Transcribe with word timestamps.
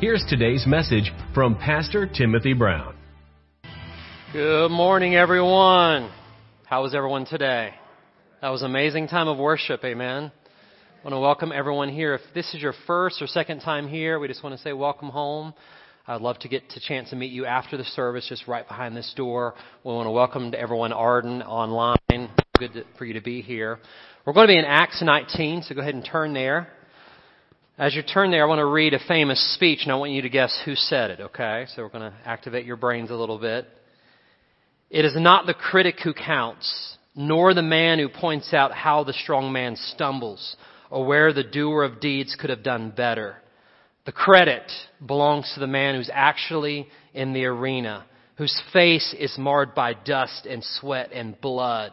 here's 0.00 0.24
today's 0.30 0.64
message 0.66 1.12
from 1.34 1.54
Pastor 1.54 2.06
Timothy 2.06 2.54
Brown. 2.54 2.96
Good 4.32 4.70
morning, 4.70 5.14
everyone. 5.14 6.10
How 6.64 6.82
was 6.82 6.94
everyone 6.94 7.26
today? 7.26 7.74
That 8.40 8.48
was 8.48 8.62
an 8.62 8.70
amazing 8.70 9.08
time 9.08 9.28
of 9.28 9.36
worship, 9.36 9.84
amen. 9.84 10.32
I 10.32 11.04
want 11.04 11.12
to 11.12 11.20
welcome 11.20 11.52
everyone 11.52 11.90
here. 11.90 12.14
If 12.14 12.22
this 12.34 12.54
is 12.54 12.62
your 12.62 12.72
first 12.86 13.20
or 13.20 13.26
second 13.26 13.60
time 13.60 13.88
here, 13.88 14.18
we 14.18 14.26
just 14.26 14.42
want 14.42 14.56
to 14.56 14.62
say 14.62 14.72
welcome 14.72 15.10
home. 15.10 15.52
I'd 16.06 16.22
love 16.22 16.38
to 16.40 16.48
get 16.48 16.62
a 16.74 16.80
chance 16.80 17.10
to 17.10 17.16
meet 17.16 17.30
you 17.30 17.44
after 17.44 17.76
the 17.76 17.84
service, 17.84 18.26
just 18.26 18.48
right 18.48 18.66
behind 18.66 18.96
this 18.96 19.12
door. 19.14 19.52
We 19.84 19.92
want 19.92 20.06
to 20.06 20.12
welcome 20.12 20.52
to 20.52 20.58
everyone 20.58 20.94
Arden 20.94 21.42
online. 21.42 21.98
Good 22.58 22.72
to, 22.72 22.84
for 22.96 23.04
you 23.04 23.14
to 23.14 23.20
be 23.20 23.42
here. 23.42 23.78
We're 24.24 24.32
going 24.32 24.46
to 24.46 24.52
be 24.52 24.58
in 24.58 24.64
Acts 24.64 25.02
19, 25.02 25.64
so 25.64 25.74
go 25.74 25.82
ahead 25.82 25.94
and 25.94 26.04
turn 26.04 26.32
there. 26.32 26.68
As 27.80 27.94
you 27.94 28.02
turn 28.02 28.30
there, 28.30 28.44
I 28.44 28.46
want 28.46 28.58
to 28.58 28.66
read 28.66 28.92
a 28.92 28.98
famous 29.08 29.54
speech, 29.54 29.84
and 29.84 29.90
I 29.90 29.94
want 29.94 30.12
you 30.12 30.20
to 30.20 30.28
guess 30.28 30.54
who 30.66 30.74
said 30.74 31.12
it, 31.12 31.20
okay? 31.20 31.64
So 31.74 31.82
we're 31.82 31.88
going 31.88 32.12
to 32.12 32.16
activate 32.26 32.66
your 32.66 32.76
brains 32.76 33.08
a 33.08 33.14
little 33.14 33.38
bit. 33.38 33.66
It 34.90 35.06
is 35.06 35.16
not 35.16 35.46
the 35.46 35.54
critic 35.54 35.96
who 36.04 36.12
counts, 36.12 36.98
nor 37.16 37.54
the 37.54 37.62
man 37.62 37.98
who 37.98 38.10
points 38.10 38.52
out 38.52 38.72
how 38.72 39.02
the 39.02 39.14
strong 39.14 39.50
man 39.50 39.76
stumbles 39.76 40.56
or 40.90 41.06
where 41.06 41.32
the 41.32 41.42
doer 41.42 41.82
of 41.82 42.02
deeds 42.02 42.36
could 42.38 42.50
have 42.50 42.62
done 42.62 42.92
better. 42.94 43.36
The 44.04 44.12
credit 44.12 44.70
belongs 45.06 45.50
to 45.54 45.60
the 45.60 45.66
man 45.66 45.94
who's 45.94 46.10
actually 46.12 46.86
in 47.14 47.32
the 47.32 47.46
arena, 47.46 48.04
whose 48.36 48.60
face 48.74 49.14
is 49.18 49.38
marred 49.38 49.74
by 49.74 49.94
dust 49.94 50.44
and 50.44 50.62
sweat 50.62 51.12
and 51.14 51.40
blood, 51.40 51.92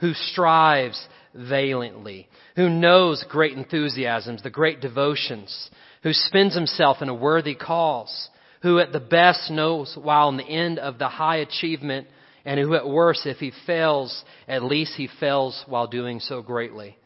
who 0.00 0.14
strives 0.14 1.00
valiantly, 1.34 2.28
who 2.56 2.68
knows 2.68 3.24
great 3.28 3.56
enthusiasms, 3.56 4.42
the 4.42 4.50
great 4.50 4.80
devotions, 4.80 5.70
who 6.02 6.12
spends 6.12 6.54
himself 6.54 7.02
in 7.02 7.08
a 7.08 7.14
worthy 7.14 7.54
cause, 7.54 8.28
who 8.62 8.78
at 8.78 8.92
the 8.92 9.00
best 9.00 9.50
knows 9.50 9.96
while 10.00 10.28
in 10.28 10.36
the 10.36 10.44
end 10.44 10.78
of 10.78 10.98
the 10.98 11.08
high 11.08 11.36
achievement, 11.36 12.06
and 12.44 12.58
who 12.58 12.74
at 12.74 12.88
worst, 12.88 13.26
if 13.26 13.38
he 13.38 13.52
fails, 13.66 14.24
at 14.46 14.62
least 14.62 14.94
he 14.96 15.08
fails 15.20 15.64
while 15.66 15.86
doing 15.86 16.20
so 16.20 16.40
greatly. 16.40 16.96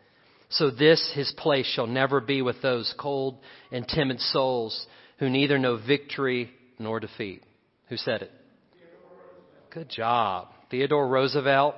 So 0.50 0.70
this, 0.70 1.10
his 1.14 1.32
place, 1.36 1.66
shall 1.66 1.86
never 1.86 2.20
be 2.20 2.42
with 2.42 2.60
those 2.62 2.94
cold 2.98 3.38
and 3.70 3.88
timid 3.88 4.20
souls 4.20 4.86
who 5.18 5.30
neither 5.30 5.58
know 5.58 5.78
victory 5.78 6.50
nor 6.78 7.00
defeat. 7.00 7.42
Who 7.88 7.96
said 7.96 8.22
it? 8.22 8.30
Good 9.70 9.88
job. 9.88 10.48
Theodore 10.70 11.08
Roosevelt 11.08 11.74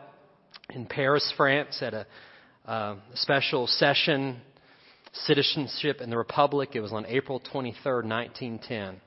in 0.70 0.86
Paris, 0.86 1.32
France, 1.36 1.78
at 1.80 1.94
a 1.94 2.06
uh, 2.64 2.96
special 3.14 3.66
session, 3.66 4.40
Citizenship 5.12 6.00
in 6.00 6.10
the 6.10 6.16
Republic. 6.16 6.70
It 6.74 6.80
was 6.80 6.92
on 6.92 7.06
April 7.06 7.40
23rd, 7.40 8.04
1910. 8.04 9.00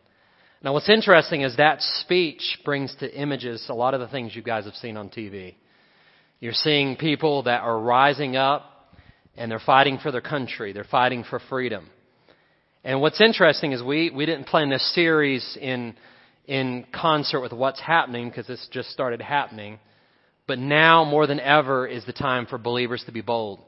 Now, 0.63 0.73
what's 0.73 0.89
interesting 0.89 1.41
is 1.41 1.57
that 1.57 1.81
speech 1.81 2.59
brings 2.63 2.95
to 2.99 3.13
images 3.13 3.65
a 3.69 3.73
lot 3.73 3.93
of 3.93 3.99
the 3.99 4.07
things 4.07 4.35
you 4.35 4.41
guys 4.41 4.65
have 4.65 4.73
seen 4.75 4.95
on 4.95 5.09
TV. 5.09 5.55
You're 6.39 6.53
seeing 6.53 6.95
people 6.95 7.43
that 7.43 7.61
are 7.61 7.79
rising 7.79 8.35
up 8.35 8.95
and 9.35 9.51
they're 9.51 9.59
fighting 9.59 9.99
for 10.01 10.11
their 10.11 10.21
country. 10.21 10.71
They're 10.71 10.83
fighting 10.83 11.23
for 11.23 11.39
freedom. 11.49 11.89
And 12.83 13.01
what's 13.01 13.21
interesting 13.21 13.71
is 13.71 13.83
we, 13.83 14.09
we 14.09 14.25
didn't 14.25 14.45
plan 14.47 14.69
this 14.69 14.93
series 14.95 15.57
in, 15.59 15.95
in 16.45 16.85
concert 16.93 17.41
with 17.41 17.53
what's 17.53 17.81
happening 17.81 18.29
because 18.29 18.47
this 18.47 18.67
just 18.71 18.89
started 18.91 19.21
happening. 19.21 19.79
But 20.47 20.59
now 20.59 21.03
more 21.03 21.27
than 21.27 21.41
ever 21.41 21.85
is 21.85 22.05
the 22.05 22.13
time 22.13 22.45
for 22.45 22.57
believers 22.57 23.03
to 23.05 23.11
be 23.11 23.21
bold. 23.21 23.59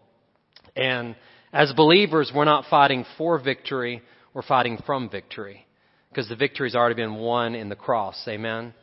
And 0.76 1.16
as 1.52 1.74
believers, 1.74 2.32
we're 2.34 2.46
not 2.46 2.66
fighting 2.70 3.06
for 3.18 3.38
victory, 3.38 4.02
we're 4.34 4.42
fighting 4.42 4.82
from 4.86 5.10
victory. 5.10 5.66
Because 6.10 6.30
the 6.30 6.36
victory's 6.36 6.76
already 6.76 6.96
been 6.96 7.16
won 7.16 7.54
in 7.54 7.70
the 7.70 7.76
cross. 7.76 8.20
Amen. 8.28 8.74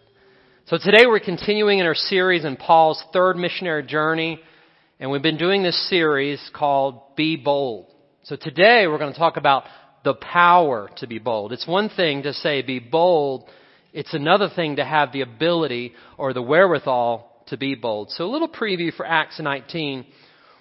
So 0.66 0.78
today 0.78 1.06
we're 1.06 1.20
continuing 1.20 1.78
in 1.78 1.86
our 1.86 1.94
series 1.94 2.44
in 2.44 2.56
Paul's 2.56 3.02
third 3.12 3.36
missionary 3.36 3.84
journey. 3.84 4.40
And 5.00 5.10
we've 5.10 5.22
been 5.22 5.38
doing 5.38 5.62
this 5.62 5.88
series 5.88 6.40
called 6.54 7.16
Be 7.16 7.36
Bold. 7.36 7.86
So 8.24 8.36
today 8.36 8.86
we're 8.86 8.98
going 8.98 9.12
to 9.12 9.18
talk 9.18 9.36
about 9.36 9.64
the 10.04 10.14
power 10.14 10.90
to 10.98 11.06
be 11.06 11.18
bold. 11.18 11.52
It's 11.52 11.66
one 11.66 11.88
thing 11.88 12.24
to 12.24 12.32
say 12.32 12.62
be 12.62 12.78
bold. 12.78 13.48
It's 13.92 14.14
another 14.14 14.48
thing 14.54 14.76
to 14.76 14.84
have 14.84 15.12
the 15.12 15.22
ability 15.22 15.94
or 16.18 16.32
the 16.32 16.42
wherewithal 16.42 17.35
to 17.46 17.56
be 17.56 17.74
bold. 17.74 18.10
So 18.10 18.24
a 18.24 18.30
little 18.30 18.48
preview 18.48 18.92
for 18.94 19.06
Acts 19.06 19.40
19. 19.40 20.04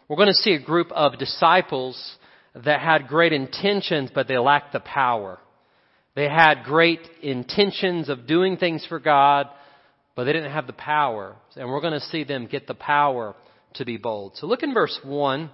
We're 0.07 0.15
going 0.15 0.27
to 0.27 0.33
see 0.33 0.53
a 0.53 0.59
group 0.59 0.91
of 0.91 1.17
disciples 1.17 2.15
that 2.53 2.79
had 2.79 3.07
great 3.07 3.33
intentions, 3.33 4.11
but 4.13 4.27
they 4.27 4.37
lacked 4.37 4.73
the 4.73 4.79
power. 4.79 5.39
They 6.15 6.29
had 6.29 6.63
great 6.63 7.01
intentions 7.21 8.07
of 8.07 8.27
doing 8.27 8.57
things 8.57 8.85
for 8.87 8.99
God, 8.99 9.47
but 10.15 10.23
they 10.23 10.33
didn't 10.33 10.51
have 10.51 10.67
the 10.67 10.73
power. 10.73 11.35
And 11.55 11.69
we're 11.69 11.81
going 11.81 11.93
to 11.93 11.99
see 11.99 12.23
them 12.23 12.47
get 12.47 12.67
the 12.67 12.75
power 12.75 13.35
to 13.73 13.85
be 13.85 13.97
bold. 13.97 14.37
So 14.37 14.47
look 14.47 14.63
in 14.63 14.73
verse 14.73 14.97
1. 15.03 15.49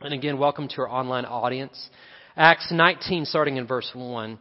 And 0.00 0.14
again, 0.14 0.38
welcome 0.38 0.68
to 0.68 0.82
our 0.82 0.88
online 0.88 1.24
audience. 1.24 1.90
Acts 2.36 2.68
19, 2.70 3.24
starting 3.24 3.56
in 3.56 3.66
verse 3.66 3.90
1. 3.92 4.38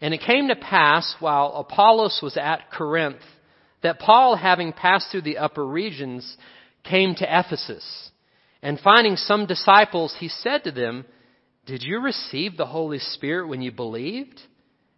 And 0.00 0.14
it 0.14 0.22
came 0.22 0.48
to 0.48 0.56
pass 0.56 1.14
while 1.20 1.52
Apollos 1.52 2.20
was 2.22 2.36
at 2.36 2.72
Corinth 2.72 3.20
that 3.84 4.00
Paul, 4.00 4.34
having 4.34 4.72
passed 4.72 5.08
through 5.10 5.22
the 5.22 5.38
upper 5.38 5.64
regions, 5.64 6.36
came 6.82 7.14
to 7.14 7.38
Ephesus. 7.40 8.10
And 8.62 8.80
finding 8.80 9.16
some 9.16 9.46
disciples, 9.46 10.16
he 10.18 10.28
said 10.28 10.64
to 10.64 10.72
them, 10.72 11.04
Did 11.66 11.82
you 11.82 12.00
receive 12.00 12.56
the 12.56 12.66
Holy 12.66 12.98
Spirit 12.98 13.46
when 13.46 13.62
you 13.62 13.70
believed? 13.70 14.40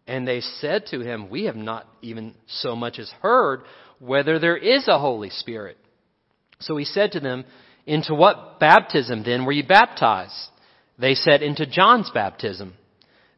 And 0.06 0.26
they 0.26 0.40
said 0.40 0.86
to 0.86 1.00
him, 1.00 1.28
We 1.28 1.44
have 1.44 1.56
not 1.56 1.88
even 2.00 2.34
so 2.46 2.76
much 2.76 3.00
as 3.00 3.10
heard 3.20 3.62
whether 3.98 4.38
there 4.38 4.56
is 4.56 4.86
a 4.86 5.00
Holy 5.00 5.30
Spirit. 5.30 5.78
So 6.60 6.76
he 6.76 6.84
said 6.84 7.12
to 7.12 7.20
them, 7.20 7.44
Into 7.86 8.14
what 8.14 8.60
baptism 8.60 9.24
then 9.24 9.44
were 9.44 9.52
you 9.52 9.66
baptized? 9.66 10.50
They 10.96 11.14
said, 11.14 11.42
Into 11.42 11.66
John's 11.66 12.10
baptism. 12.14 12.74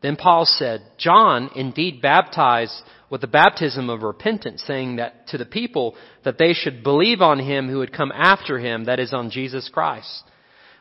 Then 0.03 0.17
Paul 0.17 0.45
said, 0.45 0.83
John 0.99 1.51
indeed 1.57 2.03
baptized 2.03 2.83
with 3.11 3.21
the 3.21 3.27
baptism 3.27 3.89
of 3.89 4.03
repentance, 4.03 4.63
saying 4.67 4.97
that 4.97 5.29
to 5.29 5.39
the 5.39 5.47
people 5.47 5.95
that 6.25 6.39
they 6.39 6.53
should 6.53 6.83
believe 6.83 7.23
on 7.23 7.39
him 7.39 7.69
who 7.69 7.81
had 7.81 7.93
come 7.93 8.13
after 8.13 8.59
him, 8.59 8.85
that 8.85 9.01
is 9.01 9.15
on 9.15 9.31
Jesus 9.31 9.71
Christ. 9.73 10.25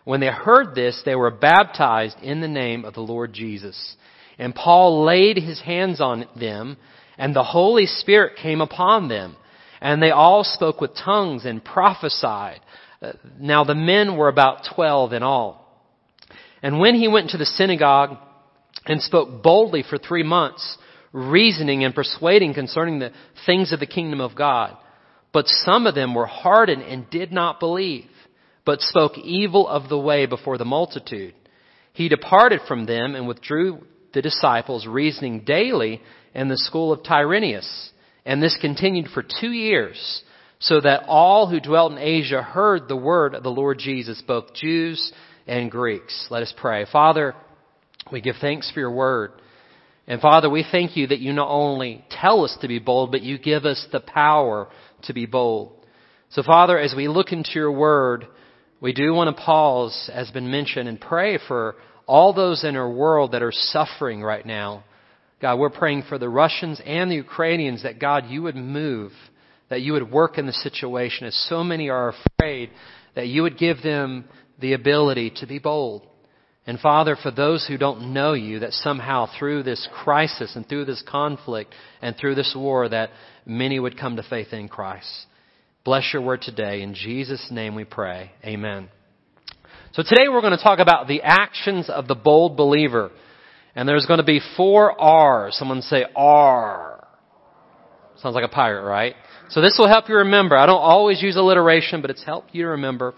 When 0.03 0.19
they 0.19 0.27
heard 0.27 0.75
this, 0.75 1.01
they 1.05 1.15
were 1.15 1.31
baptized 1.31 2.17
in 2.21 2.41
the 2.41 2.47
name 2.47 2.85
of 2.85 2.93
the 2.93 3.01
Lord 3.01 3.33
Jesus. 3.33 3.95
And 4.37 4.53
Paul 4.53 5.03
laid 5.03 5.37
his 5.37 5.61
hands 5.61 5.99
on 5.99 6.25
them, 6.39 6.77
and 7.17 7.35
the 7.35 7.43
Holy 7.43 7.85
Spirit 7.85 8.37
came 8.41 8.61
upon 8.61 9.07
them, 9.07 9.35
and 9.81 10.01
they 10.01 10.11
all 10.11 10.43
spoke 10.43 10.79
with 10.81 10.95
tongues 10.95 11.45
and 11.45 11.63
prophesied. 11.63 12.59
Now 13.39 13.63
the 13.63 13.75
men 13.75 14.17
were 14.17 14.27
about 14.27 14.67
twelve 14.75 15.13
in 15.13 15.23
all. 15.23 15.63
And 16.63 16.79
when 16.79 16.95
he 16.95 17.07
went 17.07 17.29
to 17.31 17.37
the 17.37 17.45
synagogue 17.45 18.17
and 18.85 19.01
spoke 19.01 19.43
boldly 19.43 19.83
for 19.87 19.97
three 19.97 20.23
months, 20.23 20.77
reasoning 21.17 21.83
and 21.83 21.95
persuading 21.95 22.53
concerning 22.53 22.99
the 22.99 23.11
things 23.45 23.73
of 23.73 23.79
the 23.79 23.87
kingdom 23.87 24.21
of 24.21 24.35
God. 24.35 24.77
But 25.33 25.47
some 25.47 25.87
of 25.87 25.95
them 25.95 26.13
were 26.13 26.27
hardened 26.27 26.83
and 26.83 27.09
did 27.09 27.31
not 27.31 27.59
believe, 27.59 28.09
but 28.65 28.81
spoke 28.81 29.17
evil 29.17 29.67
of 29.67 29.89
the 29.89 29.97
way 29.97 30.27
before 30.27 30.57
the 30.57 30.65
multitude. 30.65 31.33
He 31.93 32.07
departed 32.07 32.61
from 32.67 32.85
them 32.85 33.15
and 33.15 33.27
withdrew 33.27 33.83
the 34.13 34.21
disciples, 34.21 34.85
reasoning 34.85 35.41
daily 35.41 36.01
in 36.35 36.49
the 36.49 36.57
school 36.57 36.93
of 36.93 37.03
Tyrannus. 37.03 37.91
And 38.25 38.41
this 38.41 38.57
continued 38.61 39.07
for 39.13 39.23
two 39.23 39.51
years, 39.51 40.23
so 40.59 40.79
that 40.81 41.05
all 41.07 41.47
who 41.49 41.59
dwelt 41.59 41.93
in 41.93 41.97
Asia 41.97 42.41
heard 42.41 42.87
the 42.87 42.95
word 42.95 43.33
of 43.33 43.43
the 43.43 43.49
Lord 43.49 43.79
Jesus, 43.79 44.21
both 44.25 44.53
Jews 44.53 45.11
and 45.47 45.71
Greeks. 45.71 46.27
Let 46.29 46.43
us 46.43 46.53
pray. 46.55 46.85
Father, 46.91 47.33
we 48.11 48.21
give 48.21 48.35
thanks 48.39 48.69
for 48.71 48.79
your 48.79 48.91
word. 48.91 49.31
And 50.07 50.21
Father, 50.21 50.49
we 50.49 50.65
thank 50.71 50.95
you 50.95 51.07
that 51.07 51.19
you 51.19 51.33
not 51.33 51.49
only 51.49 52.05
tell 52.09 52.45
us 52.45 52.57
to 52.61 52.67
be 52.67 52.79
bold, 52.79 53.11
but 53.11 53.23
you 53.23 53.37
give 53.37 53.65
us 53.65 53.85
the 53.91 53.99
power 53.99 54.69
to 55.03 55.13
be 55.13 55.25
bold. 55.25 55.73
So 56.29 56.43
Father, 56.43 56.79
as 56.79 56.93
we 56.95 57.07
look 57.07 57.31
into 57.31 57.51
your 57.55 57.71
word, 57.71 58.25
we 58.79 58.93
do 58.93 59.13
want 59.13 59.35
to 59.35 59.43
pause, 59.43 60.09
as 60.13 60.31
been 60.31 60.49
mentioned, 60.49 60.87
and 60.87 60.99
pray 60.99 61.39
for 61.47 61.75
all 62.05 62.33
those 62.33 62.63
in 62.63 62.77
our 62.77 62.89
world 62.89 63.33
that 63.33 63.43
are 63.43 63.51
suffering 63.51 64.21
right 64.21 64.45
now. 64.45 64.85
God, 65.41 65.59
we're 65.59 65.69
praying 65.69 66.03
for 66.07 66.17
the 66.17 66.29
Russians 66.29 66.81
and 66.85 67.11
the 67.11 67.15
Ukrainians 67.15 67.83
that 67.83 67.99
God, 67.99 68.25
you 68.27 68.43
would 68.43 68.55
move, 68.55 69.11
that 69.69 69.81
you 69.81 69.93
would 69.93 70.11
work 70.11 70.37
in 70.37 70.45
the 70.45 70.53
situation 70.53 71.27
as 71.27 71.47
so 71.49 71.63
many 71.63 71.89
are 71.89 72.13
afraid, 72.39 72.71
that 73.15 73.27
you 73.27 73.43
would 73.43 73.57
give 73.57 73.81
them 73.83 74.25
the 74.59 74.73
ability 74.73 75.31
to 75.37 75.47
be 75.47 75.59
bold. 75.59 76.07
And 76.67 76.77
Father, 76.79 77.15
for 77.15 77.31
those 77.31 77.65
who 77.65 77.77
don't 77.77 78.13
know 78.13 78.33
you, 78.33 78.59
that 78.59 78.73
somehow 78.73 79.29
through 79.39 79.63
this 79.63 79.87
crisis 80.03 80.53
and 80.57 80.67
through 80.67 80.83
this 80.83 81.01
conflict 81.07 81.73
and 82.01 82.15
through 82.17 82.35
this 82.35 82.53
war, 82.55 82.89
that 82.89 83.09
many 83.45 83.79
would 83.79 83.97
come 83.97 84.17
to 84.17 84.23
faith 84.23 84.51
in 84.51 84.67
Christ. 84.67 85.27
Bless 85.85 86.11
your 86.11 86.21
word 86.21 86.41
today. 86.41 86.81
In 86.81 86.93
Jesus' 86.93 87.47
name 87.49 87.73
we 87.73 87.85
pray. 87.85 88.33
Amen. 88.43 88.89
So 89.93 90.03
today 90.03 90.27
we're 90.27 90.41
going 90.41 90.57
to 90.57 90.61
talk 90.61 90.79
about 90.79 91.07
the 91.07 91.21
actions 91.23 91.89
of 91.89 92.09
the 92.09 92.15
bold 92.15 92.57
believer. 92.57 93.11
And 93.73 93.87
there's 93.87 94.05
going 94.05 94.19
to 94.19 94.25
be 94.25 94.41
four 94.57 94.99
R's. 94.99 95.55
Someone 95.55 95.81
say 95.81 96.03
R. 96.17 97.07
Sounds 98.17 98.35
like 98.35 98.43
a 98.43 98.49
pirate, 98.49 98.83
right? 98.83 99.15
So 99.51 99.61
this 99.61 99.77
will 99.79 99.87
help 99.87 100.09
you 100.09 100.15
remember. 100.17 100.57
I 100.57 100.65
don't 100.65 100.81
always 100.81 101.21
use 101.21 101.37
alliteration, 101.37 102.01
but 102.01 102.09
it's 102.09 102.25
helped 102.25 102.53
you 102.53 102.63
to 102.63 102.69
remember. 102.69 103.13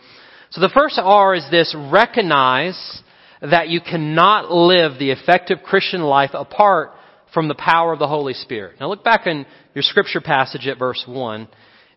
So 0.51 0.61
the 0.61 0.69
first 0.69 0.99
R 1.01 1.33
is 1.33 1.45
this, 1.49 1.75
recognize 1.75 3.01
that 3.41 3.69
you 3.69 3.81
cannot 3.81 4.51
live 4.51 4.99
the 4.99 5.11
effective 5.11 5.59
Christian 5.63 6.01
life 6.01 6.31
apart 6.33 6.91
from 7.33 7.47
the 7.47 7.55
power 7.55 7.93
of 7.93 7.99
the 7.99 8.07
Holy 8.07 8.33
Spirit. 8.33 8.77
Now 8.79 8.89
look 8.89 9.03
back 9.03 9.27
in 9.27 9.45
your 9.73 9.83
scripture 9.83 10.21
passage 10.21 10.67
at 10.67 10.79
verse 10.79 11.03
1. 11.07 11.47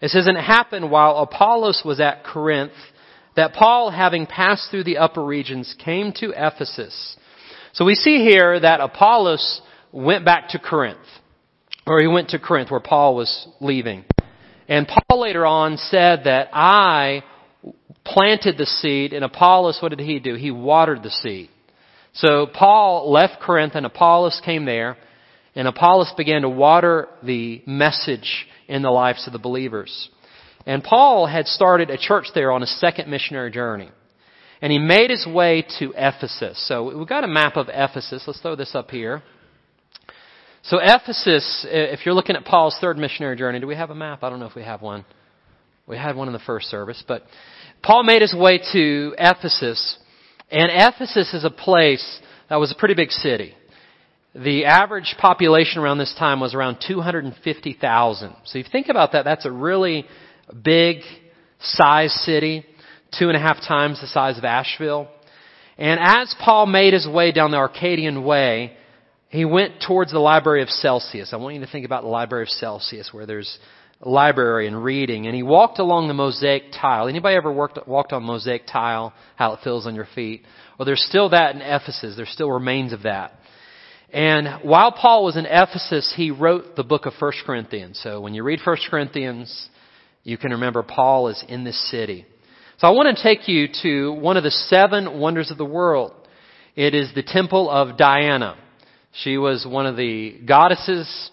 It 0.01 0.11
says, 0.11 0.27
And 0.27 0.37
it 0.37 0.45
happened 0.45 0.91
while 0.91 1.17
Apollos 1.19 1.83
was 1.85 2.01
at 2.01 2.25
Corinth 2.25 2.73
that 3.35 3.55
Paul, 3.55 3.91
having 3.91 4.27
passed 4.27 4.71
through 4.71 4.85
the 4.85 4.99
upper 4.99 5.25
regions, 5.25 5.75
came 5.83 6.13
to 6.17 6.33
Ephesus. 6.37 7.17
So 7.73 7.85
we 7.85 7.95
see 7.95 8.19
here 8.19 8.61
that 8.61 8.81
Apollos 8.81 9.63
went 9.91 10.25
back 10.25 10.51
to 10.51 10.59
Corinth, 10.59 10.99
or 11.87 12.01
he 12.01 12.07
went 12.07 12.31
to 12.31 12.39
Corinth 12.39 12.71
where 12.71 12.81
Paul 12.81 13.17
was 13.17 13.49
leaving. 13.61 14.05
And 14.69 14.87
Paul 14.87 15.21
later 15.21 15.47
on 15.47 15.79
said 15.79 16.23
that 16.25 16.51
I 16.53 17.23
planted 18.05 18.59
the 18.59 18.67
seed, 18.67 19.13
and 19.13 19.25
Apollos, 19.25 19.79
what 19.81 19.91
did 19.91 20.01
he 20.01 20.19
do? 20.19 20.35
He 20.35 20.51
watered 20.51 21.03
the 21.03 21.11
seed. 21.11 21.49
So 22.15 22.47
Paul 22.47 23.11
left 23.11 23.41
Corinth, 23.41 23.75
and 23.75 23.87
Apollos 23.87 24.41
came 24.45 24.65
there, 24.65 24.97
and 25.55 25.69
Apollos 25.69 26.13
began 26.17 26.43
to 26.43 26.49
water 26.49 27.09
the 27.23 27.63
message 27.67 28.47
in 28.69 28.83
the 28.83 28.91
lives 28.91 29.27
of 29.27 29.33
the 29.33 29.39
believers. 29.39 30.11
And 30.67 30.83
Paul 30.83 31.27
had 31.27 31.47
started 31.47 31.91
a 31.91 31.99
church 31.99 32.27
there 32.35 32.53
on 32.53 32.63
a 32.63 32.67
second 32.67 33.11
missionary 33.11 33.51
journey. 33.51 33.91
And 34.61 34.71
he 34.71 34.79
made 34.79 35.11
his 35.11 35.27
way 35.27 35.67
to 35.81 35.93
Ephesus. 35.97 36.69
So 36.69 36.97
we've 36.97 37.09
got 37.09 37.25
a 37.25 37.29
map 37.29 37.57
of 37.57 37.69
Ephesus. 37.69 38.23
Let's 38.27 38.41
throw 38.41 38.55
this 38.55 38.75
up 38.75 38.91
here. 38.91 39.23
So 40.63 40.79
Ephesus, 40.81 41.67
if 41.69 42.07
you're 42.07 42.15
looking 42.15 42.37
at 42.37 42.45
Paul's 42.45 42.79
third 42.81 42.97
missionary 42.97 43.37
journey, 43.37 43.59
do 43.59 43.67
we 43.67 43.75
have 43.75 43.91
a 43.91 43.95
map? 43.95 44.23
I 44.23 44.31
don't 44.31 44.39
know 44.39 44.47
if 44.47 44.55
we 44.55 44.63
have 44.63 44.81
one. 44.81 45.05
We 45.93 45.99
had 45.99 46.17
one 46.17 46.27
in 46.27 46.33
the 46.33 46.39
first 46.39 46.71
service, 46.71 47.05
but 47.07 47.23
Paul 47.83 48.03
made 48.03 48.23
his 48.23 48.35
way 48.35 48.59
to 48.73 49.15
Ephesus, 49.19 49.99
and 50.51 50.71
Ephesus 50.73 51.35
is 51.35 51.45
a 51.45 51.51
place 51.51 52.21
that 52.49 52.57
was 52.57 52.73
a 52.73 52.75
pretty 52.75 52.95
big 52.95 53.11
city. 53.11 53.55
The 54.35 54.65
average 54.65 55.17
population 55.19 55.83
around 55.83 55.99
this 55.99 56.15
time 56.19 56.41
was 56.41 56.55
around 56.55 56.79
250,000. 56.89 58.35
So 58.47 58.57
you 58.57 58.65
think 58.73 58.89
about 58.89 59.13
that, 59.13 59.27
that's 59.27 59.45
a 59.45 59.51
really 59.51 60.07
big 60.65 61.03
size 61.61 62.15
city, 62.25 62.65
two 63.19 63.29
and 63.29 63.37
a 63.37 63.41
half 63.41 63.59
times 63.59 64.01
the 64.01 64.07
size 64.07 64.39
of 64.39 64.47
Asheville. 64.47 65.09
And 65.77 66.01
as 66.01 66.35
Paul 66.43 66.65
made 66.65 66.95
his 66.95 67.07
way 67.07 67.33
down 67.33 67.51
the 67.51 67.59
Arcadian 67.59 68.25
Way, 68.25 68.79
he 69.29 69.45
went 69.45 69.83
towards 69.87 70.11
the 70.11 70.21
Library 70.21 70.63
of 70.63 70.71
Celsius. 70.71 71.35
I 71.35 71.37
want 71.37 71.55
you 71.55 71.61
to 71.61 71.71
think 71.71 71.85
about 71.85 72.03
the 72.03 72.09
Library 72.09 72.45
of 72.45 72.49
Celsius, 72.49 73.13
where 73.13 73.27
there's 73.27 73.59
library 74.03 74.67
and 74.67 74.83
reading, 74.83 75.27
and 75.27 75.35
he 75.35 75.43
walked 75.43 75.79
along 75.79 76.09
the 76.09 76.15
mosaic 76.15 76.65
tile. 76.73 77.09
Anybody 77.09 77.37
ever 77.37 77.53
worked, 77.53 77.87
walked 77.87 78.13
on 78.13 78.25
mosaic 78.25 78.67
tile? 78.67 79.13
How 79.37 79.55
it 79.55 79.61
feels 79.63 79.87
on 79.87 79.95
your 79.95 80.09
feet? 80.15 80.43
Well, 80.79 80.87
there's 80.87 81.05
still 81.09 81.31
that 81.31 81.55
in 81.55 81.63
Ephesus. 81.63 82.17
There 82.17 82.27
still 82.27 82.51
remains 82.51 82.93
of 82.93 83.03
that. 83.03 83.33
And 84.13 84.63
while 84.63 84.93
Paul 84.93 85.25
was 85.25 85.37
in 85.37 85.47
Ephesus, 85.47 86.13
he 86.17 86.31
wrote 86.31 86.77
the 86.77 86.85
book 86.85 87.07
of 87.07 87.15
1 87.19 87.33
Corinthians. 87.47 87.99
So 88.03 88.21
when 88.21 88.35
you 88.35 88.43
read 88.43 88.61
1 88.63 88.77
Corinthians, 88.91 89.69
you 90.23 90.37
can 90.37 90.53
remember 90.53 90.83
Paul 90.83 91.29
is 91.29 91.43
in 91.49 91.65
this 91.65 91.91
city. 91.91 92.27
So 92.79 92.89
I 92.89 92.91
want 92.91 93.17
to 93.17 93.23
take 93.23 93.49
you 93.49 93.69
to 93.83 94.13
one 94.13 94.37
of 94.37 94.43
the 94.43 94.51
seven 94.51 95.19
wonders 95.19 95.51
of 95.51 95.57
the 95.57 95.65
world. 95.65 96.13
It 96.75 96.95
is 96.95 97.15
the 97.15 97.23
temple 97.23 97.71
of 97.71 97.97
Diana. 97.97 98.57
She 99.13 99.39
was 99.39 99.67
one 99.67 99.87
of 99.87 99.97
the 99.97 100.41
goddesses 100.45 101.31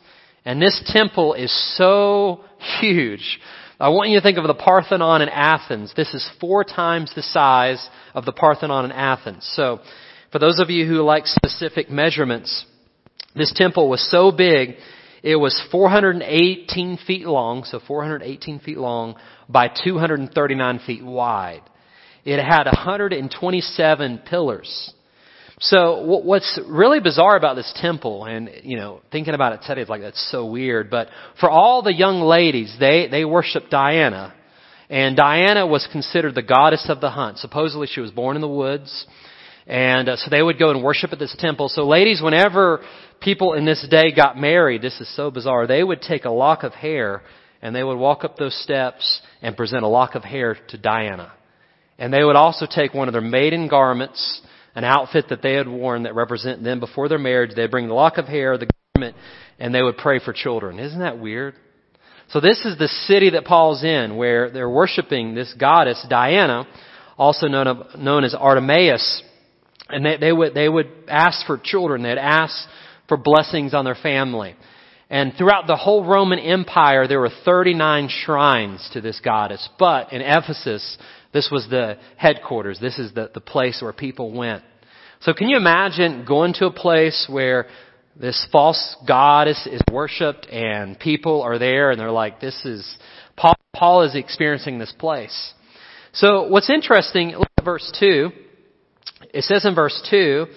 and 0.50 0.60
this 0.60 0.82
temple 0.88 1.36
is 1.36 1.54
so 1.78 2.44
huge. 2.82 3.40
I 3.80 3.90
want 3.90 4.10
you 4.10 4.18
to 4.18 4.24
think 4.24 4.40
of 4.40 4.48
the 4.48 4.56
Parthenon 4.56 5.22
in 5.22 5.30
Athens. 5.30 5.94
This 5.96 6.12
is 6.16 6.28
four 6.42 6.64
times 6.64 7.14
the 7.14 7.22
size 7.22 7.88
of 8.16 8.26
the 8.26 8.32
Parthenon 8.32 8.86
in 8.86 8.92
Athens. 8.92 9.48
So, 9.54 9.80
for 10.32 10.40
those 10.40 10.58
of 10.58 10.72
you 10.72 10.88
who 10.88 11.04
like 11.04 11.28
specific 11.28 11.92
measurements, 11.92 12.66
this 13.36 13.54
temple 13.56 13.92
was 13.92 14.02
so 14.10 14.32
big, 14.32 14.78
it 15.22 15.36
was 15.36 15.62
418 15.72 16.98
feet 17.06 17.28
long, 17.28 17.64
so 17.64 17.80
418 17.88 18.58
feet 18.58 18.80
long 18.80 19.18
by 19.48 19.68
239 19.68 20.80
feet 20.80 21.06
wide. 21.06 21.62
It 22.26 22.44
had 22.44 22.64
127 22.64 24.18
pillars. 24.28 24.94
So 25.62 26.22
what's 26.22 26.58
really 26.68 27.02
bizarre 27.02 27.36
about 27.36 27.56
this 27.56 27.72
temple, 27.82 28.24
and 28.24 28.50
you 28.64 28.78
know, 28.78 29.02
thinking 29.12 29.34
about 29.34 29.52
it 29.52 29.60
today, 29.68 29.82
is 29.82 29.90
like 29.90 30.02
that's 30.02 30.32
so 30.32 30.46
weird. 30.46 30.90
But 30.90 31.10
for 31.38 31.50
all 31.50 31.82
the 31.82 31.94
young 31.94 32.22
ladies, 32.22 32.74
they 32.80 33.10
they 33.12 33.26
worship 33.26 33.64
Diana, 33.70 34.34
and 34.90 35.18
Diana 35.18 35.68
was 35.68 35.86
considered 35.92 36.34
the 36.34 36.42
goddess 36.42 36.86
of 36.88 37.02
the 37.02 37.10
hunt. 37.10 37.40
Supposedly, 37.40 37.88
she 37.88 38.00
was 38.00 38.10
born 38.10 38.38
in 38.38 38.42
the 38.42 38.48
woods, 38.48 39.06
and 39.68 40.08
uh, 40.08 40.16
so 40.16 40.30
they 40.30 40.42
would 40.42 40.58
go 40.58 40.72
and 40.72 40.82
worship 40.82 41.12
at 41.12 41.20
this 41.20 41.36
temple. 41.38 41.68
So, 41.68 41.86
ladies, 41.86 42.22
whenever 42.22 42.80
people 43.20 43.54
in 43.54 43.66
this 43.66 43.86
day 43.92 44.14
got 44.16 44.38
married, 44.38 44.82
this 44.82 45.02
is 45.02 45.14
so 45.14 45.30
bizarre. 45.30 45.68
They 45.68 45.84
would 45.84 46.02
take 46.02 46.24
a 46.24 46.32
lock 46.32 46.64
of 46.64 46.72
hair 46.74 47.22
and 47.62 47.76
they 47.76 47.84
would 47.84 47.98
walk 47.98 48.24
up 48.24 48.38
those 48.38 48.58
steps 48.64 49.22
and 49.42 49.58
present 49.58 49.84
a 49.84 49.88
lock 49.90 50.16
of 50.16 50.24
hair 50.24 50.56
to 50.70 50.78
Diana, 50.78 51.34
and 51.98 52.14
they 52.14 52.24
would 52.24 52.38
also 52.38 52.66
take 52.66 52.94
one 52.94 53.10
of 53.10 53.12
their 53.12 53.20
maiden 53.20 53.68
garments 53.68 54.42
an 54.76 54.84
outfit 54.84 55.26
that 55.30 55.42
they 55.42 55.54
had 55.54 55.68
worn 55.68 56.04
that 56.04 56.16
represent 56.16 56.64
them 56.64 56.80
before 56.80 57.10
their 57.10 57.18
marriage. 57.18 57.52
They'd 57.56 57.72
bring 57.72 57.88
the 57.88 57.94
lock 57.94 58.18
of 58.18 58.26
hair, 58.26 58.58
the 58.58 58.70
garment, 58.96 59.16
and 59.60 59.74
they 59.74 59.82
would 59.82 59.98
pray 59.98 60.20
for 60.20 60.34
children. 60.34 60.80
Isn't 60.80 61.00
that 61.00 61.20
weird? 61.20 61.56
So 62.30 62.40
this 62.40 62.64
is 62.64 62.78
the 62.78 62.88
city 62.88 63.32
that 63.32 63.46
Paul's 63.46 63.84
in, 63.84 64.16
where 64.16 64.52
they're 64.52 64.70
worshiping 64.70 65.34
this 65.34 65.54
goddess, 65.60 66.06
Diana, 66.10 66.68
also 67.18 67.48
known, 67.48 67.68
of, 67.68 68.00
known 68.00 68.24
as 68.24 68.36
Artemis. 68.36 69.24
And 69.90 70.06
they, 70.06 70.18
they, 70.18 70.32
would, 70.32 70.54
they 70.54 70.70
would 70.70 70.90
ask 71.08 71.46
for 71.48 71.60
children. 71.62 72.04
They'd 72.04 72.20
ask 72.20 72.56
for 73.08 73.18
blessings 73.18 73.74
on 73.74 73.84
their 73.84 73.96
family. 73.96 74.56
And 75.10 75.34
throughout 75.36 75.66
the 75.66 75.76
whole 75.76 76.06
Roman 76.06 76.38
Empire, 76.38 77.08
there 77.08 77.20
were 77.20 77.32
39 77.44 78.10
shrines 78.10 78.88
to 78.94 79.02
this 79.02 79.20
goddess. 79.20 79.68
But 79.80 80.14
in 80.14 80.22
Ephesus, 80.22 81.00
this 81.32 81.50
was 81.52 81.68
the 81.70 81.98
headquarters. 82.18 82.80
This 82.80 82.98
is 82.98 83.14
the, 83.14 83.30
the 83.34 83.42
place 83.42 83.82
where 83.82 83.94
people 83.94 84.32
went. 84.32 84.64
So 85.22 85.34
can 85.34 85.50
you 85.50 85.58
imagine 85.58 86.26
going 86.26 86.54
to 86.54 86.68
a 86.68 86.72
place 86.72 87.28
where 87.30 87.68
this 88.16 88.48
false 88.52 88.96
goddess 89.08 89.68
is 89.70 89.82
worshipped 89.92 90.48
and 90.48 91.00
people 91.00 91.42
are 91.42 91.60
there 91.60 91.92
and 91.92 92.00
they're 92.00 92.12
like, 92.12 92.40
this 92.40 92.66
is, 92.66 92.98
Paul, 93.36 93.56
Paul 93.74 94.04
is 94.04 94.16
experiencing 94.16 94.80
this 94.80 94.94
place. 94.98 95.54
So 96.14 96.48
what's 96.48 96.70
interesting, 96.70 97.30
look 97.30 97.50
at 97.58 97.66
verse 97.66 97.92
2. 98.00 98.30
It 99.34 99.44
says 99.44 99.66
in 99.66 99.76
verse 99.76 100.02
2 100.10 100.48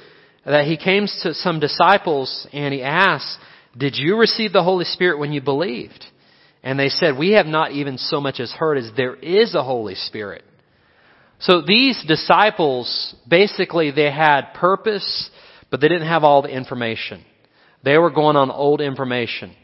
that 0.47 0.67
he 0.67 0.77
came 0.77 1.07
to 1.23 1.35
some 1.35 1.61
disciples 1.61 2.47
and 2.53 2.73
he 2.73 2.83
asked, 2.83 3.39
did 3.77 3.97
you 3.97 4.17
receive 4.17 4.53
the 4.53 4.63
Holy 4.63 4.85
Spirit 4.85 5.19
when 5.19 5.33
you 5.33 5.41
believed? 5.41 6.05
And 6.63 6.79
they 6.79 6.89
said, 6.89 7.19
we 7.19 7.33
have 7.33 7.47
not 7.47 7.73
even 7.73 7.99
so 7.99 8.21
much 8.21 8.39
as 8.39 8.53
heard 8.53 8.79
as 8.79 8.91
there 8.97 9.15
is 9.15 9.55
a 9.55 9.63
Holy 9.63 9.95
Spirit. 9.95 10.45
So 11.43 11.61
these 11.61 12.03
disciples, 12.07 13.15
basically 13.29 13.91
they 13.91 14.11
had 14.11 14.53
purpose, 14.55 15.31
but 15.71 15.81
they 15.81 15.89
didn't 15.89 16.09
have 16.09 16.25
all 16.25 16.43
the 16.43 16.49
information. 16.49 17.25
They 17.85 17.99
were 17.99 18.11
going 18.11 18.37
on 18.37 18.51
old 18.51 18.81
information. 18.81 19.55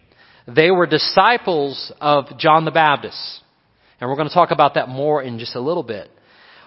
They 0.47 0.70
were 0.70 0.87
disciples 0.87 1.92
of 2.00 2.38
John 2.38 2.64
the 2.64 2.73
Baptist. 2.73 3.42
And 4.00 4.11
we're 4.11 4.16
going 4.16 4.28
to 4.28 4.35
talk 4.35 4.50
about 4.50 4.75
that 4.75 4.88
more 4.88 5.23
in 5.23 5.38
just 5.38 5.54
a 5.54 5.61
little 5.61 5.82
bit. 5.85 6.11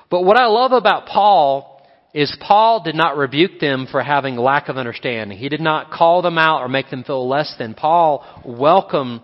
But 0.10 0.24
what 0.24 0.38
I 0.38 0.46
love 0.46 0.72
about 0.72 1.08
Paul 1.08 1.86
is 2.13 2.36
Paul 2.39 2.84
did 2.84 2.96
not 2.96 3.18
rebuke 3.18 3.60
them 3.60 3.88
for 3.91 4.01
having 4.01 4.36
lack 4.36 4.70
of 4.70 4.77
understanding. 4.77 5.38
He 5.38 5.50
did 5.50 5.62
not 5.62 5.91
call 5.91 6.22
them 6.22 6.38
out 6.38 6.62
or 6.62 6.68
make 6.68 6.89
them 6.89 7.03
feel 7.03 7.27
less 7.27 7.53
than. 7.58 7.74
Paul 7.74 8.25
welcomed 8.46 9.22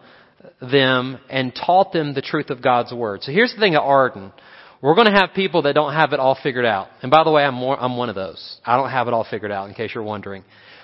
them 0.61 1.19
and 1.29 1.53
taught 1.53 1.91
them 1.91 2.13
the 2.13 2.21
truth 2.21 2.49
of 2.49 2.61
God's 2.61 2.93
Word. 2.93 3.23
So 3.23 3.31
here's 3.31 3.53
the 3.53 3.59
thing 3.59 3.75
at 3.75 3.81
Arden. 3.81 4.31
We're 4.81 4.95
going 4.95 5.11
to 5.11 5.19
have 5.19 5.31
people 5.33 5.63
that 5.63 5.73
don't 5.73 5.93
have 5.93 6.13
it 6.13 6.19
all 6.19 6.37
figured 6.41 6.65
out. 6.65 6.89
And 7.01 7.09
by 7.09 7.23
the 7.23 7.31
way, 7.31 7.43
I'm, 7.43 7.55
more, 7.55 7.79
I'm 7.79 7.97
one 7.97 8.09
of 8.09 8.15
those. 8.15 8.59
I 8.63 8.77
don't 8.77 8.91
have 8.91 9.07
it 9.07 9.13
all 9.13 9.25
figured 9.29 9.51
out, 9.51 9.67
in 9.67 9.75
case 9.75 9.91
you're 9.95 10.03
wondering. 10.03 10.43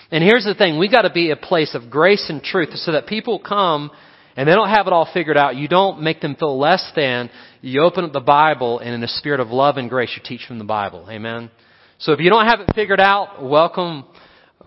And 0.10 0.24
here's 0.24 0.46
the 0.46 0.56
thing, 0.56 0.80
we 0.80 0.90
gotta 0.90 1.12
be 1.12 1.32
a 1.32 1.36
place 1.36 1.76
of 1.76 1.90
grace 1.90 2.28
and 2.30 2.44
truth 2.44 2.70
so 2.74 2.92
that 2.92 3.08
people 3.08 3.40
come 3.40 3.92
and 4.36 4.48
they 4.48 4.54
don't 4.54 4.70
have 4.70 4.88
it 4.88 4.94
all 4.94 5.08
figured 5.14 5.38
out. 5.38 5.56
You 5.56 5.68
don't 5.68 6.02
make 6.02 6.22
them 6.22 6.36
feel 6.36 6.58
less 6.60 6.92
than. 6.96 7.30
You 7.62 7.84
open 7.84 8.04
up 8.04 8.14
the 8.14 8.20
Bible 8.20 8.80
and 8.80 8.94
in 8.94 9.04
a 9.04 9.08
spirit 9.08 9.40
of 9.40 9.50
love 9.50 9.78
and 9.78 9.90
grace 9.90 10.12
you 10.16 10.24
teach 10.24 10.48
them 10.48 10.58
the 10.58 10.66
Bible. 10.66 11.08
Amen. 11.10 11.52
So 12.00 12.14
if 12.14 12.20
you 12.20 12.30
don't 12.30 12.46
have 12.46 12.60
it 12.60 12.72
figured 12.76 13.00
out, 13.00 13.44
welcome, 13.44 14.06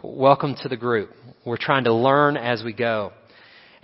welcome 0.03 0.57
to 0.63 0.69
the 0.69 0.77
group. 0.77 1.11
We're 1.45 1.59
trying 1.59 1.85
to 1.85 1.93
learn 1.93 2.37
as 2.37 2.63
we 2.65 2.73
go. 2.73 3.13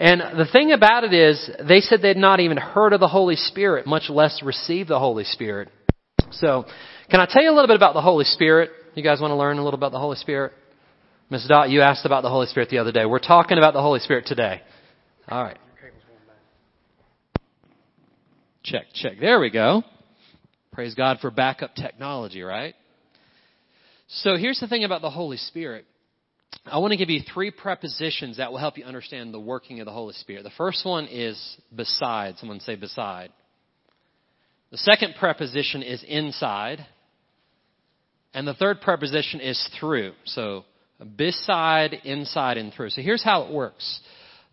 And 0.02 0.20
the 0.36 0.46
thing 0.50 0.72
about 0.72 1.04
it 1.04 1.14
is, 1.14 1.48
they 1.68 1.78
said 1.78 2.02
they'd 2.02 2.16
not 2.16 2.40
even 2.40 2.56
heard 2.56 2.92
of 2.92 2.98
the 2.98 3.06
Holy 3.06 3.36
Spirit, 3.36 3.86
much 3.86 4.10
less 4.10 4.42
received 4.42 4.88
the 4.88 4.98
Holy 4.98 5.22
Spirit. 5.22 5.68
So, 6.32 6.64
can 7.08 7.20
I 7.20 7.26
tell 7.30 7.40
you 7.40 7.50
a 7.50 7.54
little 7.54 7.68
bit 7.68 7.76
about 7.76 7.94
the 7.94 8.00
Holy 8.00 8.24
Spirit? 8.24 8.70
You 8.96 9.04
guys 9.04 9.20
want 9.20 9.30
to 9.30 9.36
learn 9.36 9.58
a 9.58 9.64
little 9.64 9.78
about 9.78 9.92
the 9.92 10.00
Holy 10.00 10.16
Spirit? 10.16 10.54
Ms. 11.30 11.46
Dot, 11.48 11.70
you 11.70 11.82
asked 11.82 12.04
about 12.04 12.22
the 12.22 12.30
Holy 12.30 12.48
Spirit 12.48 12.68
the 12.68 12.78
other 12.78 12.90
day. 12.90 13.06
We're 13.06 13.20
talking 13.20 13.58
about 13.58 13.74
the 13.74 13.80
Holy 13.80 14.00
Spirit 14.00 14.26
today. 14.26 14.60
All 15.28 15.44
right. 15.44 15.58
Check, 18.64 18.86
check. 18.94 19.20
There 19.20 19.38
we 19.38 19.50
go. 19.50 19.84
Praise 20.72 20.96
God 20.96 21.18
for 21.20 21.30
backup 21.30 21.76
technology, 21.76 22.42
right? 22.42 22.74
So 24.08 24.36
here's 24.36 24.58
the 24.58 24.66
thing 24.66 24.82
about 24.82 25.00
the 25.00 25.10
Holy 25.10 25.36
Spirit. 25.36 25.86
I 26.64 26.78
want 26.78 26.92
to 26.92 26.96
give 26.96 27.10
you 27.10 27.20
three 27.34 27.50
prepositions 27.50 28.36
that 28.36 28.52
will 28.52 28.58
help 28.58 28.78
you 28.78 28.84
understand 28.84 29.34
the 29.34 29.40
working 29.40 29.80
of 29.80 29.86
the 29.86 29.92
Holy 29.92 30.14
Spirit. 30.14 30.44
The 30.44 30.50
first 30.56 30.84
one 30.84 31.06
is 31.06 31.56
beside. 31.74 32.38
Someone 32.38 32.60
say 32.60 32.76
beside. 32.76 33.30
The 34.70 34.78
second 34.78 35.14
preposition 35.18 35.82
is 35.82 36.04
inside. 36.06 36.86
And 38.32 38.46
the 38.46 38.54
third 38.54 38.80
preposition 38.80 39.40
is 39.40 39.62
through. 39.78 40.12
So 40.24 40.64
beside, 41.16 41.94
inside, 42.04 42.56
and 42.56 42.72
through. 42.72 42.90
So 42.90 43.02
here's 43.02 43.24
how 43.24 43.42
it 43.42 43.52
works. 43.52 44.00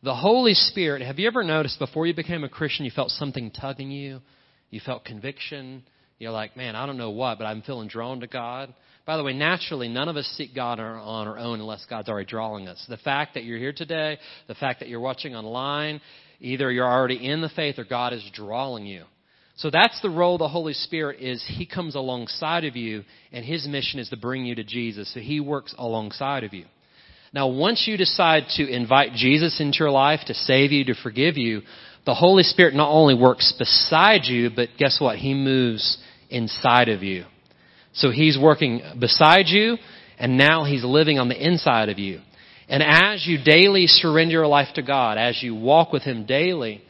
The 0.01 0.15
Holy 0.15 0.53
Spirit, 0.53 1.01
have 1.01 1.19
you 1.19 1.27
ever 1.27 1.43
noticed 1.43 1.77
before 1.77 2.07
you 2.07 2.13
became 2.13 2.43
a 2.43 2.49
Christian, 2.49 2.85
you 2.85 2.91
felt 2.91 3.11
something 3.11 3.51
tugging 3.51 3.91
you? 3.91 4.21
You 4.69 4.79
felt 4.83 5.05
conviction? 5.05 5.83
You're 6.19 6.31
like, 6.31 6.57
man, 6.57 6.75
I 6.75 6.85
don't 6.85 6.97
know 6.97 7.11
what, 7.11 7.37
but 7.37 7.45
I'm 7.45 7.61
feeling 7.61 7.87
drawn 7.87 8.21
to 8.21 8.27
God. 8.27 8.73
By 9.09 9.17
the 9.17 9.23
way, 9.23 9.33
naturally, 9.33 9.87
none 9.87 10.07
of 10.07 10.17
us 10.17 10.27
seek 10.37 10.53
God 10.53 10.79
on 10.79 11.27
our 11.27 11.39
own 11.39 11.59
unless 11.61 11.83
God's 11.89 12.09
already 12.09 12.27
drawing 12.27 12.67
us. 12.67 12.85
The 12.87 12.97
fact 12.97 13.33
that 13.33 13.43
you're 13.43 13.57
here 13.57 13.73
today, 13.73 14.19
the 14.47 14.53
fact 14.53 14.81
that 14.81 14.87
you're 14.87 14.99
watching 14.99 15.35
online, 15.35 15.99
either 16.39 16.71
you're 16.71 16.85
already 16.85 17.27
in 17.27 17.41
the 17.41 17.49
faith 17.49 17.79
or 17.79 17.85
God 17.85 18.13
is 18.13 18.23
drawing 18.35 18.85
you. 18.85 19.05
So 19.55 19.71
that's 19.71 19.99
the 20.03 20.11
role 20.11 20.37
the 20.37 20.47
Holy 20.47 20.73
Spirit 20.73 21.21
is 21.21 21.43
He 21.57 21.65
comes 21.65 21.95
alongside 21.95 22.65
of 22.65 22.75
you 22.75 23.03
and 23.31 23.43
His 23.43 23.67
mission 23.67 23.99
is 23.99 24.09
to 24.09 24.15
bring 24.15 24.45
you 24.45 24.53
to 24.53 24.63
Jesus. 24.63 25.11
So 25.11 25.21
He 25.21 25.39
works 25.39 25.73
alongside 25.75 26.43
of 26.43 26.53
you. 26.53 26.65
Now, 27.33 27.47
once 27.47 27.85
you 27.87 27.97
decide 27.97 28.43
to 28.57 28.71
invite 28.71 29.13
Jesus 29.13 29.59
into 29.59 29.79
your 29.79 29.89
life 29.89 30.19
to 30.27 30.35
save 30.35 30.71
you, 30.71 30.85
to 30.85 30.93
forgive 30.93 31.35
you, 31.35 31.63
the 32.05 32.13
Holy 32.13 32.43
Spirit 32.43 32.75
not 32.75 32.91
only 32.91 33.15
works 33.15 33.55
beside 33.57 34.25
you, 34.25 34.51
but 34.55 34.69
guess 34.77 35.01
what? 35.01 35.17
He 35.17 35.33
moves 35.33 35.97
inside 36.29 36.89
of 36.89 37.01
you. 37.01 37.25
So 37.99 38.11
He's 38.11 38.37
working 38.39 38.81
beside 38.97 39.47
you, 39.47 39.77
and 40.17 40.37
now 40.37 40.63
He's 40.63 40.83
living 40.83 41.19
on 41.19 41.27
the 41.27 41.47
inside 41.47 41.89
of 41.89 41.99
you. 41.99 42.21
And 42.69 42.81
as 42.81 43.25
you 43.27 43.37
daily 43.43 43.87
surrender 43.87 44.33
your 44.33 44.47
life 44.47 44.69
to 44.75 44.81
God, 44.81 45.17
as 45.17 45.41
you 45.43 45.53
walk 45.53 45.91
with 45.91 46.03
Him 46.03 46.25
daily, 46.25 46.81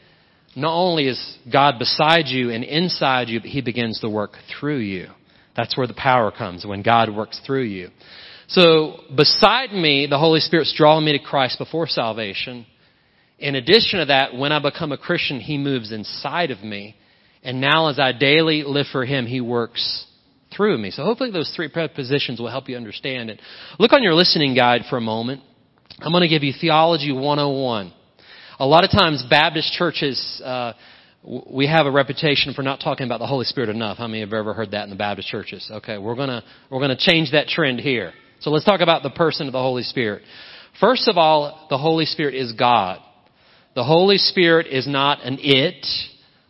not 0.54 0.74
only 0.74 1.08
is 1.08 1.38
God 1.52 1.78
beside 1.78 2.26
you 2.26 2.50
and 2.50 2.62
inside 2.62 3.28
you, 3.28 3.40
but 3.40 3.50
He 3.50 3.60
begins 3.60 4.00
to 4.00 4.08
work 4.08 4.32
through 4.58 4.78
you. 4.78 5.08
That's 5.56 5.76
where 5.76 5.86
the 5.86 5.94
power 5.94 6.30
comes, 6.30 6.64
when 6.64 6.82
God 6.82 7.14
works 7.14 7.40
through 7.44 7.64
you. 7.64 7.90
So 8.46 9.00
beside 9.16 9.72
me, 9.72 10.06
the 10.08 10.18
Holy 10.18 10.40
Spirit's 10.40 10.74
drawing 10.76 11.04
me 11.04 11.18
to 11.18 11.24
Christ 11.24 11.58
before 11.58 11.86
salvation. 11.86 12.66
In 13.38 13.56
addition 13.56 14.00
to 14.00 14.06
that, 14.06 14.36
when 14.36 14.52
I 14.52 14.60
become 14.60 14.92
a 14.92 14.98
Christian, 14.98 15.40
He 15.40 15.58
moves 15.58 15.92
inside 15.92 16.50
of 16.50 16.62
me. 16.62 16.94
And 17.42 17.60
now 17.60 17.88
as 17.88 17.98
I 17.98 18.12
daily 18.12 18.62
live 18.64 18.86
for 18.92 19.04
Him, 19.04 19.26
He 19.26 19.40
works 19.40 20.06
through 20.56 20.78
me. 20.78 20.90
So 20.90 21.04
hopefully 21.04 21.30
those 21.30 21.52
three 21.54 21.68
prepositions 21.68 22.40
will 22.40 22.50
help 22.50 22.68
you 22.68 22.76
understand 22.76 23.30
it. 23.30 23.40
Look 23.78 23.92
on 23.92 24.02
your 24.02 24.14
listening 24.14 24.54
guide 24.54 24.82
for 24.88 24.96
a 24.96 25.00
moment. 25.00 25.42
I'm 26.00 26.12
going 26.12 26.22
to 26.22 26.28
give 26.28 26.42
you 26.42 26.52
Theology 26.58 27.12
101. 27.12 27.92
A 28.58 28.66
lot 28.66 28.84
of 28.84 28.90
times 28.90 29.24
Baptist 29.28 29.72
churches, 29.72 30.42
uh, 30.44 30.72
we 31.22 31.66
have 31.66 31.86
a 31.86 31.90
reputation 31.90 32.54
for 32.54 32.62
not 32.62 32.80
talking 32.80 33.06
about 33.06 33.18
the 33.18 33.26
Holy 33.26 33.44
Spirit 33.44 33.68
enough. 33.68 33.98
How 33.98 34.06
many 34.06 34.20
have 34.20 34.32
ever 34.32 34.54
heard 34.54 34.70
that 34.72 34.84
in 34.84 34.90
the 34.90 34.96
Baptist 34.96 35.28
churches? 35.28 35.68
Okay, 35.70 35.98
we're 35.98 36.16
gonna, 36.16 36.42
we're 36.70 36.80
gonna 36.80 36.96
change 36.98 37.32
that 37.32 37.48
trend 37.48 37.80
here. 37.80 38.12
So 38.40 38.50
let's 38.50 38.64
talk 38.64 38.80
about 38.80 39.02
the 39.02 39.10
person 39.10 39.46
of 39.46 39.52
the 39.52 39.60
Holy 39.60 39.82
Spirit. 39.82 40.22
First 40.80 41.08
of 41.08 41.18
all, 41.18 41.66
the 41.68 41.76
Holy 41.76 42.06
Spirit 42.06 42.34
is 42.34 42.52
God. 42.52 43.00
The 43.74 43.84
Holy 43.84 44.16
Spirit 44.16 44.66
is 44.66 44.86
not 44.88 45.22
an 45.22 45.38
it 45.40 45.86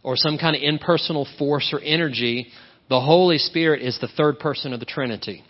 or 0.02 0.14
some 0.16 0.38
kind 0.38 0.56
of 0.56 0.62
impersonal 0.62 1.26
force 1.38 1.70
or 1.72 1.80
energy. 1.80 2.48
The 2.90 3.00
Holy 3.00 3.38
Spirit 3.38 3.82
is 3.82 3.98
the 4.00 4.08
third 4.08 4.40
person 4.40 4.72
of 4.72 4.80
the 4.80 4.86
Trinity. 4.86 5.44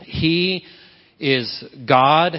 He 0.00 0.64
is 1.18 1.64
God 1.88 2.36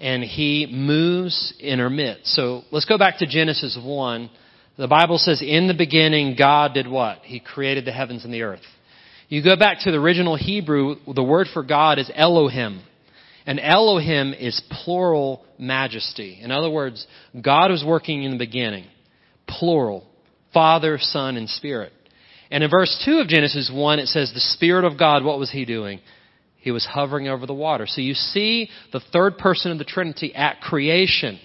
and 0.00 0.24
He 0.24 0.66
moves 0.68 1.54
in 1.60 1.78
our 1.78 1.88
midst. 1.88 2.34
So 2.34 2.62
let's 2.72 2.86
go 2.86 2.98
back 2.98 3.18
to 3.18 3.26
Genesis 3.26 3.78
1. 3.80 4.30
The 4.78 4.88
Bible 4.88 5.16
says, 5.16 5.40
in 5.46 5.68
the 5.68 5.74
beginning, 5.74 6.34
God 6.36 6.74
did 6.74 6.88
what? 6.88 7.18
He 7.22 7.38
created 7.38 7.84
the 7.84 7.92
heavens 7.92 8.24
and 8.24 8.34
the 8.34 8.42
earth. 8.42 8.62
You 9.28 9.44
go 9.44 9.56
back 9.56 9.78
to 9.82 9.92
the 9.92 9.98
original 9.98 10.34
Hebrew, 10.34 10.96
the 11.14 11.22
word 11.22 11.46
for 11.54 11.62
God 11.62 12.00
is 12.00 12.10
Elohim. 12.12 12.82
And 13.46 13.60
Elohim 13.60 14.34
is 14.34 14.60
plural 14.84 15.44
majesty. 15.56 16.40
In 16.42 16.50
other 16.50 16.68
words, 16.68 17.06
God 17.40 17.70
was 17.70 17.84
working 17.86 18.24
in 18.24 18.32
the 18.32 18.38
beginning. 18.38 18.86
Plural. 19.46 20.04
Father, 20.52 20.98
Son, 21.00 21.36
and 21.36 21.48
Spirit. 21.48 21.92
And 22.52 22.62
in 22.62 22.68
verse 22.68 23.02
2 23.06 23.20
of 23.20 23.28
Genesis 23.28 23.70
1, 23.74 23.98
it 23.98 24.08
says, 24.08 24.30
the 24.32 24.40
Spirit 24.40 24.84
of 24.84 24.98
God, 24.98 25.24
what 25.24 25.38
was 25.38 25.50
He 25.50 25.64
doing? 25.64 26.00
He 26.58 26.70
was 26.70 26.84
hovering 26.84 27.26
over 27.26 27.46
the 27.46 27.54
water. 27.54 27.86
So 27.88 28.02
you 28.02 28.12
see 28.12 28.68
the 28.92 29.00
third 29.10 29.38
person 29.38 29.72
of 29.72 29.78
the 29.78 29.84
Trinity 29.84 30.34
at 30.34 30.60
creation. 30.60 31.40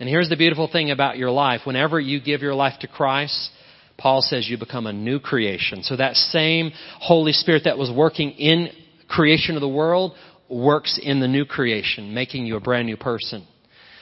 And 0.00 0.08
here's 0.08 0.28
the 0.28 0.36
beautiful 0.36 0.68
thing 0.70 0.90
about 0.90 1.16
your 1.16 1.30
life. 1.30 1.60
Whenever 1.64 2.00
you 2.00 2.20
give 2.20 2.42
your 2.42 2.54
life 2.54 2.74
to 2.80 2.88
Christ, 2.88 3.50
Paul 3.96 4.20
says 4.20 4.48
you 4.48 4.58
become 4.58 4.88
a 4.88 4.92
new 4.92 5.20
creation. 5.20 5.84
So 5.84 5.96
that 5.96 6.16
same 6.16 6.72
Holy 6.98 7.32
Spirit 7.32 7.62
that 7.66 7.78
was 7.78 7.92
working 7.94 8.32
in 8.32 8.70
creation 9.08 9.54
of 9.54 9.60
the 9.60 9.68
world 9.68 10.12
works 10.50 10.98
in 11.00 11.20
the 11.20 11.28
new 11.28 11.44
creation, 11.44 12.12
making 12.12 12.46
you 12.46 12.56
a 12.56 12.60
brand 12.60 12.86
new 12.86 12.96
person. 12.96 13.46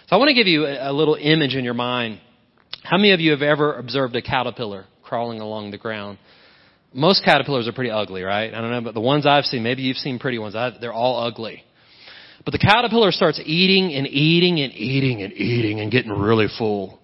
So 0.08 0.16
I 0.16 0.18
want 0.18 0.28
to 0.30 0.34
give 0.34 0.46
you 0.46 0.64
a 0.64 0.90
little 0.90 1.16
image 1.20 1.54
in 1.54 1.64
your 1.64 1.74
mind. 1.74 2.18
How 2.82 2.96
many 2.96 3.12
of 3.12 3.20
you 3.20 3.32
have 3.32 3.42
ever 3.42 3.74
observed 3.74 4.16
a 4.16 4.22
caterpillar 4.22 4.86
crawling 5.10 5.40
along 5.40 5.72
the 5.72 5.78
ground? 5.78 6.18
Most 6.94 7.24
caterpillars 7.24 7.66
are 7.66 7.72
pretty 7.72 7.90
ugly, 7.90 8.22
right? 8.22 8.54
I 8.54 8.60
don't 8.60 8.70
know, 8.70 8.80
but 8.80 8.94
the 8.94 9.00
ones 9.00 9.26
I've 9.26 9.44
seen, 9.44 9.64
maybe 9.64 9.82
you've 9.82 9.96
seen 9.96 10.20
pretty 10.20 10.38
ones, 10.38 10.54
they're 10.80 10.92
all 10.92 11.24
ugly. 11.26 11.64
But 12.44 12.52
the 12.52 12.58
caterpillar 12.58 13.10
starts 13.10 13.40
eating 13.44 13.92
and 13.92 14.06
eating 14.06 14.60
and 14.60 14.72
eating 14.72 15.22
and 15.22 15.32
eating 15.32 15.80
and 15.80 15.90
getting 15.90 16.12
really 16.12 16.46
full. 16.56 17.00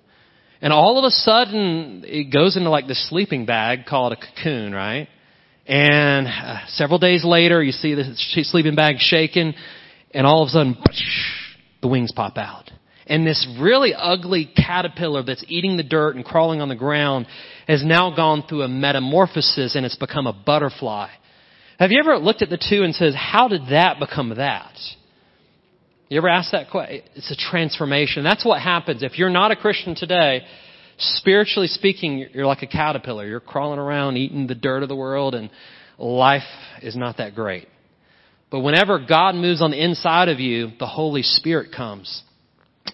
And 0.63 0.73
all 0.73 0.99
of 0.99 1.05
a 1.05 1.11
sudden, 1.11 2.05
it 2.07 2.33
goes 2.33 2.57
into 2.57 2.71
like 2.71 2.87
this 2.87 3.09
sleeping 3.11 3.45
bag 3.45 3.87
called 3.87 4.13
a 4.13 4.17
cocoon, 4.17 4.73
right? 4.73 5.09
And 5.67 6.29
uh, 6.29 6.67
several 6.69 7.01
days 7.01 7.25
later, 7.25 7.61
you 7.63 7.73
see 7.73 7.95
the 7.95 8.15
sleeping 8.17 8.77
bag 8.77 8.97
shaking, 8.99 9.53
and 10.13 10.27
all 10.27 10.43
of 10.43 10.47
a 10.47 10.51
sudden, 10.51 10.77
the 11.83 11.89
wings 11.89 12.13
pop 12.13 12.39
out. 12.39 12.66
And 13.07 13.27
this 13.27 13.47
really 13.61 13.95
ugly 13.95 14.51
caterpillar 14.57 15.23
that's 15.23 15.45
eating 15.47 15.77
the 15.77 15.85
dirt 15.85 16.17
and 16.17 16.25
crawling 16.25 16.61
on 16.61 16.69
the 16.69 16.75
ground 16.75 17.27
has 17.69 17.85
now 17.85 18.15
gone 18.15 18.45
through 18.49 18.63
a 18.63 18.69
metamorphosis 18.69 19.77
and 19.77 19.87
it's 19.87 19.97
become 19.97 20.27
a 20.27 20.33
butterfly. 20.33 21.09
Have 21.79 21.93
you 21.93 22.01
ever 22.01 22.19
looked 22.19 22.43
at 22.43 22.51
the 22.51 22.59
two 22.59 22.83
and 22.83 22.95
says, 22.95 23.15
how 23.15 23.49
did 23.49 23.63
that 23.71 24.01
become 24.01 24.31
that? 24.37 24.75
You 26.09 26.19
ever 26.19 26.29
ask 26.29 26.51
that 26.53 26.71
question? 26.71 27.03
It's 27.15 27.31
a 27.31 27.37
transformation. 27.37 28.25
That's 28.25 28.45
what 28.45 28.61
happens. 28.61 29.03
If 29.03 29.19
you're 29.19 29.31
not 29.31 29.53
a 29.53 29.57
Christian 29.57 29.95
today, 29.95 30.45
spiritually 30.99 31.69
speaking, 31.69 32.27
you're 32.33 32.47
like 32.47 32.63
a 32.63 32.67
caterpillar. 32.67 33.27
You're 33.27 33.41
crawling 33.41 33.79
around 33.79 34.17
eating 34.17 34.47
the 34.47 34.55
dirt 34.55 34.83
of 34.83 34.89
the 34.89 34.97
world 34.97 35.35
and 35.35 35.51
life 35.99 36.43
is 36.83 36.97
not 36.97 37.19
that 37.19 37.37
great. 37.37 37.69
But 38.51 38.61
whenever 38.61 39.05
God 39.05 39.35
moves 39.35 39.63
on 39.63 39.71
the 39.71 39.83
inside 39.83 40.29
of 40.29 40.41
you, 40.41 40.71
the 40.79 40.87
Holy 40.87 41.23
Spirit 41.23 41.73
comes 41.77 42.23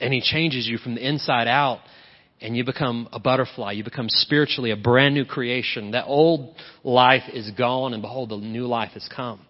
and 0.00 0.12
He 0.12 0.20
changes 0.20 0.66
you 0.66 0.78
from 0.78 0.94
the 0.94 1.06
inside 1.06 1.48
out 1.48 1.80
and 2.40 2.56
you 2.56 2.64
become 2.64 3.08
a 3.12 3.20
butterfly. 3.20 3.72
You 3.72 3.84
become 3.84 4.08
spiritually 4.08 4.72
a 4.72 4.76
brand 4.76 5.14
new 5.14 5.24
creation. 5.24 5.92
That 5.92 6.06
old 6.06 6.54
life 6.82 7.22
is 7.32 7.50
gone 7.52 7.94
and 7.94 8.02
behold, 8.02 8.30
the 8.30 8.36
new 8.36 8.66
life 8.66 8.92
has 8.92 9.08
come. 9.14 9.40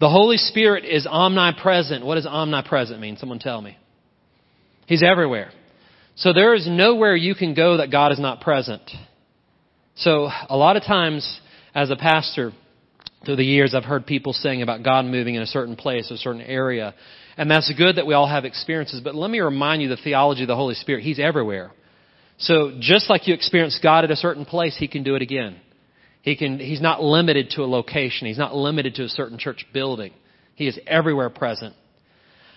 The 0.00 0.10
Holy 0.10 0.36
Spirit 0.36 0.84
is 0.84 1.06
omnipresent. 1.06 2.04
What 2.04 2.16
does 2.16 2.26
omnipresent 2.26 3.00
mean? 3.00 3.16
Someone 3.16 3.38
tell 3.38 3.60
me. 3.60 3.78
He's 4.86 5.02
everywhere. 5.02 5.52
So 6.16 6.32
there 6.32 6.54
is 6.54 6.66
nowhere 6.68 7.14
you 7.14 7.36
can 7.36 7.54
go 7.54 7.76
that 7.76 7.90
God 7.90 8.10
is 8.10 8.18
not 8.18 8.40
present. 8.40 8.82
So 9.94 10.28
a 10.48 10.56
lot 10.56 10.76
of 10.76 10.82
times 10.82 11.40
as 11.74 11.90
a 11.90 11.96
pastor, 11.96 12.52
through 13.24 13.36
the 13.36 13.44
years 13.44 13.74
I've 13.74 13.84
heard 13.84 14.04
people 14.04 14.32
saying 14.32 14.62
about 14.62 14.82
God 14.82 15.04
moving 15.04 15.36
in 15.36 15.42
a 15.42 15.46
certain 15.46 15.76
place, 15.76 16.10
a 16.10 16.16
certain 16.16 16.42
area. 16.42 16.94
And 17.36 17.50
that's 17.50 17.72
good 17.76 17.96
that 17.96 18.06
we 18.06 18.14
all 18.14 18.28
have 18.28 18.44
experiences, 18.44 19.00
but 19.02 19.14
let 19.14 19.30
me 19.30 19.40
remind 19.40 19.82
you 19.82 19.88
the 19.88 19.96
theology 19.96 20.42
of 20.42 20.48
the 20.48 20.56
Holy 20.56 20.74
Spirit. 20.74 21.02
He's 21.02 21.18
everywhere. 21.18 21.72
So 22.38 22.76
just 22.78 23.08
like 23.08 23.26
you 23.26 23.34
experience 23.34 23.78
God 23.82 24.04
at 24.04 24.10
a 24.10 24.16
certain 24.16 24.44
place, 24.44 24.76
He 24.78 24.88
can 24.88 25.02
do 25.02 25.14
it 25.14 25.22
again. 25.22 25.56
He 26.22 26.36
can, 26.36 26.58
He's 26.58 26.80
not 26.80 27.02
limited 27.02 27.50
to 27.50 27.62
a 27.62 27.66
location. 27.66 28.26
He's 28.26 28.38
not 28.38 28.54
limited 28.54 28.96
to 28.96 29.04
a 29.04 29.08
certain 29.08 29.38
church 29.38 29.66
building. 29.72 30.12
He 30.54 30.66
is 30.66 30.78
everywhere 30.86 31.30
present. 31.30 31.74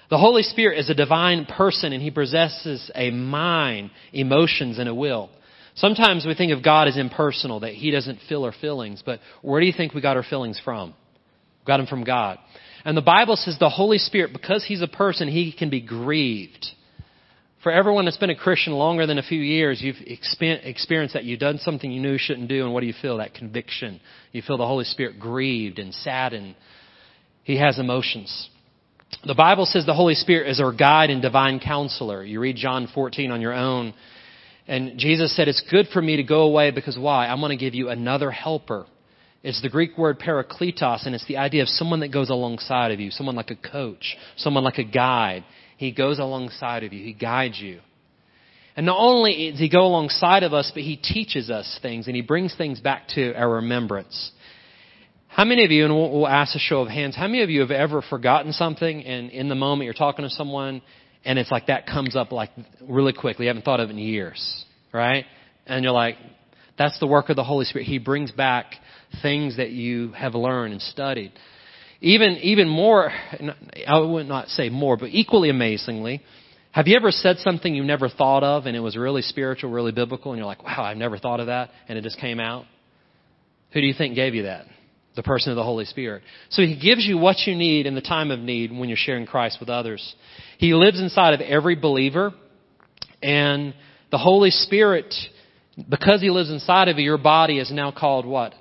The 0.10 0.17
Holy 0.17 0.44
Spirit 0.44 0.79
is 0.79 0.89
a 0.89 0.94
divine 0.94 1.46
person 1.46 1.94
and 1.94 2.01
He 2.01 2.12
possesses 2.12 2.91
a 2.94 3.12
mind, 3.12 3.91
emotions, 4.12 4.77
and 4.77 4.89
a 4.89 4.94
will. 4.94 5.29
Sometimes 5.75 6.25
we 6.25 6.36
think 6.36 6.53
of 6.53 6.63
God 6.63 6.88
as 6.88 6.98
impersonal, 6.98 7.62
that 7.62 7.74
He 7.74 7.91
doesn't 7.91 8.20
feel 8.29 8.44
our 8.44 8.53
feelings, 8.53 9.03
but 9.05 9.20
where 9.41 9.60
do 9.60 9.67
you 9.67 9.74
think 9.75 9.94
we 9.94 10.01
got 10.01 10.17
our 10.17 10.24
feelings 10.24 10.60
from? 10.63 10.89
We 10.89 11.65
got 11.67 11.77
them 11.77 11.88
from 11.88 12.03
God. 12.03 12.38
And 12.86 12.96
the 12.96 13.01
Bible 13.01 13.36
says 13.36 13.58
the 13.60 13.70
Holy 13.70 13.98
Spirit, 13.98 14.32
because 14.32 14.63
He's 14.63 14.82
a 14.82 14.88
person, 14.88 15.27
He 15.27 15.51
can 15.51 15.70
be 15.70 15.82
grieved. 15.82 16.68
For 17.63 17.72
everyone 17.72 18.06
that's 18.06 18.18
been 18.18 18.30
a 18.30 18.36
Christian 18.36 18.74
longer 18.74 19.08
than 19.08 19.18
a 19.18 19.24
few 19.24 19.42
years, 19.42 19.82
you've 19.82 19.96
experienced 20.06 21.15
that 21.15 21.24
you've 21.24 21.39
done 21.39 21.58
something 21.58 21.92
you 21.92 22.00
knew 22.00 22.12
you 22.12 22.20
shouldn't 22.20 22.48
do, 22.48 22.63
and 22.63 22.72
what 22.72 22.82
do 22.82 22.86
you 22.86 22.94
feel? 23.01 23.18
That 23.18 23.34
conviction. 23.34 24.00
You 24.32 24.44
feel 24.44 24.58
the 24.58 24.68
Holy 24.68 24.86
Spirit 24.86 25.20
grieved 25.20 25.80
and 25.80 25.92
saddened. 25.92 26.56
He 27.44 27.58
has 27.58 27.80
emotions. 27.80 28.50
The 29.25 29.34
Bible 29.34 29.65
says 29.65 29.88
the 29.88 29.96
Holy 29.96 30.13
Spirit 30.13 30.50
is 30.50 30.60
our 30.60 30.72
guide 30.72 31.10
and 31.10 31.24
divine 31.24 31.60
counselor. 31.60 32.24
You 32.24 32.39
read 32.39 32.56
John 32.56 32.88
14 32.94 33.32
on 33.32 33.42
your 33.42 33.54
own. 33.54 33.96
And 34.68 35.00
Jesus 35.00 35.36
said, 35.36 35.48
it's 35.48 35.63
good 35.72 35.88
for 35.92 36.01
me 36.01 36.18
to 36.18 36.24
go 36.24 36.42
away 36.42 36.72
because 36.72 36.98
why? 36.98 37.27
I'm 37.27 37.39
going 37.39 37.51
to 37.51 37.63
give 37.63 37.75
you 37.75 37.89
another 37.89 38.30
helper. 38.30 38.86
It's 39.46 39.62
the 39.62 39.70
Greek 39.70 39.96
word 39.96 40.20
parakletos, 40.20 41.06
and 41.06 41.14
it's 41.14 41.28
the 41.28 41.38
idea 41.38 41.62
of 41.62 41.70
someone 41.70 42.00
that 42.00 42.12
goes 42.12 42.32
alongside 42.32 42.92
of 42.92 43.00
you, 43.00 43.12
someone 43.12 43.36
like 43.36 43.52
a 43.52 43.56
coach, 43.56 44.18
someone 44.38 44.64
like 44.64 44.80
a 44.80 44.84
guide. 44.84 45.46
He 45.78 45.92
goes 45.92 46.18
alongside 46.18 46.84
of 46.84 46.94
you. 46.94 47.04
He 47.04 47.14
guides 47.14 47.60
you. 47.60 47.80
And 48.75 48.88
not 48.88 48.98
only 48.98 49.52
does 49.52 49.60
he 49.60 49.70
go 49.70 49.82
alongside 49.82 50.42
of 50.42 50.56
us, 50.56 50.72
but 50.74 50.82
he 50.82 50.98
teaches 50.98 51.52
us 51.52 51.78
things 51.84 52.08
and 52.08 52.16
he 52.16 52.24
brings 52.24 52.56
things 52.56 52.80
back 52.80 53.08
to 53.10 53.36
our 53.36 53.58
remembrance. 53.58 54.32
How 55.28 55.46
many 55.46 55.64
of 55.64 55.70
you, 55.70 55.86
and 55.86 55.94
we'll, 55.94 56.12
we'll 56.12 56.28
ask 56.28 56.56
a 56.56 56.60
show 56.60 56.82
of 56.82 56.88
hands, 56.88 57.16
how 57.16 57.28
many 57.28 57.44
of 57.44 57.52
you 57.52 57.62
have 57.62 57.70
ever 57.70 58.02
forgotten 58.02 58.52
something 58.52 59.04
and 59.06 59.30
in 59.30 59.48
the 59.48 59.56
moment 59.56 59.86
you're 59.86 59.94
talking 59.94 60.25
to 60.25 60.32
someone 60.32 60.82
and 61.24 61.38
it's 61.38 61.52
like 61.52 61.68
that 61.68 61.86
comes 61.86 62.16
up 62.16 62.32
like 62.32 62.50
really 62.82 63.14
quickly. 63.14 63.46
You 63.46 63.50
haven't 63.50 63.64
thought 63.64 63.80
of 63.80 63.90
it 63.90 63.94
in 63.94 64.00
years, 64.00 64.66
right? 64.92 65.25
And 65.68 65.84
you're 65.84 65.94
like, 65.94 66.16
that's 66.80 67.00
the 67.00 67.08
work 67.08 67.30
of 67.30 67.36
the 67.36 67.44
Holy 67.44 67.66
Spirit. 67.66 67.86
He 67.86 68.00
brings 68.00 68.32
back 68.32 68.74
things 69.22 69.57
that 69.57 69.72
you 69.72 70.12
have 70.12 70.36
learned 70.36 70.74
and 70.74 70.81
studied. 70.81 71.31
Even, 72.01 72.34
even 72.38 72.67
more, 72.67 73.12
I 73.88 74.00
would 74.00 74.27
not 74.27 74.50
say 74.50 74.69
more, 74.69 74.98
but 74.98 75.10
equally 75.12 75.50
amazingly, 75.50 76.22
have 76.72 76.88
you 76.88 76.95
ever 76.98 77.10
said 77.10 77.38
something 77.38 77.74
you 77.74 77.84
never 77.84 78.10
thought 78.10 78.43
of 78.43 78.65
and 78.65 78.75
it 78.75 78.81
was 78.81 78.98
really 78.98 79.22
spiritual, 79.22 79.72
really 79.72 79.93
biblical, 79.93 80.34
and 80.34 80.38
you're 80.38 80.45
like, 80.45 80.63
wow, 80.63 80.84
I've 80.84 80.98
never 80.98 81.17
thought 81.17 81.39
of 81.39 81.48
that, 81.48 81.69
and 81.88 81.98
it 81.98 82.03
just 82.03 82.19
came 82.19 82.39
out? 82.39 82.65
Who 83.72 83.81
do 83.81 83.88
you 83.88 83.93
think 83.98 84.15
gave 84.15 84.36
you 84.36 84.43
that? 84.43 84.65
The 85.15 85.24
person 85.24 85.51
of 85.51 85.55
the 85.55 85.63
Holy 85.63 85.86
Spirit. 85.86 86.24
So 86.50 86.62
He 86.62 86.77
gives 86.77 87.05
you 87.05 87.17
what 87.17 87.38
you 87.45 87.55
need 87.55 87.86
in 87.86 87.95
the 87.95 88.01
time 88.01 88.29
of 88.29 88.39
need 88.39 88.77
when 88.77 88.89
you're 88.89 88.98
sharing 88.98 89.25
Christ 89.25 89.57
with 89.60 89.69
others. 89.69 90.15
He 90.57 90.74
lives 90.74 91.00
inside 91.00 91.34
of 91.34 91.41
every 91.41 91.75
believer. 91.75 92.34
And 93.24 93.74
the 94.12 94.17
Holy 94.17 94.51
Spirit, 94.51 95.13
because 95.89 96.22
He 96.22 96.29
lives 96.29 96.51
inside 96.51 96.89
of 96.89 96.98
you, 96.98 97.05
your 97.05 97.17
body 97.17 97.60
is 97.60 97.72
now 97.72 97.91
called 97.91 98.25
what? 98.25 98.53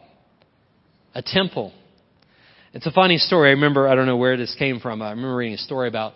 A 1.15 1.23
temple. 1.23 1.73
It's 2.73 2.87
a 2.87 2.91
funny 2.91 3.19
story. 3.19 3.51
I 3.51 3.53
remember, 3.53 3.87
I 3.87 3.95
don't 3.95 4.07
know 4.07 4.17
where 4.17 4.37
this 4.37 4.55
came 4.59 4.81
from. 4.81 5.01
I 5.01 5.11
remember 5.11 5.37
reading 5.37 5.55
a 5.55 5.59
story 5.59 5.89
about 5.89 6.15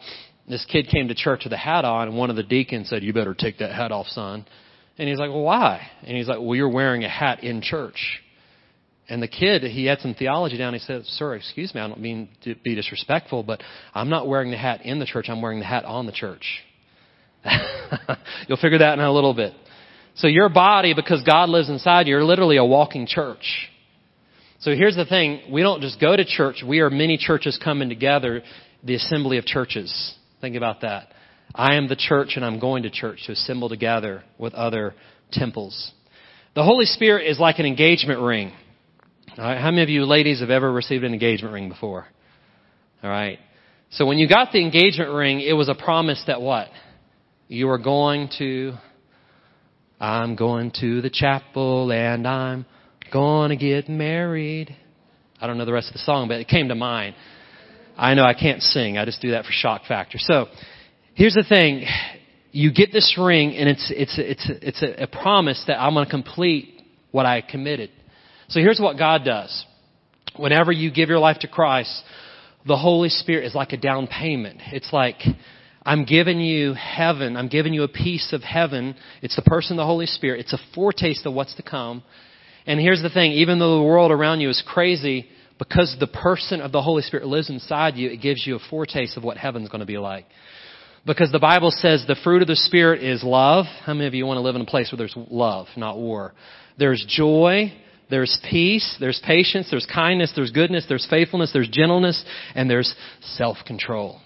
this 0.48 0.64
kid 0.70 0.88
came 0.88 1.08
to 1.08 1.14
church 1.14 1.42
with 1.44 1.52
a 1.52 1.58
hat 1.58 1.84
on, 1.84 2.08
and 2.08 2.16
one 2.16 2.30
of 2.30 2.36
the 2.36 2.42
deacons 2.42 2.88
said, 2.88 3.02
You 3.02 3.12
better 3.12 3.34
take 3.34 3.58
that 3.58 3.72
hat 3.72 3.92
off, 3.92 4.06
son. 4.08 4.44
And 4.96 5.08
he's 5.08 5.18
like, 5.18 5.30
Well, 5.30 5.42
why? 5.42 5.88
And 6.02 6.16
he's 6.16 6.26
like, 6.26 6.38
Well, 6.40 6.56
you're 6.56 6.68
wearing 6.68 7.04
a 7.04 7.08
hat 7.08 7.44
in 7.44 7.62
church. 7.62 8.20
And 9.10 9.22
the 9.22 9.28
kid, 9.28 9.62
he 9.62 9.86
had 9.86 10.00
some 10.00 10.14
theology 10.14 10.58
down. 10.58 10.74
He 10.74 10.80
said, 10.80 11.04
Sir, 11.04 11.34
excuse 11.36 11.74
me, 11.74 11.80
I 11.80 11.88
don't 11.88 12.00
mean 12.00 12.28
to 12.44 12.54
be 12.56 12.74
disrespectful, 12.74 13.42
but 13.42 13.62
I'm 13.94 14.08
not 14.08 14.26
wearing 14.26 14.50
the 14.50 14.58
hat 14.58 14.84
in 14.84 14.98
the 14.98 15.06
church. 15.06 15.26
I'm 15.28 15.40
wearing 15.40 15.60
the 15.60 15.66
hat 15.66 15.84
on 15.84 16.06
the 16.06 16.12
church. 16.12 16.44
You'll 18.48 18.58
figure 18.58 18.78
that 18.78 18.98
in 18.98 19.04
a 19.04 19.12
little 19.12 19.34
bit. 19.34 19.52
So 20.16 20.26
your 20.26 20.48
body, 20.48 20.94
because 20.94 21.22
God 21.22 21.48
lives 21.48 21.68
inside 21.68 22.08
you, 22.08 22.14
you're 22.14 22.24
literally 22.24 22.56
a 22.56 22.64
walking 22.64 23.06
church. 23.06 23.70
So 24.60 24.74
here's 24.74 24.96
the 24.96 25.04
thing. 25.04 25.52
We 25.52 25.62
don't 25.62 25.80
just 25.80 26.00
go 26.00 26.16
to 26.16 26.24
church. 26.24 26.64
We 26.66 26.80
are 26.80 26.90
many 26.90 27.16
churches 27.16 27.58
coming 27.62 27.88
together, 27.88 28.42
the 28.82 28.96
assembly 28.96 29.38
of 29.38 29.44
churches. 29.44 30.14
Think 30.40 30.56
about 30.56 30.80
that. 30.80 31.12
I 31.54 31.76
am 31.76 31.88
the 31.88 31.96
church 31.96 32.32
and 32.36 32.44
I'm 32.44 32.58
going 32.58 32.82
to 32.82 32.90
church 32.90 33.24
to 33.26 33.32
assemble 33.32 33.68
together 33.68 34.24
with 34.36 34.54
other 34.54 34.94
temples. 35.30 35.92
The 36.54 36.64
Holy 36.64 36.86
Spirit 36.86 37.28
is 37.28 37.38
like 37.38 37.60
an 37.60 37.66
engagement 37.66 38.20
ring. 38.20 38.52
All 39.36 39.44
right, 39.44 39.60
how 39.60 39.70
many 39.70 39.82
of 39.82 39.88
you 39.88 40.04
ladies 40.04 40.40
have 40.40 40.50
ever 40.50 40.72
received 40.72 41.04
an 41.04 41.12
engagement 41.12 41.54
ring 41.54 41.68
before? 41.68 42.06
All 43.02 43.10
right. 43.10 43.38
So 43.90 44.06
when 44.06 44.18
you 44.18 44.28
got 44.28 44.50
the 44.50 44.60
engagement 44.60 45.12
ring, 45.12 45.40
it 45.40 45.52
was 45.52 45.68
a 45.68 45.74
promise 45.74 46.22
that 46.26 46.42
what? 46.42 46.68
You 47.46 47.68
were 47.68 47.78
going 47.78 48.28
to, 48.38 48.74
I'm 50.00 50.34
going 50.34 50.72
to 50.80 51.00
the 51.00 51.10
chapel 51.10 51.92
and 51.92 52.26
I'm 52.26 52.66
to 53.12 53.56
get 53.58 53.88
married. 53.88 54.74
I 55.40 55.46
don't 55.46 55.58
know 55.58 55.64
the 55.64 55.72
rest 55.72 55.88
of 55.88 55.94
the 55.94 56.00
song, 56.00 56.28
but 56.28 56.40
it 56.40 56.48
came 56.48 56.68
to 56.68 56.74
mind. 56.74 57.14
I 57.96 58.14
know 58.14 58.24
I 58.24 58.34
can't 58.34 58.62
sing. 58.62 58.96
I 58.96 59.04
just 59.04 59.20
do 59.20 59.32
that 59.32 59.44
for 59.44 59.52
shock 59.52 59.82
factor. 59.86 60.18
So 60.18 60.46
here's 61.14 61.34
the 61.34 61.44
thing. 61.48 61.84
You 62.52 62.72
get 62.72 62.92
this 62.92 63.16
ring 63.20 63.54
and 63.56 63.68
it's, 63.68 63.92
it's, 63.94 64.18
it's, 64.18 64.50
it's 64.62 64.82
a, 64.82 65.04
a 65.04 65.06
promise 65.06 65.62
that 65.66 65.80
I'm 65.80 65.94
going 65.94 66.04
to 66.06 66.10
complete 66.10 66.82
what 67.10 67.26
I 67.26 67.40
committed. 67.40 67.90
So 68.48 68.60
here's 68.60 68.80
what 68.80 68.96
God 68.98 69.24
does. 69.24 69.64
Whenever 70.36 70.72
you 70.72 70.90
give 70.92 71.08
your 71.08 71.18
life 71.18 71.38
to 71.40 71.48
Christ, 71.48 72.02
the 72.66 72.76
Holy 72.76 73.08
Spirit 73.08 73.44
is 73.46 73.54
like 73.54 73.72
a 73.72 73.76
down 73.76 74.06
payment. 74.06 74.60
It's 74.72 74.92
like, 74.92 75.16
I'm 75.84 76.04
giving 76.04 76.40
you 76.40 76.74
heaven. 76.74 77.36
I'm 77.36 77.48
giving 77.48 77.74
you 77.74 77.82
a 77.82 77.88
piece 77.88 78.32
of 78.32 78.42
heaven. 78.42 78.94
It's 79.22 79.36
the 79.36 79.42
person 79.42 79.76
the 79.76 79.86
Holy 79.86 80.06
Spirit. 80.06 80.40
It's 80.40 80.52
a 80.52 80.58
foretaste 80.74 81.26
of 81.26 81.34
what's 81.34 81.54
to 81.56 81.62
come. 81.62 82.02
And 82.68 82.78
here's 82.78 83.02
the 83.02 83.08
thing, 83.08 83.32
even 83.32 83.58
though 83.58 83.78
the 83.78 83.82
world 83.82 84.12
around 84.12 84.40
you 84.40 84.50
is 84.50 84.62
crazy, 84.64 85.26
because 85.58 85.96
the 85.98 86.06
person 86.06 86.60
of 86.60 86.70
the 86.70 86.82
Holy 86.82 87.02
Spirit 87.02 87.26
lives 87.26 87.48
inside 87.48 87.96
you, 87.96 88.10
it 88.10 88.18
gives 88.18 88.46
you 88.46 88.56
a 88.56 88.60
foretaste 88.70 89.16
of 89.16 89.24
what 89.24 89.38
heaven's 89.38 89.70
going 89.70 89.80
to 89.80 89.86
be 89.86 89.96
like. 89.96 90.26
Because 91.06 91.32
the 91.32 91.38
Bible 91.38 91.70
says 91.70 92.04
the 92.06 92.14
fruit 92.22 92.42
of 92.42 92.48
the 92.48 92.56
Spirit 92.56 93.02
is 93.02 93.24
love. 93.24 93.64
How 93.84 93.94
many 93.94 94.06
of 94.06 94.12
you 94.12 94.26
want 94.26 94.36
to 94.36 94.42
live 94.42 94.54
in 94.54 94.60
a 94.60 94.66
place 94.66 94.92
where 94.92 94.98
there's 94.98 95.16
love, 95.16 95.66
not 95.76 95.96
war? 95.96 96.34
There's 96.78 97.04
joy. 97.08 97.72
There's 98.10 98.38
peace, 98.48 98.96
there's 99.00 99.20
patience, 99.22 99.68
there's 99.70 99.86
kindness, 99.86 100.32
there's 100.34 100.50
goodness, 100.50 100.86
there's 100.88 101.06
faithfulness, 101.10 101.50
there's 101.52 101.68
gentleness, 101.68 102.24
and 102.54 102.70
there's 102.70 102.94
self-control. 103.20 104.18